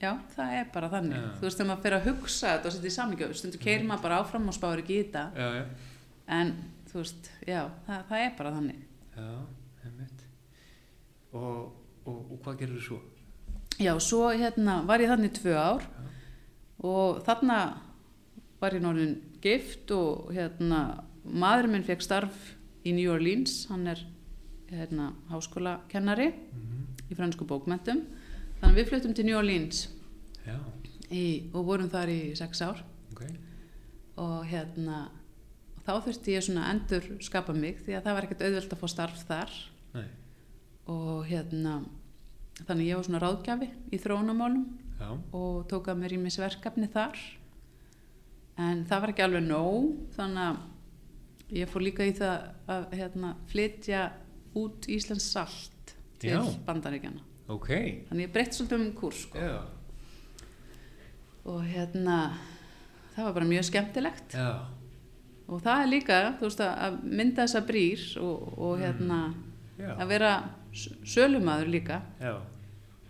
já, 0.00 0.12
það 0.34 0.52
er 0.58 0.68
bara 0.74 0.90
þannig 0.92 1.16
Já. 1.18 1.26
þú 1.38 1.46
veist, 1.46 1.58
þegar 1.58 1.70
maður 1.70 1.84
fer 1.86 1.96
að 1.96 2.06
hugsa 2.10 2.52
þetta 2.54 2.70
og 2.70 2.76
setja 2.76 2.90
í 2.90 2.94
samingjöf 2.98 3.34
stundu 3.40 3.60
keirir 3.62 3.86
maður 3.88 4.06
bara 4.08 4.20
áfram 4.22 4.48
og 4.50 4.56
spáir 4.56 4.82
ekki 4.84 4.98
í 4.98 5.04
þetta 5.06 5.24
en 6.38 6.52
þú 6.90 7.00
veist, 7.00 7.30
já, 7.48 7.60
það, 7.86 8.04
það 8.10 8.24
er 8.26 8.36
bara 8.38 8.52
þannig 8.54 8.82
já, 9.14 9.30
einmitt. 9.88 10.22
Og, 11.34 11.58
og, 12.06 12.18
og 12.20 12.38
hvað 12.44 12.60
gerir 12.62 12.78
þú 12.78 12.84
svo? 12.88 13.00
já, 13.82 13.92
svo 14.00 14.28
hérna 14.30 14.80
var 14.86 15.02
ég 15.02 15.10
þannig 15.10 15.34
tvö 15.40 15.56
ár 15.58 15.88
og 16.84 17.22
þarna 17.26 17.58
var 18.64 18.76
ég 18.76 18.84
norðin 18.84 19.16
gift 19.44 19.92
og 19.94 20.32
hérna 20.34 20.80
maðurinn 21.24 21.78
minn 21.78 21.86
fekk 21.86 22.04
starf 22.04 22.54
í 22.84 22.92
New 22.96 23.12
Orleans. 23.12 23.64
Hann 23.70 23.86
er 23.92 24.00
hérna 24.72 25.12
háskólakennari 25.30 26.32
Mm 26.32 26.74
í 27.10 27.16
fransku 27.18 27.46
bókmentum 27.48 28.04
þannig 28.60 28.70
að 28.70 28.78
við 28.78 28.88
fluttum 28.90 29.16
til 29.16 29.26
New 29.28 29.38
Orleans 29.38 29.84
í, 31.12 31.50
og 31.52 31.66
vorum 31.68 31.90
þar 31.92 32.12
í 32.12 32.20
sex 32.38 32.62
ár. 32.64 32.80
Ok. 33.14 33.26
og 34.18 34.46
hérna 34.46 35.08
þá 35.84 35.92
þurfti 36.06 36.34
ég 36.34 36.42
svona 36.46 36.70
endur 36.72 37.04
skapa 37.22 37.54
mig 37.54 37.80
því 37.84 37.96
að 37.96 38.06
það 38.06 38.16
var 38.16 38.26
ekkert 38.26 38.44
auðvelt 38.46 38.74
að 38.74 38.80
fá 38.80 38.88
starf 38.90 39.24
þar. 39.28 39.52
Nei, 39.94 40.08
og 40.90 41.26
hérna 41.28 41.74
þannig 42.64 42.88
ég 42.88 42.98
var 42.98 43.06
svona 43.06 43.22
ráðgjafi 43.22 43.68
í 43.90 44.00
þróunamálum 44.02 44.64
já, 44.98 45.08
og 45.34 45.64
tók 45.70 45.90
að 45.90 46.00
mér 46.02 46.16
ímis 46.16 46.38
verkefni 46.40 46.88
þar 46.90 47.18
en 48.58 48.84
það 48.86 49.00
var 49.04 49.12
ekki 49.14 49.24
alveg 49.24 49.46
nóg 49.48 49.86
þannig 50.16 50.44
að 50.48 51.56
ég 51.58 51.68
fór 51.72 51.82
líka 51.84 52.06
í 52.06 52.12
það 52.16 52.44
að 52.74 52.84
hérna, 52.98 53.34
flytja 53.50 54.02
út 54.56 54.86
Íslands 54.88 55.26
salt 55.34 55.94
til 56.22 56.38
bandaríkjana 56.66 57.20
ok. 57.52 57.68
þannig 58.08 58.28
ég 58.28 58.32
breytt 58.32 58.54
svolítið 58.56 58.80
um 58.80 58.92
kurs 58.96 59.24
sko. 59.26 59.38
Og 61.44 61.60
hérna 61.68 62.18
það 63.14 63.26
var 63.26 63.34
bara 63.36 63.48
mjög 63.50 63.66
skemmtilegt. 63.68 64.32
Já, 64.32 64.64
og 65.44 65.60
það 65.60 65.82
er 65.82 65.90
líka, 65.92 66.18
veist, 66.40 66.60
að- 66.64 67.02
mynda 67.04 67.44
þessa 67.44 67.60
brýr 67.68 68.04
og, 68.22 68.54
og 68.58 68.78
hérna 68.80 69.18
já, 69.78 69.90
að 70.00 70.08
vera 70.08 70.30
s- 70.72 70.88
sölumaður 71.04 71.68
líka. 71.74 72.00
Já. 72.20 72.38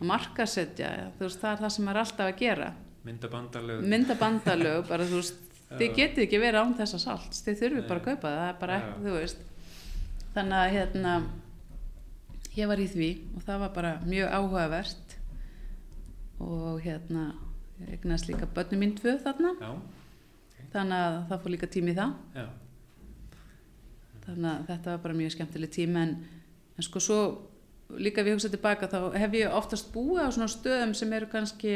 að 0.00 0.06
markasetja, 0.10 0.88
veist, 1.20 1.38
það 1.40 1.52
er 1.52 1.62
það 1.62 1.70
sem 1.76 1.88
er 1.88 2.00
alltaf 2.02 2.26
að 2.32 2.38
gera 2.40 2.72
Myndabandalög. 3.04 3.82
mynda 3.84 4.16
bandalög, 4.16 4.86
bara 4.88 5.04
þú 5.04 5.18
veist 5.20 5.40
þið 5.74 5.96
getið 5.98 6.22
ekki 6.24 6.40
verið 6.40 6.60
án 6.62 6.76
þessa 6.78 7.00
salts. 7.02 7.42
Þið 7.44 7.58
þurfið 7.60 7.88
bara 7.88 8.00
að 8.00 8.06
kaupa 8.08 8.28
það, 8.28 8.38
það 8.40 8.48
er 8.48 8.60
bara 8.60 8.76
ekki, 8.80 9.00
þú 9.04 9.16
veist. 9.18 9.42
Þannig 10.34 10.58
að 10.60 10.74
hérna 10.74 11.14
ég 12.54 12.70
var 12.70 12.80
í 12.80 12.86
því 12.94 13.10
og 13.34 13.44
það 13.44 13.64
var 13.64 13.74
bara 13.76 13.92
mjög 14.08 14.36
áhugavert. 14.38 15.16
Og 16.44 16.80
hérna 16.84 17.24
eignast 17.90 18.28
líka 18.30 18.48
börnum 18.56 18.80
mín 18.80 18.94
tvö 18.96 19.16
þarna. 19.22 19.54
Já, 19.60 19.72
þannig 20.72 21.00
að 21.00 21.18
það 21.30 21.42
fór 21.42 21.54
líka 21.54 21.70
tími 21.74 21.96
það. 21.96 22.14
Já, 22.34 22.46
þannig 24.24 24.50
að 24.52 24.70
þetta 24.70 24.94
var 24.94 25.02
bara 25.04 25.18
mjög 25.18 25.34
skemmtileg 25.34 25.74
tími 25.74 26.00
en, 26.00 26.14
en 26.78 26.86
sko 26.86 27.02
svo 27.02 27.18
líka 28.00 28.22
ef 28.22 28.30
ég 28.30 28.38
hugsa 28.38 28.50
tilbaka 28.52 28.88
þá 28.88 28.98
hef 29.20 29.36
ég 29.36 29.52
oftast 29.52 29.90
búið 29.92 30.24
á 30.24 30.28
svona 30.32 30.50
stöðum 30.50 30.94
sem 30.96 31.12
eru 31.12 31.28
kannski 31.30 31.74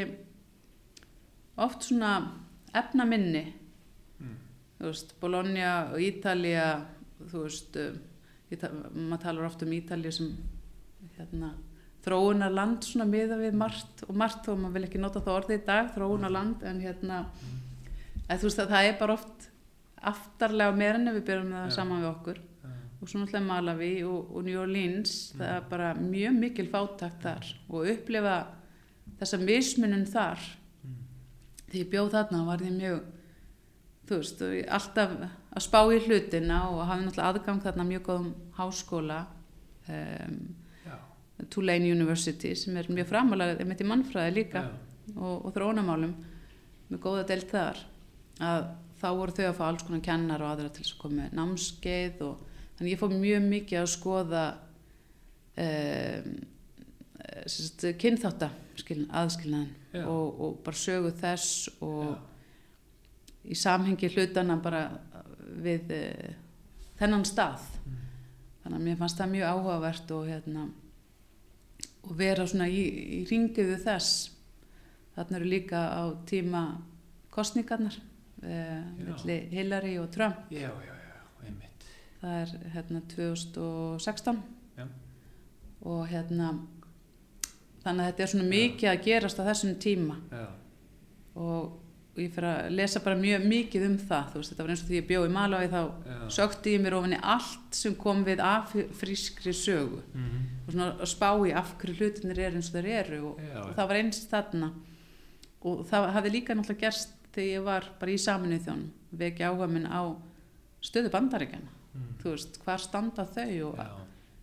oft 1.67 1.83
svona 1.89 2.13
efnaminni 2.75 3.47
Mm. 4.19 4.35
þú 4.81 4.89
veist, 4.91 5.13
Bologna 5.21 5.73
og 5.93 6.01
Ítalía 6.03 6.65
þú 7.31 7.43
veist 7.45 7.77
um, 7.79 7.99
Íta 8.51 8.71
maður 8.95 9.21
talar 9.23 9.45
oft 9.47 9.63
um 9.63 9.71
Ítalíu 9.77 10.11
sem 10.13 10.33
hérna 11.19 11.53
þróunar 12.03 12.51
land 12.55 12.83
svona 12.83 13.05
miða 13.07 13.37
við 13.39 13.55
margt 13.61 14.03
og 14.09 14.17
margt 14.17 14.47
þó 14.47 14.57
maður 14.57 14.75
vil 14.79 14.85
ekki 14.89 14.99
nota 15.03 15.21
það 15.23 15.37
orðið 15.43 15.61
í 15.61 15.65
dag 15.67 15.91
þróunar 15.95 16.33
land 16.35 16.63
en 16.67 16.81
hérna 16.83 17.21
að, 18.29 18.39
þú 18.41 18.49
veist 18.49 18.63
að 18.65 18.73
það 18.75 18.89
er 18.91 18.99
bara 19.05 19.17
oft 19.19 19.49
aftarlega 20.13 20.77
meira 20.79 20.99
en 20.99 21.11
við 21.15 21.25
byrjum 21.31 21.53
það 21.55 21.67
Já. 21.71 21.75
saman 21.79 22.03
við 22.03 22.11
okkur 22.13 22.39
já, 22.43 22.71
og 23.01 23.09
svo 23.13 23.21
náttúrulega 23.23 23.47
Malawi 23.49 23.93
og, 24.07 24.31
og 24.35 24.45
New 24.51 24.61
Orleans 24.63 25.17
Mm. 25.35 25.41
það 25.43 25.57
er 25.57 25.67
bara 25.71 25.95
mjög 25.95 26.39
mikil 26.43 26.69
fátakt 26.75 27.23
þar 27.23 27.53
og 27.69 27.87
upplifa 27.95 28.37
þessa 29.21 29.39
mismunum 29.47 30.07
þar 30.11 30.39
Þegar 31.69 31.81
ég 31.83 31.91
bjóð 31.93 32.13
þarna 32.15 32.45
var 32.49 32.65
ég 32.65 32.77
mjög 32.77 33.01
þú 34.09 34.21
veist, 34.23 34.43
alltaf 34.73 35.15
að 35.21 35.65
spá 35.65 35.81
í 35.93 36.01
hlutina 36.07 36.63
og 36.73 36.87
hafi 36.89 37.05
náttúrulega 37.05 37.33
aðgang 37.33 37.61
þarna 37.65 37.87
mjög 37.89 38.07
góðum 38.09 38.31
háskóla 38.57 39.19
um, 39.93 40.39
Tulane 41.53 41.93
University 41.93 42.55
sem 42.59 42.77
er 42.81 42.89
mjög 42.91 43.11
framalega 43.13 43.61
einmitt 43.63 43.85
í 43.85 43.87
mannfræði 43.87 44.35
líka 44.35 44.65
já, 44.65 44.71
og, 45.15 45.47
og 45.47 45.55
þróunamálum 45.55 46.15
með 46.89 47.03
góða 47.05 47.27
deilt 47.29 47.53
þar 47.53 47.83
að 48.43 48.71
þá 48.99 49.09
voru 49.21 49.35
þau 49.37 49.45
að 49.47 49.59
fá 49.59 49.65
alls 49.69 49.85
konar 49.87 50.05
kennar 50.09 50.43
og 50.43 50.53
aðra 50.53 50.73
til 50.75 50.87
að 50.87 50.97
koma 51.03 51.21
með 51.23 51.37
námskeið 51.39 52.23
og 52.27 52.41
þannig 52.79 52.95
ég 52.95 53.03
fór 53.03 53.15
mjög 53.15 53.47
mikið 53.53 53.83
að 53.83 53.93
skoða 53.95 54.45
um, 55.67 56.33
kynþátta 58.87 59.23
aðskilnaðin 59.23 59.71
Já. 59.95 60.03
og, 60.07 60.41
og 60.45 60.59
bara 60.67 60.81
sögu 60.81 61.13
þess 61.19 61.69
og 61.85 62.03
já, 62.05 62.17
í 63.49 63.57
samhengi 63.59 64.11
hlutana 64.13 64.59
bara 64.63 64.83
við 65.65 65.95
uh, 65.97 66.35
þennan 66.99 67.25
stað. 67.29 67.65
Mm. 67.87 67.97
þannig 68.63 68.79
að 68.79 68.85
mér 68.89 69.01
fannst 69.01 69.23
það 69.23 69.33
mjög 69.35 69.55
áhugavert 69.55 70.13
og 70.17 70.29
hérna 70.29 70.67
og 72.09 72.13
vera 72.19 72.47
svona 72.49 72.69
í, 72.69 72.83
í 73.19 73.23
ringiðu 73.29 73.79
þess. 73.85 74.29
Þarna 75.17 75.41
eru 75.41 75.51
líka 75.51 75.81
á 75.99 76.03
tíma 76.29 76.63
kostningarnar 77.35 77.97
uh, 77.99 78.85
milli 79.01 79.41
Hillary 79.55 79.97
og 79.99 80.13
Trump. 80.15 80.47
Já, 80.53 80.69
já, 80.69 80.93
já, 80.93 80.99
það 82.21 82.41
er 82.43 82.55
hérna 82.75 83.03
2016 83.13 84.41
Já. 84.79 84.87
og 85.87 86.09
hérna 86.11 86.51
þannig 87.85 88.05
að 88.05 88.09
þetta 88.11 88.23
er 88.27 88.33
svona 88.33 88.49
mikið 88.53 88.91
að 88.93 89.05
gerast 89.05 89.39
á 89.41 89.49
þessum 89.49 89.77
tíma. 89.83 90.17
Og 91.39 92.19
ég 92.19 92.33
fyrir 92.35 92.49
að 92.51 92.73
lesa 92.75 93.01
bara 93.05 93.19
mjög 93.21 93.45
mikið 93.47 93.85
um 93.87 93.97
það. 94.09 94.31
Þú 94.33 94.41
veist, 94.41 94.51
þetta 94.53 94.65
var 94.65 94.73
eins 94.75 94.81
og 94.83 94.89
því 94.89 94.97
ég 94.99 95.05
bjóð 95.09 95.27
í 95.29 95.35
Malawi 95.37 95.69
þá 95.71 95.81
sökti 96.35 96.73
ég 96.75 96.83
mér 96.83 96.97
ofinni 96.99 97.19
allt 97.23 97.79
sem 97.79 97.95
kom 97.95 98.25
við 98.27 98.43
af 98.43 98.73
frískri 98.99 99.55
sögu. 99.55 100.01
Mm 100.15 100.47
og 100.69 100.75
svona 100.75 100.89
að 101.01 101.09
spá 101.09 101.29
í 101.49 101.53
af 101.57 101.71
hverju 101.81 101.95
hlutinir 101.97 102.39
eru 102.45 102.59
eins 102.59 102.67
og 102.69 102.75
þeir 102.77 102.89
eru 102.99 103.19
og, 103.31 103.39
Já. 103.41 103.61
og 103.63 103.71
það 103.79 103.87
var 103.89 103.99
eins 104.03 104.19
þarna. 104.29 104.67
Og 105.65 105.79
það 105.89 106.09
hafði 106.13 106.33
líka 106.35 106.57
náttúrulega 106.59 106.83
gerst 106.83 107.15
þegar 107.33 107.49
ég 107.55 107.63
var 107.65 107.87
bara 108.03 108.13
í 108.13 108.19
saminuð 108.21 108.67
þjónum 108.67 108.91
veki 109.23 109.47
áhuga 109.49 109.69
minn 109.73 109.87
á 109.89 110.03
stöðu 110.85 111.11
bandaríkjana 111.15 111.75
Mm. 111.99 112.11
þú 112.21 112.31
veist, 112.35 112.59
hvar 112.63 112.79
standa 112.79 113.25
þau 113.25 113.71
og 113.71 113.79
Já, 113.81 113.87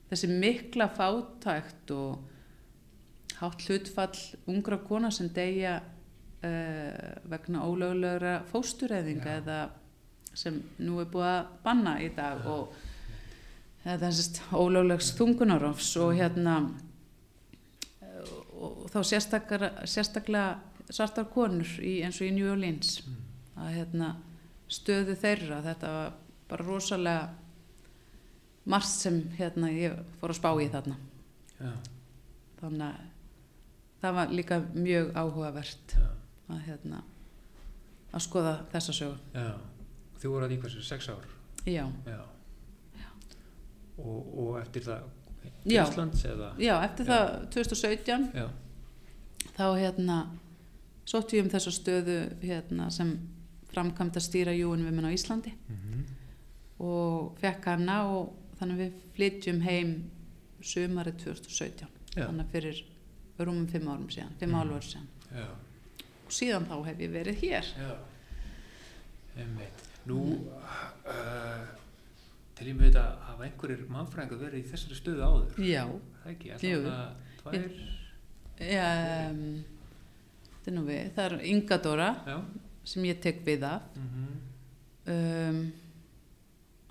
þessi 0.10 0.28
mikla 0.34 0.88
fátækt 0.98 1.92
og 1.94 2.18
hátt 3.40 3.66
hlutfall 3.68 4.18
ungra 4.48 4.80
kona 4.84 5.12
sem 5.12 5.30
deyja 5.34 5.80
uh, 5.82 7.14
vegna 7.30 7.66
ólögulegra 7.68 8.38
fóstureyðinga 8.52 9.38
eða 9.42 9.60
sem 10.36 10.60
nú 10.84 11.00
er 11.00 11.10
búið 11.12 11.30
að 11.32 11.54
banna 11.64 11.96
í 12.04 12.10
dag 12.16 12.44
Já. 12.44 12.52
og 12.52 12.76
þetta 13.86 14.10
er 14.10 14.18
sérst 14.18 14.42
ólöglegs 14.52 15.14
þungunarofs 15.16 15.94
og 16.04 16.16
hérna 16.18 16.58
og 18.56 18.86
þá 18.92 19.00
sérstaklega, 19.04 19.70
sérstaklega 19.88 20.94
svartar 20.94 21.28
konur 21.34 21.70
í, 21.82 22.00
eins 22.06 22.20
og 22.22 22.30
í 22.30 22.34
New 22.36 22.50
Orleans. 22.52 23.00
Mm. 23.06 23.22
að 23.56 23.72
hérna 23.72 24.08
stöðu 24.68 25.16
þeirra 25.16 25.62
þetta 25.64 25.92
var 25.94 26.16
bara 26.50 26.66
rosalega 26.68 27.30
margt 28.68 28.92
sem 28.92 29.22
hérna 29.38 29.70
ég 29.72 29.96
fór 30.20 30.34
að 30.34 30.40
spá 30.40 30.50
í 30.60 30.68
þarna. 30.74 30.98
Já, 31.56 31.72
þannig 32.60 32.88
að 32.90 33.15
það 34.02 34.14
var 34.20 34.34
líka 34.36 34.60
mjög 34.74 35.12
áhugavert 35.18 35.96
að 36.50 36.62
hérna 36.68 37.02
að 38.16 38.24
skoða 38.28 38.56
þessa 38.72 38.94
sögu 38.94 39.18
já. 39.34 39.56
Þið 40.22 40.32
voru 40.32 40.46
að 40.48 40.54
í 40.56 40.58
hversu, 40.64 40.82
sex 40.86 41.10
ár? 41.12 41.26
já, 41.68 41.84
Já. 42.06 42.22
Og, 43.98 44.20
og 44.46 44.60
eftir 44.62 44.84
það. 44.86 45.04
Íslands 45.66 46.26
eða? 46.26 46.52
já 46.62 46.74
eftir 46.86 47.06
Já. 47.06 47.14
það 47.14 47.48
2017 47.56 48.28
Já, 48.36 48.48
þá 49.58 49.66
hérna 49.80 50.18
sótt 51.06 51.34
ég 51.34 51.46
um 51.46 51.50
þessa 51.54 51.72
stöðu 51.74 52.18
hérna 52.42 52.90
sem 52.94 53.16
framkvæmt 53.74 54.18
að 54.18 54.26
stýra 54.26 54.54
Women 54.86 55.10
á 55.10 55.12
Íslandi 55.16 55.54
mm 55.68 56.06
og 56.80 57.38
fekk 57.40 57.66
hana 57.72 58.02
og 58.12 58.34
þannig 58.60 58.78
við 58.82 58.96
flytjum 59.16 59.62
heim 59.64 59.92
sumarið 60.60 61.22
2017 61.24 61.88
Já. 62.18 62.26
þannig 62.28 62.50
fyrir 62.52 62.82
rúmum 63.40 63.68
fimm 63.72 63.90
árum 63.92 64.10
síðan, 64.14 64.36
fimm 64.40 64.54
mm. 64.54 64.62
álur 64.62 64.86
síðan. 64.86 65.08
Já, 65.36 65.48
og 66.26 66.36
síðan 66.38 66.68
þá 66.70 66.76
hef 66.88 67.04
ég 67.04 67.12
verið 67.16 67.42
hér. 67.44 67.72
Já. 67.82 67.92
Einmitt. 69.36 69.84
Nú, 70.06 70.20
uh, 71.10 71.66
til 72.56 72.70
ég 72.70 72.78
með 72.78 72.92
þetta 72.92 73.06
hafa 73.28 73.48
einhverjir 73.48 73.86
mannfræðingar 73.92 74.44
verið 74.46 74.62
í 74.62 74.70
þessari 74.72 75.00
stöðu 75.00 75.26
áður. 75.26 75.62
já, 75.66 75.84
Það 76.24 76.32
ekki, 76.32 76.52
alltaf 76.56 77.40
tvær, 77.42 77.66
já 78.62 78.86
um, 79.30 79.42
þetta 80.56 80.72
er 80.72 80.78
nú 80.78 80.86
við. 80.88 81.08
Það 81.18 81.26
er 81.26 81.48
Inga 81.52 81.78
Dóra 81.84 82.12
já. 82.26 82.38
sem 82.88 83.08
ég 83.10 83.24
tek 83.26 83.42
við 83.46 83.66
af. 83.68 83.90
Mm 84.00 84.36
um, 85.06 85.60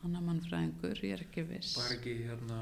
annar 0.04 0.24
mannfræðingur, 0.26 1.00
ég 1.02 1.16
er 1.16 1.24
ekki 1.24 1.44
viss. 1.48 1.76
Var 1.78 1.96
ekki 1.96 2.16
hérna 2.28 2.60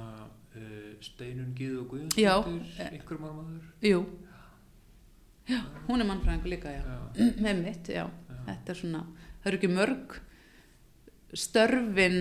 Steinun 1.02 1.54
Gíðu 1.56 1.80
og 1.82 1.92
Guðjónsdóttir, 1.92 2.58
eh. 2.78 2.92
einhver 2.98 3.20
mannmaður? 3.22 3.70
jú. 3.88 4.02
Já, 5.48 5.58
hún 5.88 6.00
er 6.00 6.06
mannfræðingur 6.06 6.52
líka, 6.52 6.70
já. 6.70 6.82
Já, 6.86 7.30
með 7.44 7.62
mitt, 7.64 7.88
já, 7.88 8.04
já. 8.06 8.36
þetta 8.46 8.74
er 8.74 8.80
svona 8.82 9.02
það 9.42 9.50
eru 9.50 9.58
ekki 9.58 9.72
mörg 9.72 10.18
störfin 11.32 12.18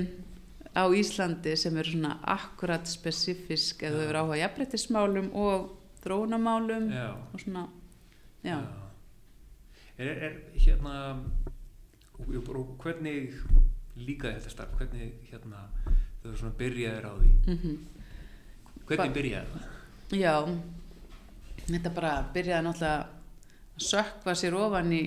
á 0.72 0.84
Íslandi 0.96 1.58
sem 1.60 1.78
eru 1.78 1.94
svona 1.94 2.16
akkurat 2.34 2.88
spesifisk 2.88 3.84
eða 3.84 4.00
þau 4.00 4.08
eru 4.08 4.24
áhuga 4.24 4.40
jafnrættismálum 4.42 5.32
og 5.38 5.72
þróunamálum 6.02 6.88
Já, 6.90 7.10
og 7.34 7.44
svona, 7.44 7.68
já, 8.48 8.62
Er, 10.02 10.18
er, 10.26 10.38
hérna 10.58 11.22
hvernig 12.82 13.36
líka 13.96 14.32
þetta 14.32 14.50
starf, 14.50 14.72
hvernig 14.80 15.12
hérna 15.30 15.68
þau 16.24 16.32
svona 16.40 16.56
byrjaðir 16.58 17.06
á 17.06 17.14
því? 17.20 17.32
Mm 17.46 17.58
hvernig 18.92 19.18
byrjaði 19.18 19.48
það? 19.56 19.68
já 20.22 20.36
þetta 21.72 21.92
bara 21.96 22.14
byrjaði 22.36 22.68
náttúrulega 22.68 22.96
að 23.02 23.86
sökva 23.92 24.36
sér 24.38 24.58
ofan 24.60 24.92
í 24.96 25.04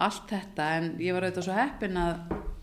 allt 0.00 0.30
þetta 0.30 0.68
en 0.78 0.92
ég 1.02 1.14
var 1.16 1.26
auðvitað 1.26 1.46
svo 1.48 1.56
heppin 1.58 1.98
að 2.00 2.20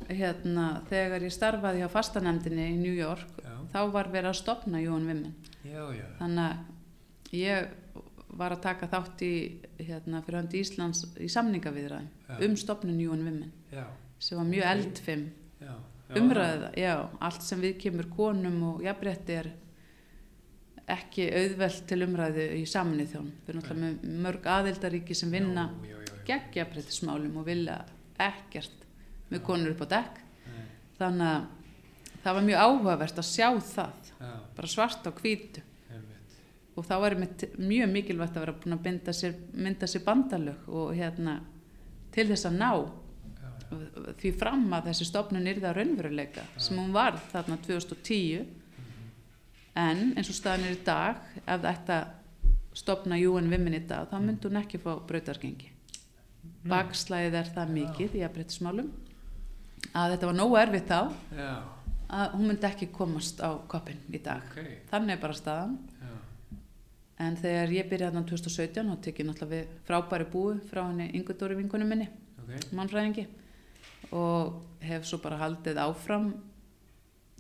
hérna, 0.07 0.67
þegar 0.87 1.25
ég 1.27 1.33
starfaði 1.35 1.83
hjá 1.83 1.89
fastanemdini 1.91 2.69
í 2.71 2.77
New 2.79 2.95
York 2.95 3.41
Já, 3.43 3.53
þá 3.73 3.79
var 3.93 4.09
verið 4.13 4.31
að 4.31 4.39
stopna 4.39 4.81
Jón 4.81 5.07
Vimmen 5.09 5.35
já, 5.67 5.83
já, 5.93 6.05
þannig 6.21 6.45
að 6.47 7.37
ég 7.37 7.67
var 8.37 8.55
að 8.55 8.63
taka 8.63 8.87
þátt 8.91 9.23
í 9.25 9.33
hérna, 9.81 10.21
fyrir 10.23 10.39
hönd 10.41 10.55
Íslands 10.57 11.03
í 11.19 11.27
samningaviðræðum 11.31 12.07
Já. 12.27 12.39
um 12.47 12.55
stopnun 12.59 13.01
Jón 13.01 13.23
Vimmen 13.25 13.51
já, 13.73 13.85
sem 14.19 14.39
var 14.39 14.49
mjög 14.49 14.71
eldfim 14.71 15.27
umræða, 16.15 16.71
já, 16.79 16.93
allt 17.19 17.43
sem 17.43 17.59
við 17.59 17.79
kemur 17.83 18.07
konum 18.13 18.61
og 18.69 18.83
jafnrétti 18.85 19.35
er 19.41 19.49
ekki 20.87 21.27
auðvelt 21.35 21.83
til 21.89 21.99
umræðu 22.05 22.43
í 22.55 22.63
saminnið 22.69 23.13
þjón 23.13 23.29
við 23.31 23.49
erum 23.51 23.61
náttúrulega 23.61 23.87
með 23.87 24.19
mörg 24.23 24.49
aðildaríki 24.53 25.17
sem 25.17 25.33
vinna 25.33 25.65
jafnréttismálum 26.27 27.39
og 27.39 27.47
vilja 27.47 27.81
ekkert 28.19 28.85
með 29.31 29.43
konur 29.47 29.73
upp 29.73 29.83
á 29.83 29.87
dekk. 29.95 30.19
Nei, 30.47 30.65
þannig 30.99 31.31
að 31.31 31.47
það 32.23 32.37
var 32.37 32.45
mjög 32.47 32.61
áhugavert 32.65 33.21
að 33.21 33.27
sjá 33.29 33.47
það 33.63 34.11
já, 34.11 34.31
bara 34.57 34.71
svart 34.71 35.07
á 35.07 35.11
hvítu. 35.15 35.63
Einmitt. 35.91 36.37
og 36.75 36.87
þá 36.87 36.95
einmitt 36.97 37.45
mjög 37.57 37.91
mikilvægt 37.93 38.37
að 38.37 38.45
vera 38.45 38.55
búin 38.61 38.77
að 38.77 38.85
binda 38.87 39.15
sér, 39.15 39.35
mynda 39.53 39.89
sér 39.89 40.05
bandalög 40.05 40.69
og 40.71 40.93
hérna 40.97 41.39
til 42.15 42.27
þess 42.31 42.49
að 42.49 42.57
ná 42.59 42.71
já, 42.71 43.51
já, 43.67 44.13
því 44.23 44.33
fram 44.39 44.67
að 44.75 44.91
þessi 44.91 45.09
stofnun 45.11 45.51
yrði 45.51 45.69
að 45.69 45.77
raunveruleika 45.81 46.47
sem 46.55 46.79
hún 46.79 46.95
var 46.95 47.19
þarna 47.31 47.59
2010 47.67 48.47
en 49.77 50.03
eins 50.17 50.29
og 50.31 50.37
staðan 50.37 50.67
er 50.67 50.77
í 50.77 50.83
dag 50.85 51.21
ef 51.45 51.67
að 51.67 52.13
stopna 52.77 53.17
UN 53.17 53.49
Women 53.51 53.77
í 53.77 53.83
dag 53.89 54.09
þá 54.11 54.17
myndi 54.21 54.49
hún 54.49 54.61
ekki 54.61 54.81
fá 54.81 54.91
brautargengi. 55.09 55.71
Bakslæðið 56.67 57.39
er 57.39 57.51
það 57.55 57.73
mikið 57.77 58.17
í 58.19 58.23
aðbreytismálum 58.27 58.91
að 59.93 60.13
þetta 60.13 60.29
var 60.29 60.37
nógu 60.37 60.59
erfitt 60.61 60.91
þá 60.91 60.99
að 62.07 62.37
hún 62.37 62.47
myndi 62.51 62.69
ekki 62.69 62.89
komast 62.95 63.41
á 63.43 63.57
koppin 63.69 63.99
í 64.13 64.21
dag. 64.23 64.45
Ok. 64.53 64.87
Þannig 64.91 65.17
er 65.17 65.21
bara 65.21 65.37
staðan. 65.37 65.75
Já, 65.99 66.13
en 67.25 67.37
þegar 67.41 67.73
ég 67.73 67.89
byrjaði 67.89 68.13
þarna 68.13 68.29
2017 68.29 68.93
og 68.93 69.01
tekið 69.05 69.27
náttúrulega 69.27 69.53
við 69.55 69.77
frábæri 69.87 70.27
búi 70.31 70.57
frá 70.69 70.83
henni 70.85 71.09
Ingu 71.17 71.33
Dóri 71.37 71.57
vinkunum 71.57 71.89
minni 71.89 72.09
ok. 72.37 72.51
mannfræðingi 72.77 73.25
og 74.15 74.59
hef 74.85 75.07
svo 75.07 75.19
bara 75.23 75.39
haldið 75.41 75.79
áfram 75.81 76.29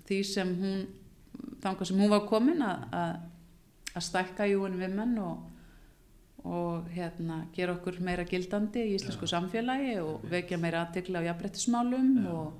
því 0.07 0.17
sem 0.25 0.53
hún 0.57 0.87
þangað 1.63 1.89
sem 1.89 1.99
hún 2.01 2.09
var 2.13 2.25
komin 2.29 2.61
að, 2.65 3.19
stækka 3.97 4.45
júin 4.51 4.75
við 4.77 4.91
menn 4.93 5.15
og, 5.17 5.37
og 6.45 6.89
hérna 6.93 7.39
gera 7.55 7.73
okkur 7.77 7.97
meira 8.05 8.23
gildandi 8.29 8.83
í 8.85 8.95
íslensku 8.97 9.25
Já. 9.25 9.31
samfélagi 9.35 9.95
og 10.03 10.25
vekja 10.29 10.59
meira 10.61 10.83
aðtikla 10.85 11.23
á 11.25 11.27
jafnbrettismálum 11.31 12.11
Já. 12.21 12.27
og, 12.29 12.53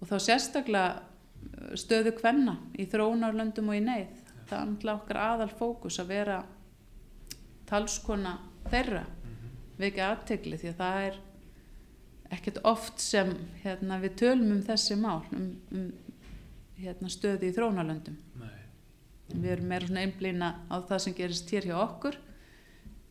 og 0.00 0.10
þá 0.10 0.16
sérstaklega 0.26 0.90
uh, 0.98 1.72
stöðu 1.78 2.12
kvenna 2.20 2.58
í 2.76 2.84
þróunarlöndum 2.90 3.72
og 3.72 3.78
í 3.78 3.84
neyð 3.86 4.20
það 4.48 4.58
er 4.60 4.68
náttúrulega 4.70 4.98
okkar 5.00 5.22
aðal 5.24 5.48
fókus 5.56 5.98
að 6.02 6.12
vera 6.12 6.38
talskona 7.68 8.36
þeirra 8.70 9.04
Mhm. 9.08 9.48
vekja 9.78 10.10
aðtegli 10.12 10.58
því 10.60 10.68
að 10.72 10.78
það 10.82 11.00
er 11.08 11.18
ekkert 12.36 12.58
oft 12.64 13.00
sem 13.00 13.30
hérna, 13.62 13.98
við 14.02 14.14
tölum 14.20 14.52
um 14.52 14.62
þessi 14.62 14.96
mál 15.00 15.22
um, 15.32 15.48
um 15.72 15.88
hérna, 16.78 17.10
stöði 17.12 17.50
í 17.50 17.56
þrónalöndum 17.56 18.16
nei, 18.38 18.64
við 19.34 19.50
erum 19.56 19.70
meira 19.72 19.88
svona 19.88 20.04
einblýna 20.06 20.50
á 20.70 20.76
það 20.88 21.04
sem 21.04 21.16
gerist 21.18 21.52
hér 21.54 21.70
hjá 21.70 21.76
okkur 21.82 22.18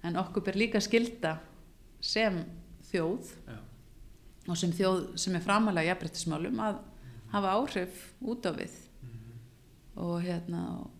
en 0.07 0.19
okkur 0.23 0.45
ber 0.47 0.59
líka 0.59 0.81
skilda 0.83 1.37
sem 2.03 2.39
þjóð 2.91 3.31
já, 3.47 3.57
og 4.47 4.59
sem 4.59 4.71
þjóð 4.71 5.01
sem 5.19 5.35
er 5.35 5.43
framalega 5.43 5.91
jafnbrettismálum 5.91 6.61
að 6.63 6.79
hafa 7.33 7.55
áhrif 7.57 8.03
út 8.23 8.45
á 8.47 8.51
við. 8.55 8.75
Mhm, 9.03 9.39
og, 10.03 10.17
hérna, 10.23 10.63
og, 10.79 10.91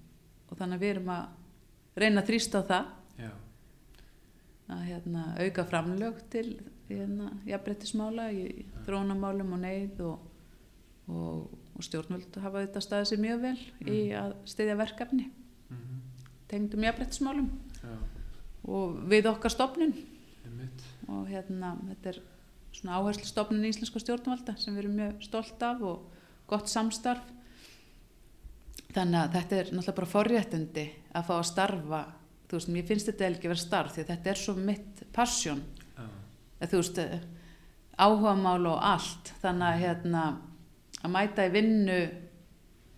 og 0.50 0.60
þannig 0.60 0.80
að 0.80 0.84
við 0.84 0.94
erum 0.96 1.12
að 1.16 2.02
reyna 2.04 2.24
að 2.24 2.32
þrýsta 2.32 2.62
á 2.62 2.70
það. 2.72 2.90
Já, 3.18 3.32
að 4.76 4.82
hérna, 4.90 5.24
auka 5.40 5.68
framlög 5.72 6.20
til 6.34 6.48
hérna, 6.90 7.32
jafnbrettismála 7.48 8.28
í 8.36 8.66
þrónamálum 8.88 9.56
og 9.56 9.64
neyð 9.64 10.04
og, 10.08 10.28
og, 11.08 11.56
og 11.78 11.86
stjórnvöld 11.86 12.40
hafa 12.42 12.66
þetta 12.66 12.84
staðið 12.84 13.10
sér 13.12 13.24
mjög 13.24 13.42
vel 13.46 13.58
í 13.86 14.00
að 14.18 14.36
styðja 14.50 14.78
verkefni. 14.80 15.30
Mhm, 15.70 16.00
tengdum 16.50 16.86
jafnbrettismálum 16.88 17.50
og 18.68 18.98
við 19.08 19.30
okkar 19.30 19.54
stopnun 19.54 19.94
og 21.08 21.28
hérna 21.30 21.76
þetta 21.88 22.12
er 22.12 22.20
svona 22.76 23.00
áherslu 23.00 23.28
stopnun 23.28 23.66
í 23.66 23.72
íslenska 23.72 24.02
stjórnvalda 24.02 24.58
sem 24.60 24.76
við 24.76 24.84
erum 24.84 24.98
mjög 25.00 25.24
stolt 25.26 25.64
af 25.66 25.82
og 25.82 26.18
gott 26.50 26.70
samstarf. 26.72 27.24
Þannig 28.96 29.20
að 29.22 29.34
þetta 29.38 29.58
er 29.58 29.72
náttúrulega 29.72 29.98
bara 30.00 30.12
forréttindi 30.12 30.86
að 31.14 31.28
fá 31.30 31.34
að 31.38 31.48
starfa. 31.52 32.02
Þú 32.48 32.58
veist, 32.58 32.70
mér 32.72 32.86
finnst 32.88 33.10
þetta 33.10 33.28
ekki 33.28 33.52
vera 33.52 33.62
starf 33.62 33.96
því 33.96 34.04
að 34.04 34.12
þetta 34.14 34.32
er 34.32 34.42
svo 34.42 34.56
mitt 34.56 35.02
passion. 35.14 35.64
Eða 36.58 36.70
þú 36.72 36.82
veist 36.82 37.02
áhugamál 37.98 38.70
og 38.72 38.86
allt. 38.94 39.34
Þannig 39.42 39.68
að 39.68 39.82
hérna 39.84 40.24
að 41.08 41.14
mæta 41.16 41.46
í 41.48 41.54
vinnu 41.54 42.00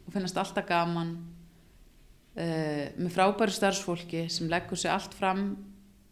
og 0.05 0.13
finnast 0.13 0.37
alltaf 0.41 0.67
gaman 0.69 1.15
uh, 2.35 2.85
með 2.97 3.11
frábæru 3.15 3.53
starfsfólki 3.55 4.27
sem 4.33 4.49
leggur 4.51 4.79
sér 4.79 4.95
allt 4.95 5.15
fram 5.17 5.51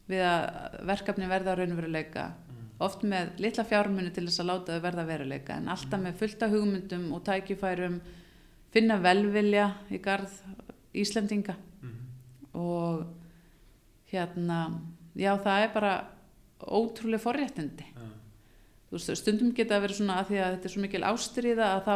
við 0.07 0.23
að 0.23 0.77
verkefni 0.87 1.27
verða 1.27 1.57
raunveruleika. 1.57 2.29
Mm, 2.47 2.67
oft 2.87 3.03
með 3.03 3.41
litla 3.43 3.65
fjármunni 3.67 4.13
til 4.15 4.27
þess 4.29 4.43
að 4.43 4.49
láta 4.51 4.77
þau 4.77 4.85
verða 4.85 5.07
veruleika 5.09 5.57
en 5.59 5.71
alltaf 5.73 6.03
með 6.03 6.21
fullta 6.21 6.49
hugmyndum 6.53 7.09
og 7.17 7.25
tækifærum 7.27 7.99
finna 8.71 8.99
velvilja 9.03 9.71
í 9.91 9.99
garð 10.03 10.41
Íslendinga. 10.97 11.55
Mhm. 11.81 12.05
og 12.57 13.05
hérna, 14.11 14.79
já 15.15 15.35
það 15.37 15.63
er 15.63 15.73
bara 15.73 16.07
ótrúlega 16.59 17.21
forréttindi. 17.21 17.85
Já. 17.93 18.07
Veist, 18.95 19.11
stundum 19.19 19.51
geta 19.55 19.77
að 19.77 19.85
vera 19.87 19.97
svona 19.97 20.21
að 20.21 20.29
því 20.31 20.39
að 20.39 20.53
þetta 20.55 20.69
er 20.69 20.73
svo 20.73 20.83
mikil 20.85 21.03
ástriða 21.09 21.67
að 21.73 21.81
þá 21.87 21.95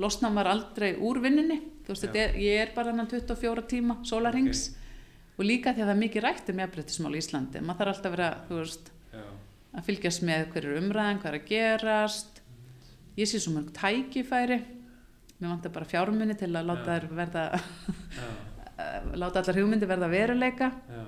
losna 0.00 0.30
maður 0.32 0.52
aldrei 0.54 0.90
úr 0.96 1.20
vinnunni. 1.22 1.60
Þú 1.84 1.94
veist, 1.94 2.08
er, 2.16 2.34
ég 2.40 2.62
er 2.64 2.72
bara 2.74 2.94
hann 2.94 3.10
24 3.10 3.66
tíma 3.70 3.98
sólarings 4.08 4.70
og 5.36 5.46
líka 5.46 5.72
því 5.74 5.84
að 5.84 5.86
það 5.90 5.94
er 5.94 6.02
mikið 6.02 6.24
rætt 6.26 6.50
um 6.52 6.60
jafnbrettismál 6.64 7.14
í 7.14 7.20
Íslandi. 7.22 7.62
Maður 7.64 7.80
þarf 7.80 7.94
alltaf 7.94 8.10
að 8.10 8.16
vera, 8.16 8.30
þú 8.48 8.58
veist 8.60 8.90
Já. 9.14 9.22
að 9.76 9.86
fylgjast 9.88 10.26
með 10.28 10.44
hverju 10.54 10.76
umræðan, 10.82 11.22
hvað 11.22 11.32
er 11.32 11.38
að 11.38 11.48
gerast. 11.52 12.42
Ég 13.20 13.30
sé 13.30 13.40
svo 13.40 13.54
mörg 13.54 13.72
tækifæri. 13.76 14.60
Mér 15.40 15.54
vantar 15.54 15.72
bara 15.72 15.88
fjármunni 15.88 16.36
til 16.36 16.50
að 16.52 16.68
láta 16.68 16.98
þær 16.98 17.06
verða 17.16 17.44
láta 19.20 19.40
allar 19.40 19.58
hugmyndi 19.60 19.88
verða 19.88 20.10
veruleika. 20.12 20.70
Já. 20.88 21.02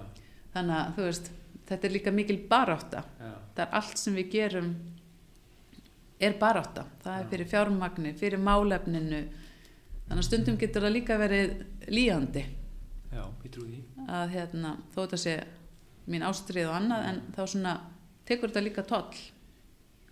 þannig 0.52 0.76
að 0.78 0.96
þú 0.96 1.04
veist, 1.08 1.30
þetta 1.68 1.88
er 1.88 1.94
líka 1.96 2.12
mikil 2.12 2.38
barátta 2.50 3.04
Já. 3.20 3.30
það 3.56 3.62
er 3.66 3.74
allt 3.80 3.98
sem 3.98 4.14
við 4.18 4.30
gerum 4.32 4.72
er 6.22 6.36
barátta 6.38 6.84
það 7.02 7.16
er 7.18 7.24
Já. 7.24 7.30
fyrir 7.32 7.50
fjármagni, 7.50 8.12
fyrir 8.18 8.38
málefninu 8.42 9.22
þannig 10.08 10.22
að 10.22 10.26
stundum 10.28 10.58
getur 10.60 10.82
það 10.86 10.94
líka 10.96 11.18
verið 11.20 11.54
líðandi 11.88 12.44
Já, 13.12 13.24
ég 13.44 13.50
trú 13.52 13.66
því. 13.68 13.80
að 14.08 14.30
hérna, 14.36 14.76
þó 14.94 14.98
þetta 15.04 15.18
sé 15.20 15.34
mín 16.08 16.24
ástrið 16.26 16.68
og 16.70 16.76
annað 16.78 17.06
en 17.10 17.20
þá 17.36 17.42
svona 17.46 17.74
tekur 18.26 18.48
þetta 18.52 18.64
líka 18.68 18.82
toll 18.88 19.22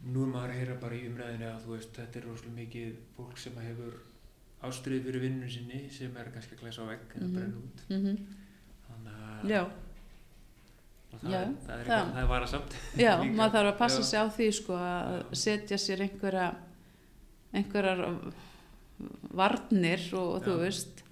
Nú 0.01 0.23
er 0.25 0.31
maður 0.33 0.53
að 0.55 0.59
heyra 0.63 0.75
bara 0.81 0.97
í 0.97 1.03
umræðinu 1.11 1.45
að 1.51 1.65
þú 1.67 1.73
veist, 1.75 1.91
þetta 1.99 2.19
er 2.19 2.25
rosalega 2.25 2.57
mikið 2.57 2.93
fólk 3.19 3.37
sem 3.43 3.59
hefur 3.61 3.99
ástriði 4.65 5.03
fyrir 5.05 5.21
vinnun 5.27 5.51
sinni 5.53 5.81
sem 5.93 6.15
er 6.17 6.31
kannski 6.33 6.57
að 6.57 6.63
glæsa 6.63 6.85
á 6.85 6.91
vegg 6.91 7.13
eða 7.19 7.27
Mhm. 7.27 7.35
brenna 7.35 7.57
út. 7.61 7.83
mm 7.91 8.17
Þannig 8.89 9.19
að 9.21 9.51
já, 9.53 9.61
það, 11.13 11.31
Já, 11.35 11.41
það, 11.67 11.75
er, 11.81 11.87
það- 11.91 12.19
er 12.23 12.29
varasamt. 12.31 12.77
já 13.01 13.13
maður 13.39 13.55
þarf 13.57 13.73
að 13.75 13.79
passa 13.83 14.03
sig 14.11 14.21
á 14.23 14.27
því 14.37 14.49
sko 14.61 14.79
að 14.79 15.13
Já. 15.19 15.25
setja 15.45 15.79
sér 15.79 16.05
einhverja 16.07 16.49
einhverjar 17.53 18.03
varnir 19.35 20.03
og, 20.15 20.35
og 20.39 20.45
þú 20.47 20.57
veist. 20.65 21.05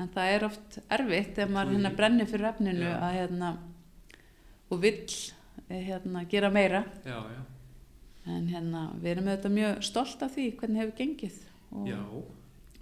En 0.00 0.08
það 0.10 0.32
er 0.34 0.44
oft 0.48 0.78
erfitt 0.90 1.38
ef 1.38 1.50
maður 1.52 1.76
hérna 1.76 1.90
brennir 1.94 2.26
fyrir 2.30 2.48
efninu 2.48 2.88
að 2.96 3.12
hérna 3.20 3.50
og 4.72 4.80
vill 4.82 5.04
eh, 5.68 5.82
hérna 5.86 6.24
gera 6.32 6.50
meira. 6.50 6.80
Já, 7.06 7.18
já. 7.30 7.42
en 8.32 8.46
hérna 8.50 8.80
við 9.02 9.10
erum 9.16 9.28
auðvitað 9.30 9.54
mjög 9.58 9.82
stolt 9.86 10.22
af 10.26 10.32
því 10.34 10.46
hvernig 10.58 10.80
hefur 10.82 10.96
gengið 11.02 11.38
og 11.74 11.86
Já, 11.90 12.00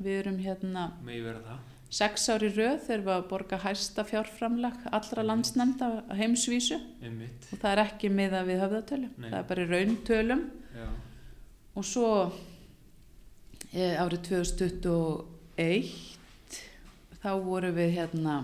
við 0.01 0.19
erum 0.23 0.39
hérna 0.45 0.87
megi 1.05 1.23
vera 1.25 1.43
það. 1.45 1.61
Sex 1.91 2.29
ári 2.31 2.49
röð 2.55 2.85
þegar 2.87 3.03
við 3.07 3.15
að 3.17 3.25
borga 3.33 3.59
hæsta 3.65 4.05
fjárframlag 4.07 4.77
allra 4.95 5.25
landsnefnda 5.27 5.89
á 6.07 6.15
heimsvísu 6.21 6.79
Einmitt. 7.03 7.49
og 7.51 7.59
það 7.59 7.73
er 7.73 7.83
ekki 7.85 8.13
miða 8.15 8.45
við 8.47 8.63
höfðatölu 8.63 9.09
Nei. 9.17 9.31
það 9.31 9.39
er 9.41 9.49
bara 9.51 9.67
rauntölum 9.73 10.45
Já, 10.71 10.87
og 11.75 11.85
svo 11.89 12.11
e, 13.75 13.91
árið 13.99 14.23
2021 14.31 15.91
þá 17.21 17.31
vorum 17.45 17.75
við 17.77 17.91
hérna 17.99 18.37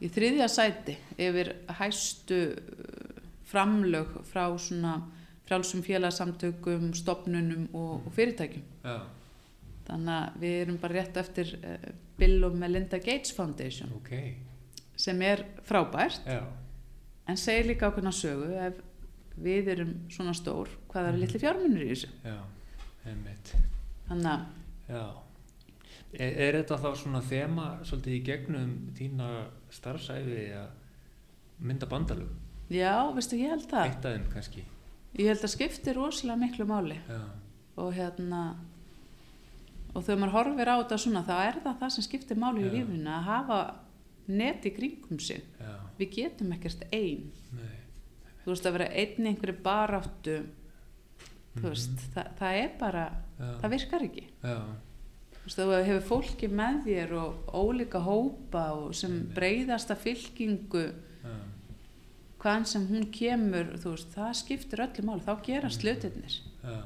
í 0.00 0.08
þriðja 0.14 0.48
sæti 0.50 0.96
yfir 1.18 1.52
hæstu 1.78 2.40
eh, 2.54 3.22
framlög 3.48 4.18
frá 4.28 4.46
svona 4.60 4.96
frálsum 5.48 5.80
félagsamtökum, 5.80 6.90
stopnunum 6.94 7.68
og, 7.72 8.04
og 8.06 8.12
fyrirtækjum. 8.12 8.64
já, 8.84 8.98
Þannig 9.88 10.14
að 10.14 10.40
við 10.42 10.56
erum 10.62 10.76
bara 10.82 10.94
rétt 10.98 11.16
eftir 11.16 11.54
uh, 11.64 11.76
Bill 12.18 12.44
og 12.44 12.54
Melinda 12.60 12.98
Gates 13.00 13.32
Foundation 13.32 13.92
ok. 13.96 14.10
sem 14.96 15.22
er 15.22 15.44
frábært 15.64 16.26
Já, 16.28 16.42
en 17.28 17.36
segir 17.40 17.66
líka 17.70 17.88
ákveðna 17.88 18.12
sögu 18.12 18.50
ef 18.66 18.82
við 19.38 19.68
erum 19.76 19.94
svona 20.10 20.34
stór 20.34 20.68
hvað 20.90 21.02
Mhm. 21.02 21.08
eru 21.12 21.18
litli 21.22 21.38
fjármunir 21.40 21.84
í 21.86 21.90
þessu. 21.94 22.08
já, 22.24 22.36
einmitt. 23.06 23.54
Þannig 24.08 24.30
að 24.32 24.46
Já. 24.88 25.06
Er, 26.18 26.32
er 26.40 26.56
þetta 26.62 26.78
þá 26.80 26.90
svona 26.96 27.20
þema 27.20 27.64
svolítið 27.84 28.14
í 28.16 28.22
gegnum 28.24 28.70
þína 28.96 29.26
starfsæfi 29.70 30.38
að 30.56 30.68
mynda 31.60 31.86
bandalög? 31.90 32.30
Já, 32.72 32.94
veistu, 33.14 33.36
ég 33.36 33.50
held 33.52 33.66
það. 33.68 33.84
Eitt 33.90 34.04
af 34.08 34.14
þeim 34.16 34.24
kannski. 34.32 34.64
Ég 35.18 35.26
held 35.28 35.44
að 35.44 35.52
skipti 35.52 35.92
rosalega 35.96 36.36
miklu 36.40 36.64
máli 36.68 36.96
Já, 37.08 37.20
og 37.76 37.92
hérna 37.96 38.40
og 39.94 40.04
þegar 40.04 40.18
maður 40.20 40.36
horfir 40.36 40.68
á 40.68 40.76
þetta 40.82 40.98
svona 40.98 41.22
þá 41.26 41.34
er 41.48 41.60
það 41.64 41.78
það 41.80 41.90
sem 41.94 42.04
skiptir 42.06 42.36
máli 42.38 42.60
í 42.62 42.68
Já. 42.68 42.72
lífinu 42.76 43.10
að 43.10 43.22
hafa 43.28 43.60
net 44.28 44.66
í 44.68 44.70
kringum 44.76 45.18
sig. 45.20 45.42
já, 45.60 45.74
Við 45.98 46.10
getum 46.14 46.52
ekkert 46.52 46.82
ein. 46.92 47.32
nei. 47.52 47.78
Þú 48.44 48.52
veist 48.52 48.66
að 48.66 48.72
vera 48.78 48.90
einn 48.92 49.26
einhverju 49.26 49.62
baráttu, 49.62 50.36
þú 51.56 51.62
Mhm. 51.62 51.68
veist, 51.70 51.90
það, 52.14 52.28
það 52.38 52.52
er 52.64 52.70
bara, 52.78 53.06
Já, 53.38 53.58
það 53.62 53.70
virkar 53.70 54.02
ekki. 54.02 54.24
já, 54.44 54.60
Þú 55.32 55.44
veist, 55.44 55.58
þú 55.58 55.84
hefur 55.84 56.08
fólki 56.08 56.48
með 56.48 56.84
þér 56.84 57.12
og 57.12 57.46
ólíka 57.54 58.00
hópa 58.04 58.72
og 58.76 58.94
sem 58.94 59.10
Einmitt. 59.12 59.34
breyðasta 59.34 59.96
fylkingu 59.96 60.92
hvaðan 62.38 62.66
sem 62.66 62.86
hún 62.86 63.06
kemur, 63.10 63.72
veist, 63.82 64.12
það 64.14 64.34
skiptir 64.34 64.78
öllu 64.84 65.04
máli, 65.04 65.24
þá 65.24 65.42
gerast 65.42 65.82
Mhm. 65.82 65.88
hlutirnir 65.88 66.40
já. 66.62 66.82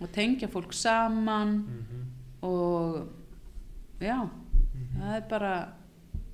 og 0.00 0.08
tengja 0.12 0.48
fólk 0.48 0.72
saman 0.72 1.64
mhm, 1.66 2.04
og 2.42 3.08
já, 4.00 4.18
mhm. 4.24 5.00
það 5.00 5.16
er 5.16 5.24
bara 5.28 5.52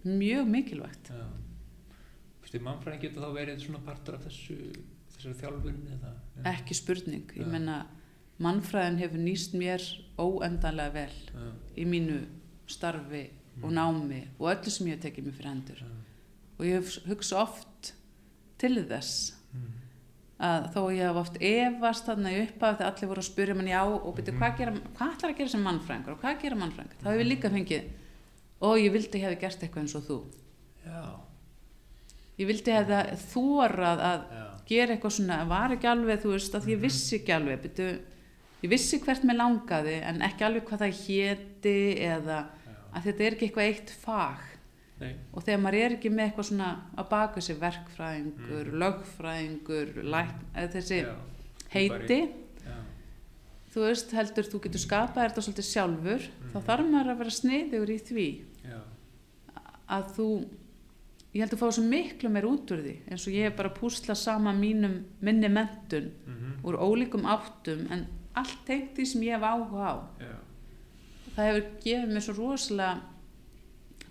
mjög 0.05 0.49
mikilvægt. 0.49 1.11
Já. 1.11 1.27
Vistu, 2.43 2.61
mannfræðin 2.61 3.01
getur 3.01 3.25
þá 3.25 3.31
verið 3.39 3.63
svona 3.65 3.81
partur 3.87 4.19
af 4.19 4.27
þessu, 4.27 4.57
þessari 5.15 5.39
þjálfun 5.41 5.79
eða? 5.97 6.11
Já. 6.37 6.43
Ekki 6.53 6.75
spurning, 6.77 7.31
ég 7.37 7.47
Já. 7.47 7.51
menna 7.53 7.79
mannfræðin 8.43 8.99
hefur 9.01 9.23
nýst 9.23 9.55
mér 9.57 9.83
óendanlega 10.19 10.93
vel 10.93 11.15
Já, 11.33 11.53
í 11.77 11.87
mínu 11.89 12.25
starfi 12.67 13.31
og 13.63 13.71
Mhm. 13.71 13.75
námi 13.79 14.29
og 14.39 14.51
öllu 14.51 14.71
sem 14.71 14.87
ég 14.87 14.97
hef 14.97 15.03
tekið 15.05 15.25
mér 15.25 15.33
fyrir 15.39 15.51
hendur 15.53 15.83
og 16.59 16.65
ég 16.67 17.07
hugsa 17.07 17.37
oft 17.43 17.95
til 18.59 18.77
þess 18.85 19.35
að 20.41 20.65
þó 20.75 20.81
ég 20.93 21.05
hef 21.07 21.17
oft 21.17 21.37
efast 21.41 22.07
þarna 22.09 22.31
í 22.35 22.41
upphaf 22.49 22.79
þegar 22.79 22.89
allir 22.93 23.09
voru 23.09 23.23
að 23.23 23.29
spyrja 23.31 23.55
mann 23.55 23.67
já 23.71 23.83
og 23.85 24.15
byrja 24.17 24.33
Mhm. 24.33 24.39
hvað, 24.41 24.57
gera, 24.59 24.73
hvað 24.97 25.13
ætlar 25.15 25.31
að 25.31 25.37
gera 25.39 25.49
sem 25.49 25.63
mannfræðingur 25.65 26.13
og 26.13 26.21
hvað 26.21 26.41
gera 26.43 26.57
mannfræðingur? 26.57 26.99
Þá 27.03 27.09
hefur 27.11 27.21
ég 27.25 27.31
líka 27.33 27.51
fengið 27.51 27.85
og 28.61 28.79
ég 28.79 28.93
vildi 28.93 29.21
hefði 29.23 29.41
gert 29.41 29.61
eitthvað 29.63 29.83
eins 29.85 29.95
og 29.95 30.03
þú. 30.09 30.19
Já, 30.85 31.03
ég 32.39 32.47
vildi 32.51 32.73
hefði 32.75 32.99
þórað 33.31 34.03
að 34.09 34.25
já, 34.35 34.45
gera 34.67 34.95
eitthvað 34.97 35.15
svona, 35.19 35.39
var 35.49 35.71
ekki 35.77 35.89
alveg 35.91 36.23
þú 36.25 36.33
veist 36.35 36.55
að 36.59 36.67
ég 36.73 36.77
Mhm. 36.79 36.83
vissi 36.83 37.19
ekki 37.21 37.33
alveg 37.37 37.63
byrju, 37.63 37.99
ég 38.65 38.71
vissi 38.71 38.99
hvert 38.99 39.23
mér 39.25 39.37
langaði 39.39 40.03
en 40.03 40.21
ekki 40.21 40.43
alveg 40.45 40.65
hvað 40.65 40.83
það 40.83 40.99
héti 41.05 41.99
eða 42.01 42.39
já. 42.49 42.75
að 42.95 43.03
þetta 43.05 43.21
er 43.27 43.33
ekki 43.35 43.49
eitthvað 43.51 43.69
eitt 43.69 43.91
fag 43.91 44.39
Nei, 45.05 45.15
og 45.33 45.45
þegar 45.45 45.61
maður 45.65 45.79
er 45.85 45.95
ekki 45.99 46.11
með 46.15 46.25
eitthvað 46.31 46.49
svona 46.51 46.71
að 46.97 47.09
baka 47.11 47.41
sér 47.45 47.59
verkfræðingur, 47.61 48.67
Mhm. 48.71 48.79
lögfræðingur 48.83 49.93
læk, 50.15 50.35
eða 50.55 50.73
þessi 50.75 50.99
já, 51.03 51.15
heiti 51.75 52.19
já, 52.65 52.75
þú 53.75 53.85
veist 53.89 54.11
heldur 54.17 54.45
þú 54.51 54.61
getur 54.67 54.85
skapað 54.85 55.23
þetta 55.29 55.45
svolítið 55.47 55.71
sjálfur 55.71 56.27
þá 56.53 56.57
Mhm. 56.59 56.67
þarf 56.69 56.91
maður 56.91 57.11
að 57.15 57.19
vera 57.19 57.31
sniðugur 57.39 57.91
í 57.95 58.01
því. 58.09 58.29
Já, 58.65 58.81
að 59.91 60.05
þú 60.17 60.29
ég 61.35 61.41
held 61.43 61.51
að 61.53 61.59
fá 61.59 61.69
svo 61.75 61.83
miklu 61.85 62.31
meir 62.31 62.45
út 62.47 62.71
úr 62.71 62.79
því 62.85 62.97
eins 63.11 63.27
og 63.27 63.33
ég 63.35 63.43
hef 63.49 63.57
bara 63.57 63.69
púsla 63.75 64.15
sama 64.17 64.53
mínum 64.53 65.05
minni 65.21 65.49
mentun 65.49 66.13
mhm, 66.27 66.63
úr 66.65 66.79
ólíkum 66.79 67.25
áttum 67.27 67.91
en 67.91 68.07
allt 68.37 68.65
tengt 68.67 68.95
því 68.97 69.05
sem 69.07 69.21
ég 69.23 69.35
hef 69.35 69.43
áhuga 69.43 69.83
á. 69.83 69.95
Það 71.35 71.49
hefur 71.49 71.65
gefið 71.83 72.13
mér 72.15 72.23
svo 72.23 72.35
rosalega 72.39 73.01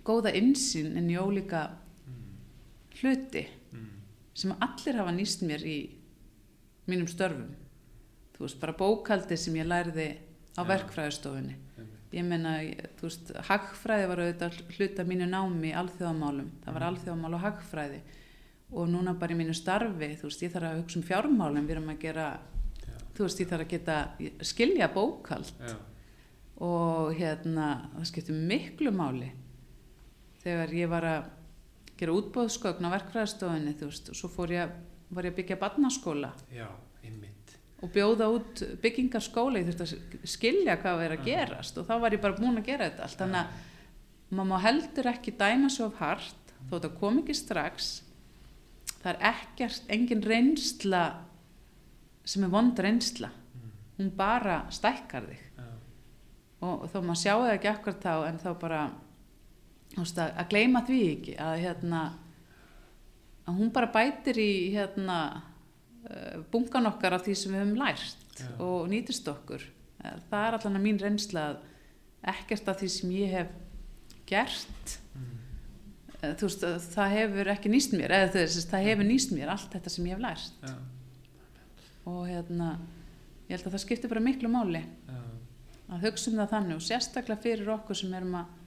góða 0.04 0.32
insýn 0.36 0.96
en 0.98 1.08
í 1.10 1.16
ólíka 1.20 1.64
mhm, 2.06 2.24
hluti 3.00 3.46
mhm, 3.72 3.90
sem 4.34 4.52
allir 4.60 4.98
hafa 5.00 5.12
nýst 5.16 5.42
mér 5.46 5.64
í 5.64 5.78
mínum 6.86 7.06
störfum. 7.08 7.54
Þú 8.34 8.42
veist, 8.44 8.58
bara 8.60 8.74
bókaldi 8.76 9.36
sem 9.38 9.54
ég 9.56 9.64
lærði 9.70 10.08
á 10.58 10.62
Já. 10.62 10.66
verkfræðistofunni. 10.68 11.54
Einmitt, 11.78 12.12
ég 12.12 12.24
meina, 12.26 12.56
ég- 12.62 12.90
þú 12.98 13.06
veist, 13.08 13.30
hagfræði 13.48 14.08
var 14.10 14.18
auðvitað 14.24 14.58
hluta 14.76 15.04
mínu 15.06 15.28
námi 15.30 15.70
í 15.70 15.76
alþjóðamálum. 15.78 16.50
Það 16.64 16.72
var 16.74 16.82
Mhm. 16.82 16.88
alþjóðamál 16.90 17.34
og 17.34 17.40
hagfræði. 17.40 18.00
Og 18.74 18.88
núna 18.88 19.14
bara 19.18 19.32
í 19.32 19.36
mínu 19.38 19.54
starfi 19.54 20.16
þú 20.18 20.22
veist, 20.28 20.42
ég 20.42 20.52
þarf 20.52 20.66
að 20.72 20.82
hugsa 20.82 20.96
um 20.96 21.02
fjármálum 21.02 21.66
við 21.66 21.70
erum 21.76 21.88
að 21.94 21.98
gera, 22.00 22.40
já, 22.82 22.92
þú 23.14 23.22
veist, 23.24 23.38
ég 23.40 23.48
þarf 23.48 23.64
að 23.64 23.68
geta 23.68 24.10
skilja 24.42 24.88
bókald 24.92 25.52
og 26.60 27.14
hérna, 27.14 27.88
það 27.96 28.06
skiptir 28.10 28.34
miklu 28.48 28.90
máli 28.94 29.30
þegar 30.44 30.74
ég 30.76 30.90
var 30.92 31.08
að 31.08 31.28
gera 31.98 32.16
útbóðskögn 32.18 32.88
á 32.90 32.94
verkfræðistofunni 32.94 33.74
þú 33.78 33.90
veist, 33.90 34.10
og 34.10 34.18
svo 34.18 34.30
fór 34.32 34.54
ég, 34.54 34.72
var 35.14 35.28
ég 35.28 35.34
að 35.34 35.38
byggja 35.40 35.60
barnaskóla. 35.60 36.32
Já, 36.52 36.66
einmitt, 37.04 37.54
og 37.84 37.92
bjóða 37.94 38.30
út 38.34 38.64
byggingarskóla 38.82 39.60
ég 39.60 39.70
þurfti 39.70 39.86
að 39.86 40.32
skilja 40.34 40.78
hvað 40.80 41.00
var 41.02 41.14
að 41.16 41.28
gerast 41.28 41.78
og 41.78 41.86
þá 41.88 41.94
var 42.02 42.16
ég 42.16 42.24
bara 42.24 42.38
búin 42.38 42.58
að 42.58 42.68
gera 42.70 42.88
þetta 42.88 43.06
allt. 43.06 43.20
Þannig 43.20 43.40
að 43.42 44.34
maður 44.34 44.50
má 44.50 44.56
heldur 44.64 45.10
ekki 45.12 45.36
dæma 45.38 45.70
svo 45.72 45.90
hart 46.00 46.52
þó 46.64 46.74
þetta 46.74 46.92
kom 46.98 47.22
ekki 47.22 47.38
strax. 47.38 47.92
Það 49.04 49.10
er 49.12 49.24
ekkert 49.30 49.90
engin 49.92 50.24
reynsla 50.24 51.04
sem 52.24 52.44
er 52.46 52.52
vond 52.52 52.78
reynsla. 52.80 53.30
Hún 53.98 54.10
bara 54.16 54.64
stækkar 54.74 55.28
þig. 55.28 55.42
Og 56.64 56.86
þó 56.88 57.02
maður 57.04 57.20
sjáu 57.20 57.40
það 57.44 57.54
ekki 57.58 57.68
akkur 57.70 57.98
þá 58.00 58.12
en 58.30 58.38
þá 58.40 58.48
bara 58.58 58.84
að, 59.96 60.20
að 60.26 60.48
gleyma 60.50 60.84
því 60.86 61.00
ekki 61.14 61.34
að 61.40 61.56
hérna 61.64 62.04
að 63.44 63.58
hún 63.60 63.72
bara 63.74 63.92
bætir 63.92 64.40
í 64.40 64.52
hérna 64.74 65.18
uh, 66.08 66.40
bunkan 66.52 66.88
okkar 66.90 67.18
af 67.18 67.26
því 67.26 67.36
sem 67.38 67.54
við 67.54 67.62
höfum 67.62 67.80
lært 67.80 68.40
Já. 68.40 68.48
og 68.64 68.88
nýtist 68.90 69.28
okkur. 69.30 69.62
Eh, 70.02 70.16
það 70.30 70.46
er 70.46 70.56
allan 70.58 70.78
að 70.80 70.84
mín 70.86 71.00
reynsla 71.00 71.44
að 71.52 71.60
ekkert 72.34 72.70
af 72.72 72.80
því 72.80 72.88
sem 72.94 73.12
ég 73.14 73.34
hef 73.36 73.52
gert 74.28 74.96
mm, 75.14 75.36
eh, 76.22 76.34
veist, 76.40 76.64
að 76.64 76.88
það 76.96 77.14
hefur 77.18 77.52
ekki 77.52 77.72
nýst 77.72 77.94
mér 77.94 78.16
eða 78.16 78.32
þess, 78.38 78.66
það 78.72 78.88
hefur 78.88 79.08
nýst 79.10 79.36
mér 79.36 79.52
allt 79.54 79.70
þetta 79.76 79.92
sem 79.92 80.08
ég 80.08 80.16
hef 80.16 80.24
lært. 80.24 80.58
Já, 80.64 80.74
og 82.10 82.26
hérna 82.28 82.72
ég 83.46 83.54
held 83.54 83.68
að 83.68 83.76
það 83.76 83.84
skiptir 83.84 84.12
bara 84.12 84.24
miklu 84.24 84.50
máli 84.52 84.82
já, 84.82 85.20
að 85.92 86.08
hugsa 86.08 86.30
um 86.32 86.40
það 86.40 86.52
þannig 86.56 86.78
og 86.78 86.84
sérstaklega 86.88 87.44
fyrir 87.44 87.72
okkur 87.76 88.00
sem 88.00 88.16
erum 88.16 88.38
að 88.40 88.60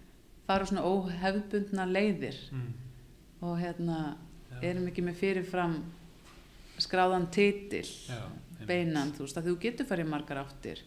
fara 0.48 0.68
svona 0.68 0.86
óhefbundna 0.88 1.86
leiðir. 1.90 2.38
Mm, 2.56 2.74
og 3.46 3.58
hérna 3.62 3.98
já, 4.52 4.60
erum 4.72 4.88
ekki 4.90 5.06
með 5.06 5.20
fyrirfram 5.22 5.80
skráðan 6.82 7.28
einmitt. 8.18 8.68
beinan, 8.68 9.14
þú 9.14 9.26
veist, 9.26 9.38
að 9.38 9.50
þú 9.50 9.58
getur 9.62 9.90
farið 9.90 10.10
margar 10.12 10.44
áttir 10.44 10.84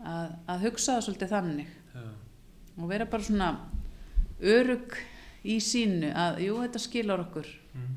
að, 0.00 0.34
að 0.46 0.66
hugsa 0.66 0.96
það 0.96 1.06
svolítið 1.06 1.32
þannig. 1.34 1.72
Já, 1.94 2.04
og 2.76 2.90
vera 2.90 3.08
bara 3.10 3.26
svona 3.26 3.50
örug 4.40 4.94
í 5.44 5.56
sínu 5.60 6.12
að 6.16 6.44
jú, 6.46 6.58
þetta 6.64 6.82
skilar 6.82 7.24
okkur 7.24 7.48
mm, 7.74 7.96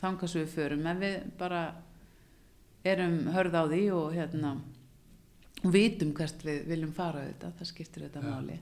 þangað 0.00 0.32
sem 0.32 0.44
við 0.44 0.54
förum 0.54 0.86
en 0.88 1.02
við 1.02 1.16
bara 1.40 1.64
erum 2.84 3.18
hörð 3.32 3.56
á 3.56 3.64
því 3.64 3.82
og 3.96 4.14
hérna 4.16 4.54
og 5.64 5.72
vitum 5.72 6.12
hvert 6.16 6.44
við 6.44 6.64
viljum 6.68 6.92
fara 6.96 7.24
þetta, 7.24 7.52
það 7.58 7.70
skiptir 7.70 8.06
þetta 8.06 8.20
Já. 8.20 8.28
máli 8.28 8.58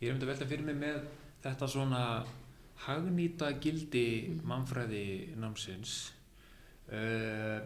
Ég 0.00 0.08
er 0.08 0.14
þetta 0.14 0.26
að 0.26 0.32
velta 0.32 0.46
fyrir 0.46 0.64
mig 0.64 0.76
með 0.78 1.00
þetta 1.42 1.68
svona 1.68 2.02
hagnýta 2.86 3.52
gildi 3.60 4.28
Mhm. 4.28 4.46
mannfræði 4.46 5.34
námsins 5.36 6.12
uh, 6.92 7.60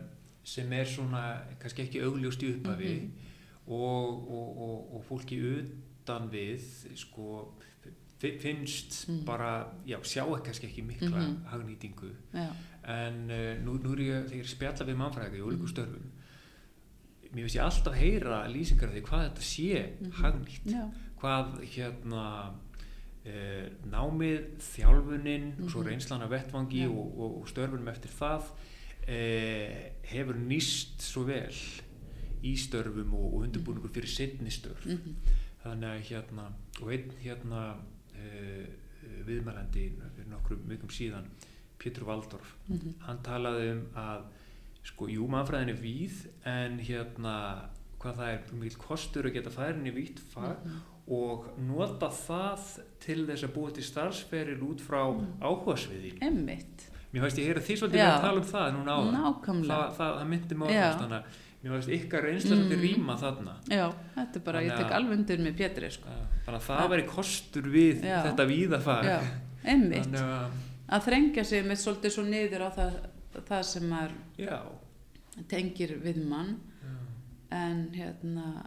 sem 0.44 0.72
er 0.72 0.84
svona 0.88 1.42
kannski 1.60 1.82
ekki 1.86 2.00
augljóst 2.02 2.42
í 2.42 2.54
upphafi 2.56 2.94
Mhm. 3.00 3.10
og, 3.66 4.30
og, 4.30 4.58
og, 4.58 4.94
og 4.96 5.04
fólki 5.08 5.38
utan 5.40 6.28
við 6.30 6.60
sko 6.96 7.52
fi- 8.18 8.38
finnst 8.38 9.08
Mhm. 9.08 9.24
bara, 9.24 9.66
já, 9.86 9.98
sjá 10.02 10.24
kannski 10.44 10.66
ekki 10.66 10.82
mikla 10.82 11.08
Mhm. 11.20 11.44
hagnýtingu 11.52 12.10
Já, 12.34 12.48
en 12.88 13.30
uh, 13.30 13.64
nú, 13.64 13.78
nú 13.82 13.92
er 13.92 13.98
ég, 13.98 14.28
þegar 14.30 14.42
ég 14.44 14.48
spjalla 14.48 14.86
við 14.86 14.96
mannfræði 14.96 15.36
í 15.38 15.42
ólíku 15.42 15.62
Mhm. 15.62 15.68
störfum 15.68 16.10
mér 17.34 17.42
finnst 17.44 17.56
ég 17.56 17.62
alltaf 17.64 17.94
heyra 17.94 18.46
lýsingar 18.48 18.88
af 18.88 18.94
því 18.94 19.02
hvað 19.02 19.28
þetta 19.28 19.42
sé 19.42 19.90
Mhm. 20.00 20.12
hagnýtt 20.12 20.64
já, 20.66 20.90
hvað 21.22 21.60
hérna 21.76 22.24
e, 23.24 23.70
námið, 23.86 24.48
þjálfunin 24.72 25.44
og 25.62 25.70
svo 25.70 25.80
Mhm. 25.82 25.88
reynslan 25.92 26.22
af 26.26 26.30
vettvangi 26.32 26.82
Já. 26.82 26.90
og, 26.90 27.18
og, 27.18 27.40
og 27.42 27.48
störfunum 27.48 27.88
eftir 27.92 28.10
það 28.10 28.50
e, 29.06 29.92
hefur 30.10 30.34
nýst 30.42 31.02
svo 31.06 31.22
vel 31.28 31.54
í 32.42 32.56
störfum 32.58 33.14
og, 33.14 33.26
og 33.34 33.46
undirbúningur 33.46 33.92
fyrir 33.94 34.10
setni 34.10 34.50
störf 34.50 34.84
mhm, 34.86 35.14
þannig 35.62 35.88
að 35.92 36.06
hérna 36.10 36.48
og 36.82 36.90
einn 36.92 37.12
hérna 37.22 37.62
e, 38.18 38.66
viðmælandi 39.26 39.86
fyrir 40.16 40.30
nokkrum 40.30 40.66
vikum 40.70 40.90
síðan 40.90 41.28
Pétur 41.78 42.04
Valdorf 42.06 42.56
mhm, 42.68 42.96
hann 43.06 43.22
talaði 43.26 43.70
um 43.76 43.84
að 43.98 44.24
sko, 44.82 45.06
jú, 45.06 45.28
mannfræðin 45.30 45.70
er 45.76 45.78
víð 45.78 46.24
en 46.50 46.80
hérna 46.82 47.36
hvað 48.02 48.16
það 48.18 48.32
er 48.32 48.54
mikil 48.58 48.78
kostur 48.82 49.28
að 49.28 49.36
geta 49.36 49.50
færin 49.54 49.86
í 49.86 49.94
vítt 49.94 50.18
fag 50.34 50.58
mhm. 50.66 50.80
Og 51.08 51.46
nota 51.58 52.08
það 52.08 52.66
til 53.02 53.26
þess 53.26 53.44
að 53.44 53.52
búa 53.56 53.70
til 53.74 53.82
starfsferil 53.84 54.60
út 54.62 54.80
frá 54.80 55.02
Mm. 55.12 55.32
áhugasviðin 55.42 56.20
Einmitt, 56.22 56.88
mér 57.12 57.22
veist 57.26 57.38
ég 57.38 57.46
heyra 57.50 57.60
því 57.60 57.76
svolítið 57.80 58.04
að 58.06 58.20
tala 58.20 58.40
um 58.40 58.46
það 58.46 58.68
núna 58.76 58.92
áðan 58.96 59.16
nákvæmlega 59.18 59.78
það, 59.78 59.96
það, 59.96 60.12
það 60.18 60.28
myndi 60.32 60.54
á 60.62 60.68
Já. 60.70 60.82
það 60.92 61.00
þannig 61.02 61.18
að 61.18 61.40
mér 61.62 61.72
veist 61.76 61.88
ykkar 61.98 62.22
reynsla 62.22 62.56
Mm. 62.56 62.80
rýma 62.82 63.16
þarna 63.18 63.54
Já, 63.70 63.86
þetta 64.16 64.36
er 64.36 64.40
bara, 64.46 64.60
ég 64.62 64.70
Þannig 64.70 64.82
tek 64.82 64.90
að- 64.92 64.96
alveg 64.96 65.18
undir 65.18 65.38
með 65.38 65.56
Pétri 65.58 65.90
sko. 65.90 66.08
þannig 66.46 66.60
að 66.60 66.66
það 66.68 66.80
Já. 66.82 66.88
væri 66.94 67.06
kostur 67.08 67.62
við 67.62 68.02
Já. 68.04 68.22
þetta 68.26 68.46
víðafag 68.46 69.04
þannig 69.64 70.14
að 70.14 70.50
að 70.92 71.04
þrengja 71.06 71.44
sig 71.44 71.64
með 71.64 71.78
svolítið 71.82 72.10
svo 72.12 72.22
niður 72.24 72.62
á 72.62 72.70
það, 72.76 72.92
það 73.48 73.62
sem 73.64 73.82
maður 73.90 74.12
já, 74.38 74.58
tengir 75.48 75.98
við 76.02 76.24
mann 76.28 76.60
já, 76.82 76.96
en 77.50 77.88
hérna 77.94 78.66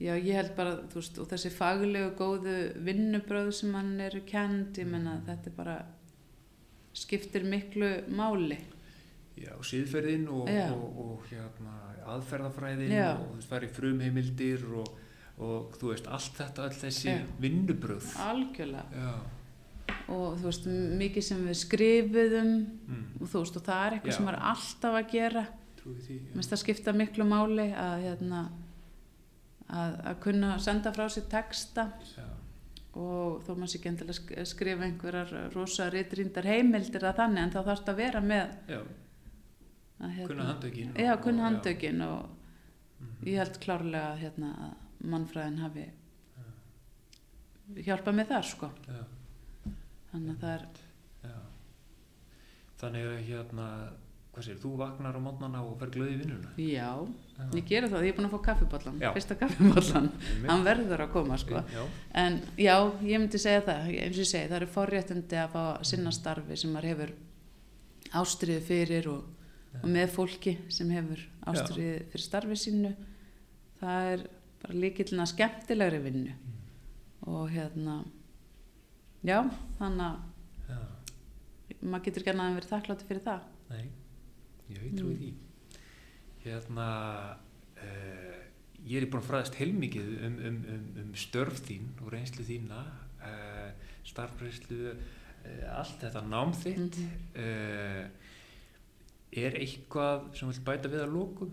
já 0.00 0.14
ég 0.16 0.34
held 0.34 0.52
bara 0.56 0.76
þú 0.90 1.00
veist 1.00 1.18
og 1.20 1.30
þessi 1.30 1.50
faglegu 1.52 2.12
góðu 2.18 2.56
vinnubröð 2.86 3.50
sem 3.60 3.74
hann 3.76 3.98
eru 4.00 4.22
kend 4.26 4.78
ég 4.80 4.88
menna 4.88 5.18
þetta 5.26 5.50
er 5.50 5.56
bara 5.56 5.78
skiptir 6.96 7.44
miklu 7.46 7.90
máli. 8.16 8.58
Já 9.40 9.54
síðferðin 9.64 10.26
og, 10.28 10.48
Já. 10.50 10.68
og, 10.74 10.96
og 11.00 11.28
hérna 11.30 11.76
aðferðafræðin 12.10 12.92
Já. 12.92 13.12
og 13.14 13.28
þú 13.28 13.36
veist 13.38 13.52
færi 13.52 13.68
frumheimildir 13.72 14.64
og, 14.80 14.88
og 15.40 15.76
þú 15.80 15.92
veist 15.92 16.08
allt 16.10 16.40
þetta 16.40 16.66
öll 16.66 16.80
þessi 16.80 17.12
Já. 17.14 17.20
vinnubröð 17.40 18.08
algjörlega. 18.26 19.14
Og 20.10 20.34
þú 20.40 20.48
veist 20.48 20.66
mikið 21.00 21.24
sem 21.24 21.46
við 21.46 21.58
skrifuðum 21.60 22.50
mm, 22.66 23.06
og 23.20 23.30
þú 23.30 23.44
veist 23.44 23.60
og 23.60 23.64
það 23.68 23.84
er 23.86 23.96
eitthvað 23.96 24.18
sem 24.18 24.32
er 24.32 24.40
alltaf 24.50 24.98
að 24.98 25.14
gera. 25.14 25.44
Trúi 25.80 25.96
því 26.04 26.18
Mér 26.18 26.34
finnst 26.34 26.52
það 26.52 26.62
skipta 26.64 26.96
miklu 26.96 27.26
máli 27.30 27.68
að 27.70 28.04
hérna 28.08 28.42
að, 29.72 29.94
að 30.10 30.18
kunna 30.24 30.58
senda 30.58 30.92
frá 30.92 31.06
sér 31.08 31.26
texta. 31.30 31.84
Já, 32.16 32.24
og 33.00 33.42
þó 33.46 33.52
maður 33.54 33.70
sé 33.70 33.78
ekki 33.78 33.88
endilega 33.92 34.16
sk- 34.18 34.46
skrifa 34.50 34.82
einhverjar 34.88 35.52
rosa 35.54 35.86
ritrýndar 35.94 36.44
heimildir 36.50 37.04
að 37.06 37.16
þannig 37.22 37.42
en 37.44 37.52
þá 37.54 37.60
þarf 37.62 37.78
þetta 37.84 37.92
að 37.92 38.00
vera 38.02 38.20
með 38.20 38.54
já, 38.74 38.80
að, 40.00 40.10
hérna, 40.16 40.26
kunna 40.32 40.46
handökin 40.50 40.92
Já, 40.98 41.12
kunna 41.22 41.42
handökin 41.48 42.02
og 42.08 42.36
Mhm. 43.00 43.24
ég 43.30 43.38
held 43.38 43.54
klárlega 43.62 44.16
hérna, 44.20 44.48
að 44.66 45.06
mannfræðin 45.08 45.58
hafi 45.62 45.86
hjálpað 47.86 48.16
með 48.18 48.26
þar 48.32 48.46
sko. 48.50 48.68
Já, 48.88 49.02
þannig 50.10 50.34
að 50.34 50.40
það 50.42 50.54
er 50.56 50.64
já. 51.22 51.36
þannig 52.82 53.06
að 53.10 53.20
hérna 53.30 53.66
hvað 54.40 54.46
sér, 54.48 54.58
þú 54.60 54.70
vaknar 54.80 55.16
á 55.16 55.20
mótnana 55.20 55.60
og 55.66 55.74
fer 55.80 55.90
glöð 55.92 56.12
í 56.14 56.18
vinnuna? 56.20 56.50
Já, 56.56 56.88
já, 57.36 57.44
ég 57.58 57.66
gera 57.68 57.88
það, 57.92 58.04
ég 58.06 58.12
er 58.12 58.16
búin 58.16 58.28
að 58.28 58.32
fá 58.34 58.40
kaffibollan 58.46 59.00
Já. 59.02 59.10
fyrsta 59.16 59.36
kaffibollan, 59.40 60.06
Einmitt. 60.16 60.46
hann 60.48 60.64
verður 60.64 61.02
að 61.04 61.12
koma 61.12 61.36
sko. 61.40 61.60
Já, 61.74 61.82
En 62.22 62.38
já, 62.56 62.76
ég 63.04 63.20
myndi 63.20 63.40
segja 63.40 63.64
það, 63.66 63.90
eins 63.90 64.16
og 64.16 64.22
ég 64.24 64.30
segi, 64.30 64.48
það 64.48 64.56
eru 64.60 64.70
forréttindi 64.76 65.40
að 65.42 65.52
fá 65.52 65.60
að 65.66 65.84
sinna 65.90 66.14
starfi 66.16 66.56
sem 66.56 66.72
maður 66.72 66.88
hefur 66.94 67.12
ástriðu 68.22 68.64
fyrir 68.70 69.10
og, 69.12 69.28
og 69.82 69.86
með 69.92 70.16
fólki 70.16 70.56
sem 70.72 70.90
hefur 70.96 71.26
ástriðu 71.52 71.92
fyrir 72.14 72.26
starfi 72.30 72.56
sínu. 72.64 72.94
Það 73.80 74.10
er 74.14 74.26
bara 74.64 74.80
líkillina 74.80 75.28
skemmtilegri 75.28 76.00
vinnu. 76.08 76.34
Og 77.28 77.50
hérna, 77.52 78.00
já, 79.22 79.42
þannig 79.78 80.06
að 80.08 80.28
maður 81.80 82.04
getur 82.08 82.28
annað 82.32 82.48
en 82.50 82.56
verið 82.58 82.72
þakklátti 82.74 83.06
fyrir 83.08 83.22
það. 83.24 83.48
nei 83.70 83.88
ég 84.76 84.96
trúi 84.98 85.14
Mm. 85.14 85.20
því 85.20 85.30
hérna 86.44 86.88
uh, 87.76 88.36
ég 88.86 88.96
er 89.02 89.08
búin 89.12 89.20
að 89.22 89.28
fræðast 89.28 89.58
heilmikið 89.60 90.10
um, 90.26 90.36
um, 90.48 90.58
um, 90.74 90.84
um 91.04 91.14
störf 91.14 91.60
þín 91.66 91.88
og 92.00 92.12
reynslu 92.14 92.44
þína 92.48 92.78
uh, 93.20 93.70
starfreynslu 94.08 94.78
uh, 94.92 95.78
allt 95.78 95.98
þetta 96.04 96.22
nám 96.30 96.54
þitt 96.56 96.96
uh, 97.36 98.06
er 99.30 99.58
eitthvað 99.60 100.30
sem 100.38 100.48
vil 100.50 100.62
bæta 100.66 100.88
við 100.90 101.04
að 101.04 101.12
lókum? 101.14 101.52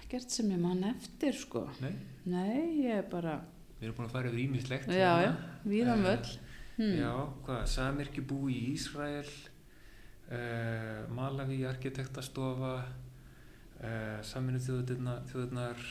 Ekkert 0.00 0.30
sem 0.30 0.48
ég 0.54 0.58
man 0.62 0.82
eftir, 0.86 1.34
sko. 1.34 1.64
Nei, 1.82 1.92
Nei, 2.30 2.86
ég 2.86 3.00
er 3.00 3.06
bara, 3.10 3.36
við 3.80 3.88
erum 3.88 3.96
búin 3.98 4.08
að 4.08 4.14
fara 4.16 4.30
yfir 4.30 4.42
ímislegt 4.44 4.90
já, 4.94 5.12
já, 5.26 5.32
víðan 5.66 6.02
Eh, 6.02 6.06
völl. 6.06 6.32
Hmm. 6.76 6.94
Já, 7.00 7.12
hvað, 7.46 7.62
Samirkjubú 7.72 8.38
í 8.52 8.58
Ísrael 8.74 9.30
uh, 10.30 11.06
Malawi 11.14 11.60
arkitektastofa 11.68 12.72
uh, 12.82 14.18
Saminu 14.26 14.60
þjóðurnar, 14.62 15.24
þjóðurnar 15.30 15.82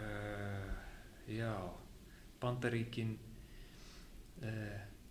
uh, 0.00 0.70
já 1.30 1.52
Bandaríkin 2.42 3.14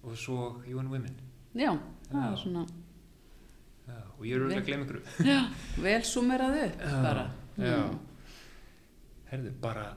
og 0.03 0.17
svo 0.19 0.59
UN 0.69 0.89
Women 0.91 1.15
Já, 1.57 1.71
það 2.11 2.19
Já. 2.19 2.25
er 2.27 2.37
svona 2.37 2.65
Já, 3.83 3.95
og 4.17 4.25
ég 4.27 4.35
er 4.35 4.43
auðvitað 4.43 4.59
að 4.61 4.67
glemja 4.67 4.85
ykkur. 4.85 4.99
Já, 5.31 5.39
vel 5.83 6.03
sumeraðu 6.07 6.67
bara. 7.03 7.23
já. 7.59 7.79
Herðu, 9.31 9.51
bara 9.63 9.87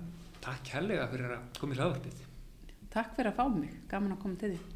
takk 0.43 0.65
kærlega 0.73 1.05
fyrir 1.13 1.35
að 1.37 1.45
koma 1.61 1.77
í 1.77 1.79
hlaðvarpið. 1.79 2.25
Takk 2.97 3.13
fyrir 3.15 3.31
að 3.31 3.39
fá 3.39 3.45
mig, 3.53 3.77
gaman 3.91 4.17
að 4.17 4.21
koma 4.25 4.41
til 4.41 4.51
því. 4.57 4.76